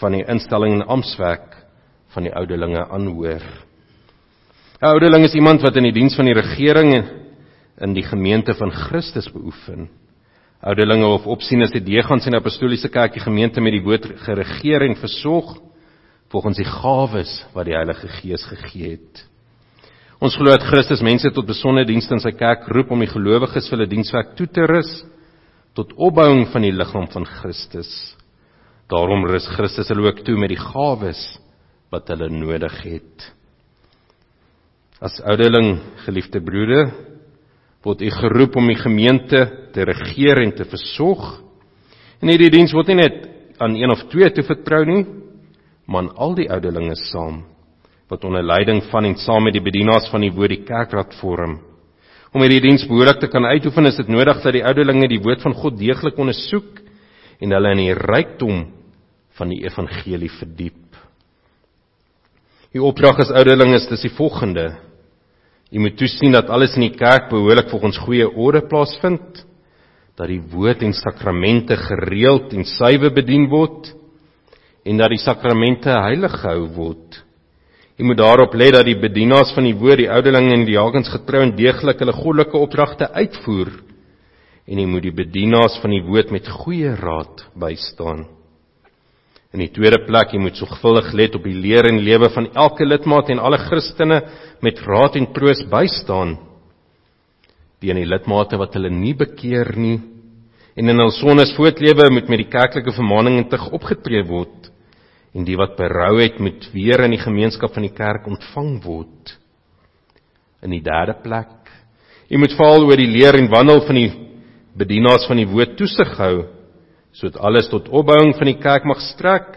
van 0.00 0.12
die 0.12 0.24
instelling 0.26 0.74
en 0.74 0.88
ampswerk 0.88 1.54
van 2.12 2.22
die 2.22 2.34
ouderlinge 2.34 2.88
aanhoor. 2.88 3.44
'n 4.80 4.86
Ouderling 4.86 5.24
is 5.24 5.34
iemand 5.34 5.62
wat 5.62 5.76
in 5.76 5.82
die 5.82 5.92
diens 5.92 6.16
van 6.16 6.24
die 6.24 6.34
regering 6.34 7.08
in 7.80 7.94
die 7.94 8.02
gemeente 8.02 8.54
van 8.54 8.70
Christus 8.70 9.30
beoefen. 9.32 9.88
Ouderlinge 10.60 11.06
of 11.06 11.26
opsieners 11.26 11.72
het 11.72 11.86
degans 11.86 12.26
in 12.26 12.32
die 12.32 12.40
apostoliese 12.40 12.88
kerk 12.88 13.12
die 13.12 13.22
gemeente 13.22 13.60
met 13.60 13.72
die 13.72 13.82
woord 13.82 14.04
geregeer 14.26 14.82
en 14.82 14.96
versorg 14.96 15.56
volgens 16.28 16.56
die 16.56 16.66
gawes 16.66 17.46
wat 17.54 17.64
die 17.64 17.74
Heilige 17.74 18.08
Gees 18.08 18.44
gegee 18.44 18.90
het. 18.90 19.28
Ons 20.18 20.34
glo 20.34 20.50
dat 20.50 20.66
Christus 20.66 21.02
mense 21.06 21.30
tot 21.30 21.46
besondere 21.46 21.86
dienste 21.86 22.16
in 22.16 22.22
sy 22.22 22.32
kerk 22.34 22.64
roep 22.74 22.90
om 22.90 23.02
die 23.04 23.10
gelowiges 23.10 23.68
vir 23.70 23.76
hulle 23.76 23.90
dienswerk 23.90 24.32
toe 24.38 24.48
te 24.50 24.64
rus 24.66 24.90
tot 25.78 25.92
opbouing 25.94 26.48
van 26.50 26.64
die 26.66 26.74
liggaam 26.74 27.06
van 27.12 27.26
Christus. 27.38 27.90
Daarom 28.90 29.28
rus 29.30 29.46
Christus 29.54 29.92
hulle 29.92 30.08
ook 30.08 30.24
toe 30.26 30.34
met 30.40 30.50
die 30.50 30.58
gawes 30.58 31.20
wat 31.94 32.10
hulle 32.10 32.26
nodig 32.34 32.74
het. 32.82 33.28
As 34.98 35.20
ouderling, 35.22 35.76
geliefde 36.02 36.42
broeder, 36.42 36.90
word 37.86 38.02
u 38.02 38.10
geroep 38.10 38.56
om 38.58 38.66
die 38.72 38.80
gemeente 38.80 39.44
te 39.70 39.86
regeer 39.86 40.42
en 40.42 40.50
te 40.58 40.66
versorg. 40.66 41.28
En 42.18 42.32
hierdie 42.32 42.50
diens 42.56 42.74
word 42.74 42.90
nie 42.90 42.98
net 43.04 43.20
aan 43.62 43.78
een 43.78 43.94
of 43.94 44.02
twee 44.10 44.32
te 44.34 44.42
vertrou 44.42 44.82
nie, 44.88 45.04
maar 45.86 46.08
aan 46.08 46.10
al 46.18 46.34
die 46.40 46.48
ouderlinge 46.50 46.98
saam 47.06 47.44
wat 48.08 48.24
onder 48.24 48.42
leiding 48.42 48.82
van 48.90 49.04
en 49.04 49.16
saam 49.20 49.44
met 49.44 49.56
die 49.56 49.64
bedienaars 49.64 50.08
van 50.12 50.24
die 50.24 50.32
woord 50.32 50.54
die 50.54 50.64
kerkraad 50.64 51.14
vorm. 51.20 51.58
Om 52.32 52.44
hierdie 52.44 52.64
diens 52.64 52.84
behoorlik 52.88 53.20
te 53.22 53.28
kan 53.32 53.46
uitoefen, 53.48 53.88
is 53.88 53.96
dit 54.00 54.10
nodig 54.12 54.42
dat 54.42 54.52
die 54.56 54.64
ouderlinge 54.64 55.08
die 55.08 55.20
woord 55.24 55.44
van 55.44 55.56
God 55.56 55.78
deeglik 55.80 56.18
ondersoek 56.20 56.82
en 57.40 57.54
hulle 57.56 57.72
in 57.76 57.84
die 57.84 57.96
rykdom 57.96 58.66
van 59.38 59.52
die 59.52 59.62
evangelie 59.64 60.30
verdiep. 60.38 60.98
Die 62.74 62.82
opdrag 62.84 63.22
as 63.24 63.32
ouderlinge 63.32 63.78
is 63.78 63.88
dis 63.88 64.04
die 64.08 64.14
volgende: 64.16 64.70
Jy 65.72 65.80
moet 65.84 65.96
toesien 66.00 66.36
dat 66.36 66.50
alles 66.52 66.76
in 66.76 66.86
die 66.88 66.96
kerk 66.96 67.30
behoorlik 67.32 67.70
volgens 67.72 68.00
goeie 68.04 68.28
orde 68.28 68.64
plaasvind, 68.68 69.44
dat 70.18 70.28
die 70.28 70.40
woord 70.52 70.82
en 70.82 70.92
sakramente 70.96 71.76
gereeld 71.78 72.52
en 72.56 72.66
suiwer 72.66 73.12
bedien 73.14 73.46
word 73.48 73.92
en 74.88 75.00
dat 75.00 75.12
die 75.12 75.20
sakramente 75.20 75.92
heilig 75.92 76.34
gehou 76.42 76.68
word. 76.76 77.18
Jy 77.98 78.06
moet 78.06 78.20
daarop 78.20 78.54
let 78.54 78.76
dat 78.76 78.86
die 78.86 78.98
bedienaars 78.98 79.50
van 79.56 79.66
die 79.66 79.74
woord, 79.74 80.04
die 80.04 80.10
ouderlinge 80.12 80.54
en 80.54 80.62
die 80.62 80.76
diakens 80.76 81.10
getrou 81.10 81.42
en 81.42 81.56
deeglik 81.58 81.98
hulle 81.98 82.14
goddelike 82.14 82.58
opdragte 82.58 83.08
uitvoer 83.10 83.72
en 84.68 84.82
jy 84.82 84.84
moet 84.86 85.06
die 85.06 85.14
bedienaars 85.16 85.78
van 85.82 85.94
die 85.96 86.02
woord 86.04 86.28
met 86.30 86.48
goeie 86.60 86.90
raad 87.00 87.40
bystaan. 87.56 88.26
In 89.56 89.62
die 89.64 89.70
tweede 89.72 90.02
plek, 90.04 90.34
jy 90.34 90.42
moet 90.44 90.58
sorgvuldig 90.60 91.08
let 91.16 91.38
op 91.38 91.46
die 91.48 91.56
leer 91.56 91.88
en 91.88 92.02
lewe 92.04 92.28
van 92.34 92.50
elke 92.52 92.84
lidmaat 92.84 93.32
en 93.32 93.40
alle 93.40 93.56
Christene 93.62 94.18
met 94.60 94.82
raad 94.84 95.16
en 95.16 95.30
troos 95.32 95.64
bystaan. 95.72 96.36
Die 97.80 97.88
en 97.94 98.02
die 98.02 98.10
lidmate 98.10 98.60
wat 98.60 98.76
hulle 98.76 98.92
nie 98.92 99.14
bekeer 99.16 99.72
nie 99.74 99.96
en 100.78 100.92
in 100.92 101.00
hul 101.02 101.10
sondes 101.16 101.56
voortlewe 101.56 102.06
moet 102.14 102.28
met 102.30 102.44
die 102.44 102.52
kerklike 102.52 102.92
vermaning 102.94 103.40
en 103.40 103.48
tug 103.50 103.64
opgetree 103.74 104.22
word 104.28 104.57
en 105.36 105.44
die 105.44 105.56
wat 105.60 105.76
berou 105.76 106.18
het 106.20 106.38
moet 106.40 106.68
weer 106.72 107.04
in 107.04 107.14
die 107.14 107.22
gemeenskap 107.22 107.74
van 107.74 107.84
die 107.86 107.94
kerk 107.94 108.26
ontvang 108.26 108.78
word. 108.84 109.34
In 110.64 110.72
die 110.74 110.82
derde 110.82 111.18
plek, 111.22 111.70
jy 112.28 112.40
moet 112.40 112.56
veral 112.56 112.86
oor 112.88 112.98
die 112.98 113.10
leer 113.10 113.38
en 113.38 113.50
wandel 113.52 113.84
van 113.86 114.00
die 114.00 114.10
bedienaars 114.78 115.26
van 115.28 115.40
die 115.40 115.48
woord 115.48 115.76
toesig 115.78 116.14
hou 116.20 116.36
sodat 117.18 117.40
alles 117.42 117.66
tot 117.72 117.88
opbouing 117.88 118.34
van 118.36 118.50
die 118.50 118.60
kerk 118.60 118.84
mag 118.86 119.00
strek 119.02 119.56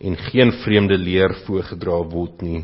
en 0.00 0.16
geen 0.30 0.52
vreemde 0.62 0.96
leer 0.96 1.34
voorgedra 1.44 1.98
word 2.08 2.42
nie. 2.44 2.62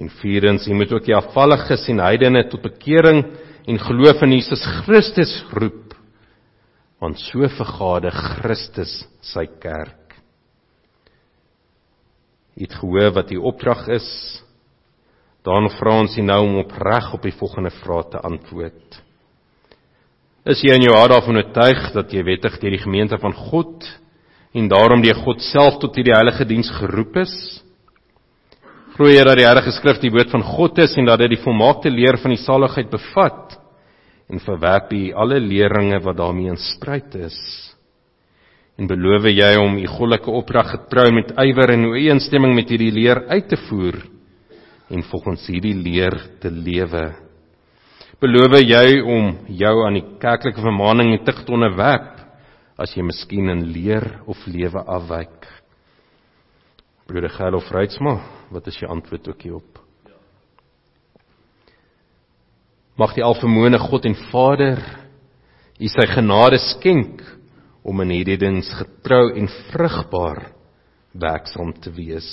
En 0.00 0.08
vierens, 0.22 0.66
jy 0.66 0.76
moet 0.76 0.92
ook 0.94 1.04
die 1.06 1.16
afvalliges 1.16 1.84
en 1.92 2.00
heidene 2.02 2.46
tot 2.50 2.64
bekering 2.64 3.24
en 3.68 3.78
geloof 3.78 4.22
in 4.26 4.36
Jesus 4.38 4.62
Christus 4.82 5.34
roep. 5.52 5.92
Want 7.02 7.20
so 7.20 7.46
vergade 7.58 8.12
Christus 8.14 9.02
sy 9.32 9.46
kerk. 9.60 10.01
Jy 12.56 12.66
het 12.68 12.76
gehoor 12.80 13.14
wat 13.16 13.30
die 13.32 13.40
opdrag 13.40 13.86
is. 13.94 14.08
Dan 15.42 15.70
vra 15.78 15.96
ons 16.02 16.14
jy 16.16 16.24
nou 16.26 16.40
om 16.44 16.60
opreg 16.62 17.08
op 17.16 17.24
die 17.24 17.34
volgende 17.34 17.72
vrae 17.80 18.04
te 18.12 18.20
antwoord. 18.20 19.00
Is 20.42 20.62
jy 20.62 20.74
in 20.74 20.86
jou 20.88 20.94
hart 20.96 21.14
daarvan 21.14 21.38
oortuig 21.38 21.82
dat 21.94 22.12
jy 22.12 22.22
wettig 22.26 22.58
deur 22.60 22.74
die 22.74 22.82
gemeente 22.82 23.18
van 23.22 23.34
God 23.50 23.86
en 24.52 24.68
daarom 24.68 25.02
deur 25.02 25.20
God 25.22 25.42
self 25.46 25.78
tot 25.82 25.96
hierdie 25.96 26.14
heilige 26.14 26.46
diens 26.50 26.70
geroep 26.80 27.20
is? 27.22 27.34
Glo 28.92 29.08
jy 29.08 29.22
dat 29.24 29.38
die 29.40 29.46
Heilige 29.48 29.72
Skrif 29.72 30.02
die 30.02 30.10
woord 30.12 30.32
van 30.34 30.42
God 30.44 30.76
is 30.84 30.92
en 31.00 31.06
dat 31.08 31.22
dit 31.22 31.32
die 31.32 31.40
volmaakte 31.40 31.88
leer 31.90 32.18
van 32.20 32.34
die 32.34 32.42
saligheid 32.42 32.90
bevat? 32.92 33.54
En 34.28 34.42
verwerp 34.42 34.92
jy 34.92 35.14
alle 35.16 35.38
leringe 35.40 36.00
wat 36.04 36.18
daarmee 36.18 36.52
in 36.52 36.60
stryd 36.60 37.14
is? 37.16 37.38
En 38.82 38.88
beloof 38.90 39.28
jy 39.30 39.52
om 39.62 39.76
u 39.78 39.84
goddelike 39.86 40.32
opdrag 40.34 40.72
getrou 40.72 41.04
met 41.14 41.28
ywer 41.38 41.70
en 41.70 41.84
ooreenstemming 41.92 42.50
met 42.56 42.70
hierdie 42.72 42.90
leer 42.90 43.20
uit 43.30 43.44
te 43.46 43.54
voer 43.68 44.00
en 44.90 45.04
volgens 45.06 45.44
hierdie 45.46 45.76
leer 45.78 46.16
te 46.42 46.50
lewe? 46.50 47.04
Beloof 48.18 48.56
jy 48.58 48.96
om 49.06 49.28
jou 49.54 49.74
aan 49.86 50.00
die 50.00 50.02
kerklike 50.18 50.58
vermaning 50.64 51.12
en 51.14 51.22
tug 51.22 51.44
te 51.46 51.54
onderwerp 51.54 52.24
as 52.82 52.90
jy 52.96 53.04
miskien 53.06 53.52
in 53.52 53.60
leer 53.70 54.08
of 54.26 54.40
lewe 54.50 54.82
afwyk? 54.96 55.46
Broeder 57.06 57.30
Gerlof 57.36 57.70
Reitsma, 57.70 58.16
wat 58.50 58.66
is 58.66 58.80
jou 58.80 58.90
antwoord 58.90 59.30
ook 59.30 59.44
hierop? 59.46 59.78
Mag 62.98 63.14
die 63.14 63.22
alvermoëne 63.22 63.78
God 63.78 64.10
en 64.10 64.18
Vader 64.32 64.82
u 65.78 65.92
sy 65.94 66.08
genade 66.16 66.58
skenk 66.66 67.22
om 67.82 68.00
in 68.04 68.14
hierdie 68.14 68.38
dings 68.38 68.68
getrou 68.78 69.32
en 69.36 69.48
vrugbaar 69.70 70.52
werksaam 71.12 71.72
te 71.82 71.90
wees. 71.92 72.28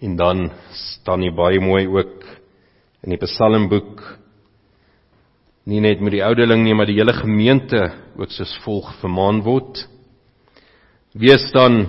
En 0.00 0.14
dan 0.16 0.50
staan 0.72 1.24
hier 1.24 1.34
baie 1.34 1.60
mooi 1.60 1.86
ook 1.88 2.22
in 3.02 3.14
die 3.14 3.20
Psalmboek 3.24 4.02
nie 5.68 5.82
net 5.84 6.00
met 6.00 6.14
die 6.14 6.24
ouderling 6.24 6.62
nie, 6.64 6.74
maar 6.74 6.88
die 6.88 6.96
hele 6.96 7.12
gemeente 7.12 7.80
ook 8.16 8.32
soos 8.32 8.54
volg 8.64 8.88
vermaan 9.02 9.42
word. 9.44 9.82
Wees 11.12 11.44
dan 11.52 11.82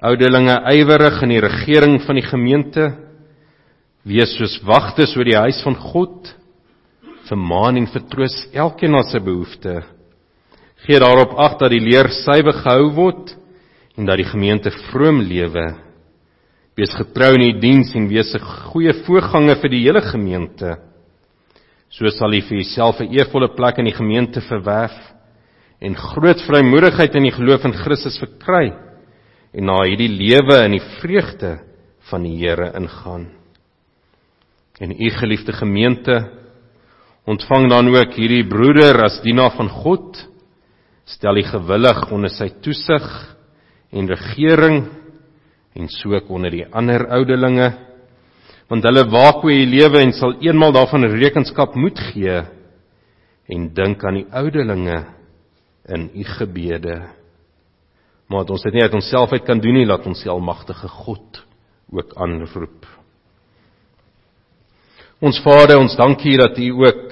ouderlinge 0.00 0.56
ywerig 0.72 1.20
in 1.24 1.34
die 1.34 1.42
regering 1.44 1.98
van 2.06 2.16
die 2.16 2.24
gemeente. 2.24 2.88
Wees 4.06 4.32
soos 4.38 4.56
wagtes 4.64 5.12
oor 5.18 5.28
die 5.28 5.36
huis 5.36 5.60
van 5.66 5.76
God 5.92 6.32
vermaan 7.28 7.76
en 7.80 7.88
vertroos 7.90 8.36
elkeen 8.54 8.94
na 8.94 9.02
sy 9.06 9.20
behoefte. 9.22 9.80
Gee 10.86 11.00
daarop 11.02 11.34
ag 11.40 11.58
dat 11.60 11.72
die 11.72 11.82
leer 11.82 12.08
suiwer 12.22 12.54
gehou 12.62 12.90
word 12.94 13.34
en 13.96 14.06
dat 14.06 14.20
die 14.20 14.28
gemeente 14.28 14.70
vroom 14.90 15.22
lewe. 15.24 15.66
Wees 16.76 16.92
getrou 16.94 17.32
in 17.38 17.46
die 17.46 17.60
diens 17.60 17.94
en 17.96 18.08
wees 18.08 18.34
'n 18.34 18.44
goeie 18.70 18.92
voorganger 19.06 19.56
vir 19.56 19.70
die 19.70 19.84
hele 19.86 20.00
gemeente. 20.00 20.76
So 21.88 22.08
sal 22.10 22.34
jy 22.34 22.42
vir 22.42 22.58
jouself 22.58 23.00
'n 23.00 23.12
eervolle 23.12 23.54
plek 23.56 23.78
in 23.78 23.86
die 23.86 23.96
gemeente 23.96 24.40
verwerf 24.40 24.96
en 25.80 25.94
groot 25.94 26.40
vrymoedigheid 26.46 27.14
in 27.14 27.22
die 27.22 27.36
geloof 27.36 27.64
in 27.64 27.72
Christus 27.72 28.18
verkry 28.18 28.72
en 29.54 29.64
na 29.64 29.82
hierdie 29.84 30.08
lewe 30.08 30.64
in 30.64 30.72
die 30.72 30.86
vreugde 31.00 31.60
van 32.10 32.22
die 32.22 32.36
Here 32.36 32.72
ingaan. 32.76 33.30
En 34.80 34.90
u 34.92 35.10
geliefde 35.10 35.52
gemeente 35.52 36.35
ontvang 37.26 37.70
dan 37.70 37.90
ook 37.90 38.14
hierdie 38.14 38.44
broeder 38.48 39.02
as 39.06 39.20
dienaar 39.24 39.56
van 39.58 39.70
God 39.82 40.20
stel 41.06 41.38
hy 41.38 41.46
gewillig 41.46 42.04
onder 42.14 42.30
sy 42.30 42.48
toesig 42.62 43.06
en 43.94 44.10
regering 44.10 44.84
en 45.76 45.90
so 45.92 46.14
ook 46.14 46.30
onder 46.30 46.54
die 46.54 46.66
ander 46.70 47.06
ouderlinge 47.18 47.72
want 48.70 48.86
hulle 48.86 49.06
waak 49.10 49.44
oor 49.44 49.54
die 49.54 49.68
lewe 49.70 50.02
en 50.02 50.14
sal 50.14 50.38
eenmal 50.42 50.74
daarvan 50.74 51.06
rekenskap 51.12 51.74
moet 51.78 51.98
gee 52.12 52.40
en 53.46 53.68
dink 53.74 54.02
aan 54.04 54.18
die 54.20 54.26
ouderlinge 54.34 55.04
in 55.86 56.10
u 56.14 56.24
gebede. 56.24 56.96
Maar 58.26 58.48
ons 58.50 58.64
dit 58.66 58.74
nie 58.74 58.82
uit 58.82 58.96
onsself 58.98 59.32
uit 59.32 59.44
kan 59.46 59.60
doen 59.62 59.78
nie 59.78 59.86
laat 59.86 60.06
ons 60.06 60.22
die 60.24 60.32
almagtige 60.32 60.88
God 60.90 61.42
ook 61.94 62.16
aanroep 62.18 62.95
Ons 65.16 65.38
Vader, 65.40 65.78
ons 65.80 65.94
dankie 65.96 66.34
dat 66.36 66.58
U 66.60 66.66
ook 66.84 67.04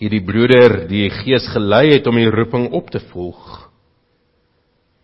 hierdie 0.00 0.22
broeder 0.24 0.86
die 0.88 1.10
Gees 1.12 1.44
gelei 1.52 1.90
het 1.90 2.06
om 2.08 2.16
die 2.16 2.30
roeping 2.32 2.70
op 2.72 2.86
te 2.88 3.02
volg. 3.10 3.66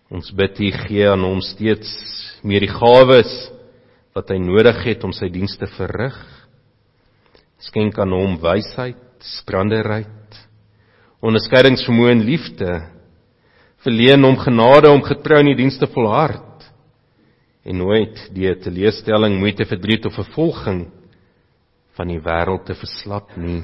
Ons 0.08 0.30
bid 0.32 0.56
U 0.64 0.70
gee 0.86 1.10
aan 1.10 1.26
hom 1.26 1.42
steeds 1.44 1.90
meer 2.40 2.64
die 2.64 2.72
gawes 2.72 3.34
wat 4.16 4.32
hy 4.32 4.38
nodig 4.40 4.78
het 4.86 5.04
om 5.04 5.12
sy 5.12 5.28
dienste 5.28 5.66
te 5.66 5.74
verrig. 5.74 6.16
Skenk 7.60 7.98
aan 8.00 8.14
hom 8.16 8.38
wysheid, 8.40 9.20
skranderheid, 9.20 10.38
onderskeidingsvermoë 11.20 12.14
en 12.14 12.24
liefde. 12.24 12.78
Verleen 13.84 14.24
hom 14.24 14.38
genade 14.40 14.88
om 14.88 15.04
getrou 15.04 15.42
in 15.44 15.52
die 15.52 15.58
dienste 15.60 15.90
volhard 15.92 16.64
en 17.60 17.76
nooit 17.76 18.24
die 18.32 18.48
teleurstelling, 18.56 19.36
moeite, 19.36 19.68
verdriet 19.68 20.08
of 20.08 20.16
vervolging 20.16 20.86
van 21.98 22.10
die 22.10 22.20
wêreld 22.22 22.66
te 22.68 22.76
verslap 22.78 23.36
nie. 23.36 23.62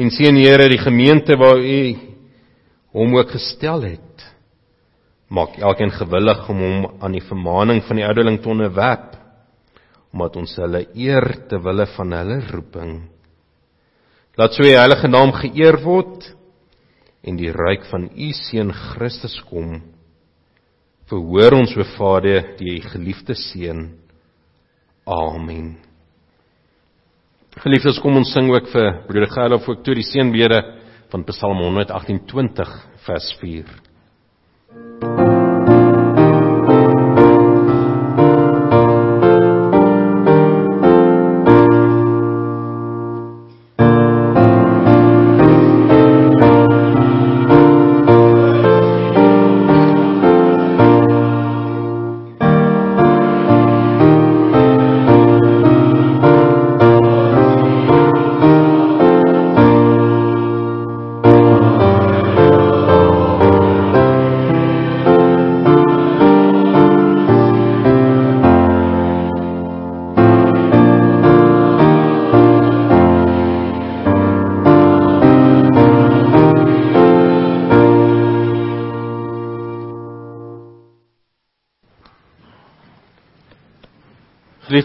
En 0.00 0.10
sien 0.10 0.38
Here 0.40 0.68
die 0.70 0.80
gemeente 0.80 1.36
waar 1.38 1.60
U 1.60 1.82
hom 2.96 3.14
ook 3.16 3.30
gestel 3.36 3.84
het. 3.86 4.26
Maak 5.30 5.58
elkeen 5.62 5.92
gewillig 5.94 6.48
om 6.50 6.62
hom 6.64 6.86
aan 7.04 7.14
die 7.14 7.24
vermaning 7.26 7.84
van 7.86 8.00
die 8.00 8.06
ouderling 8.06 8.40
te 8.42 8.50
onderwerp 8.50 9.16
omdat 10.10 10.40
ons 10.40 10.56
hulle 10.58 10.80
eer 10.98 11.26
te 11.46 11.58
wille 11.62 11.86
van 11.94 12.14
hulle 12.16 12.40
roeping. 12.48 12.94
Laat 14.34 14.56
so 14.56 14.66
U 14.66 14.72
heilige 14.72 15.06
naam 15.06 15.30
geëer 15.36 15.78
word 15.84 16.26
en 17.22 17.38
die 17.38 17.52
ryk 17.54 17.86
van 17.92 18.08
U 18.10 18.30
seun 18.34 18.72
Christus 18.74 19.36
kom. 19.50 19.76
Verhoor 21.10 21.58
ons 21.58 21.76
o 21.76 21.86
Vader, 21.96 22.56
die 22.58 22.80
geliefde 22.86 23.36
seun. 23.38 23.86
Amen. 25.06 25.89
Geliefdes, 27.58 27.98
kom 27.98 28.14
ons 28.14 28.30
sing 28.30 28.46
ook 28.52 28.68
vir 28.70 28.92
broeder 29.08 29.32
Gerlof 29.32 29.64
ook 29.66 29.80
toe 29.82 29.96
die 29.98 30.06
seënbede 30.06 30.60
van 31.10 31.24
Psalm 31.26 31.58
128 31.64 32.74
vers 33.08 33.26
4. 33.40 33.72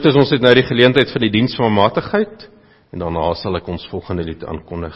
Geliefdes, 0.05 0.21
ons 0.21 0.33
het 0.35 0.43
nou 0.45 0.51
die 0.53 0.67
geleentheid 0.67 1.09
vir 1.09 1.23
die 1.23 1.31
diens 1.33 1.55
van 1.57 1.71
matigheid 1.73 2.43
en 2.93 3.01
daarna 3.01 3.23
sal 3.41 3.57
ek 3.57 3.71
ons 3.73 3.87
volgende 3.89 4.21
lied 4.27 4.43
aankondig. 4.45 4.93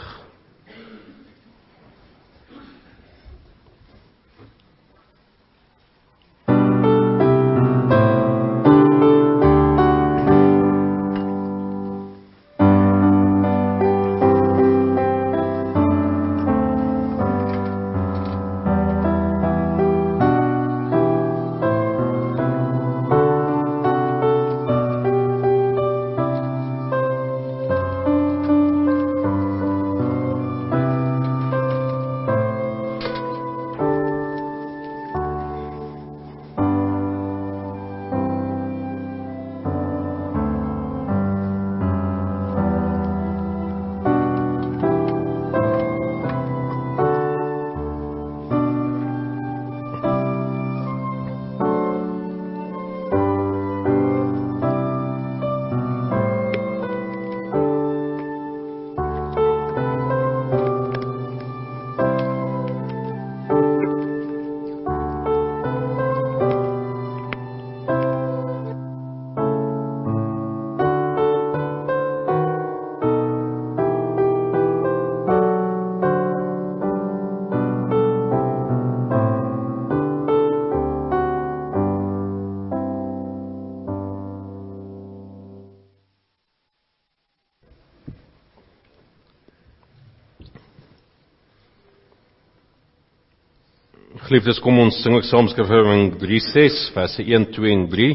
Geliefdes, 94.30 94.60
kom 94.62 94.76
ons 94.78 94.94
sing 95.02 95.16
ook 95.16 95.24
saam 95.26 95.48
Skrifverwysing 95.50 96.12
3:6 96.20 96.76
verse 96.94 97.18
1, 97.18 97.48
2 97.50 97.72
en 97.74 97.80
3. 97.90 98.06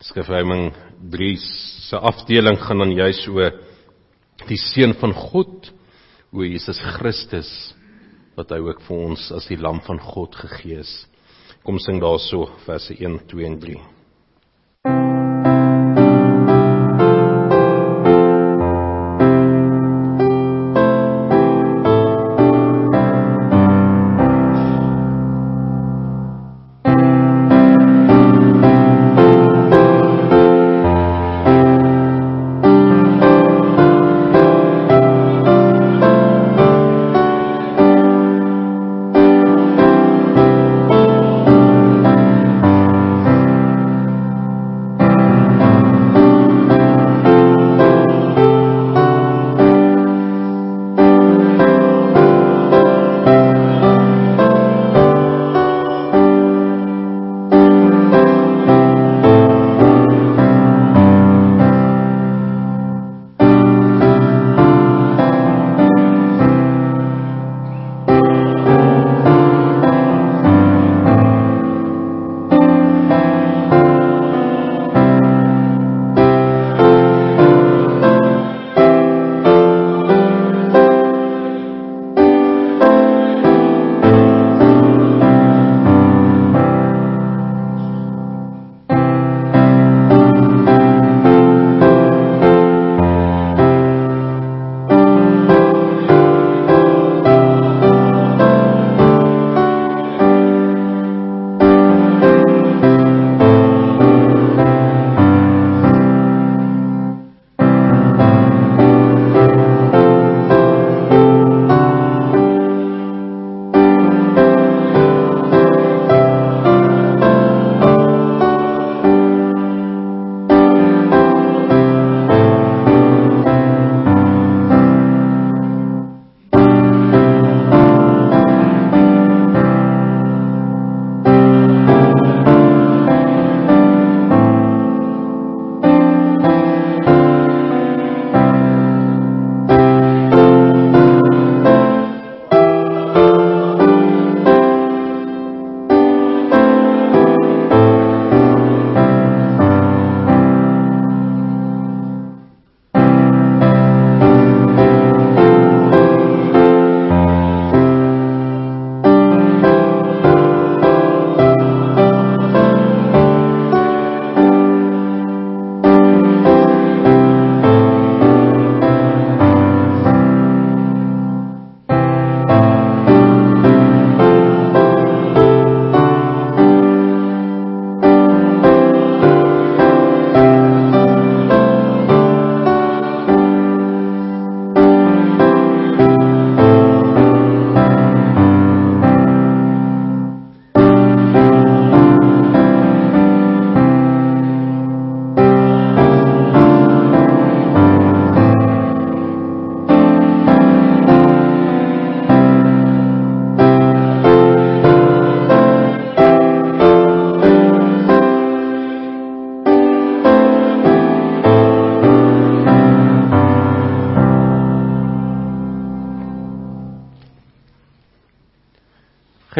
Skrifverwysing 0.00 0.70
3 1.12 1.36
se 1.90 2.00
afdeling 2.00 2.56
gaan 2.56 2.80
dan 2.80 2.94
juis 2.96 3.20
oor 3.28 3.52
die 4.48 4.56
seun 4.56 4.96
van 4.96 5.12
God, 5.12 5.68
o 6.32 6.40
Jesus 6.40 6.80
Christus 6.96 7.52
wat 8.32 8.56
hy 8.56 8.64
ook 8.64 8.80
vir 8.88 9.06
ons 9.12 9.28
as 9.36 9.52
die 9.52 9.60
lam 9.60 9.84
van 9.84 10.00
God 10.00 10.40
gegee 10.40 10.80
is. 10.80 10.96
Kom 11.68 11.76
sing 11.76 12.00
daarso 12.00 12.46
verse 12.64 12.96
1, 12.96 13.20
2 13.28 13.44
en 13.52 13.60
3. 13.60 15.19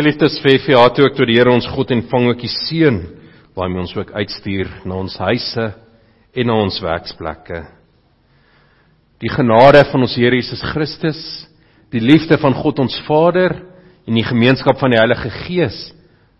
Geliefdes 0.01 0.39
vir 0.41 0.55
FVA 0.63 0.87
toe 0.97 1.05
ook 1.05 1.17
tot 1.19 1.29
die 1.29 1.35
Here 1.37 1.53
ons 1.53 1.67
God 1.75 1.91
en 1.93 2.01
vang 2.09 2.31
ook 2.31 2.41
die 2.41 2.49
seën 2.49 3.03
waarmee 3.53 3.83
ons 3.83 3.93
ook 3.99 4.15
uitstuur 4.17 4.71
na 4.89 4.97
ons 4.97 5.19
huise 5.21 5.67
en 6.33 6.49
na 6.49 6.57
ons 6.57 6.79
werksplekke. 6.81 7.61
Die 9.21 9.29
genade 9.29 9.85
van 9.91 10.07
ons 10.07 10.17
Here 10.17 10.41
Jesus 10.41 10.65
Christus, 10.73 11.21
die 11.93 12.01
liefde 12.01 12.41
van 12.41 12.57
God 12.57 12.81
ons 12.81 12.97
Vader 13.05 13.59
en 14.09 14.17
die 14.17 14.25
gemeenskap 14.25 14.81
van 14.81 14.97
die 14.97 15.03
Heilige 15.03 15.37
Gees 15.43 15.91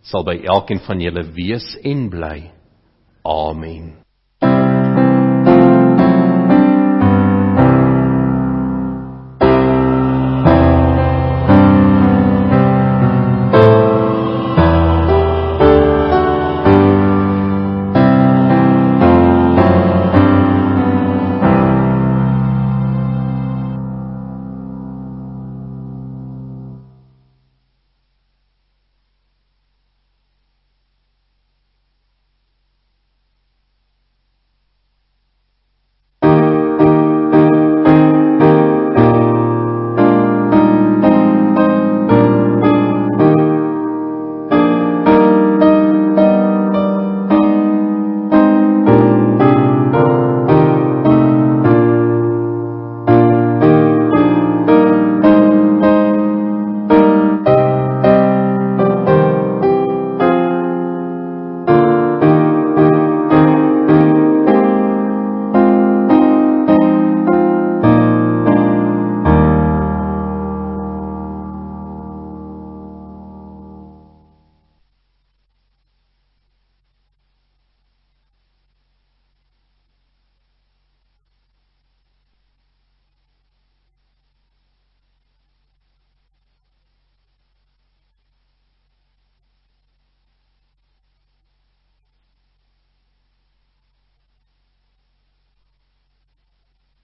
sal 0.09 0.25
by 0.25 0.39
elkeen 0.41 0.81
van 0.89 1.05
julle 1.05 1.29
wees 1.37 1.75
en 1.85 2.07
bly. 2.09 2.39
Amen. 3.29 4.00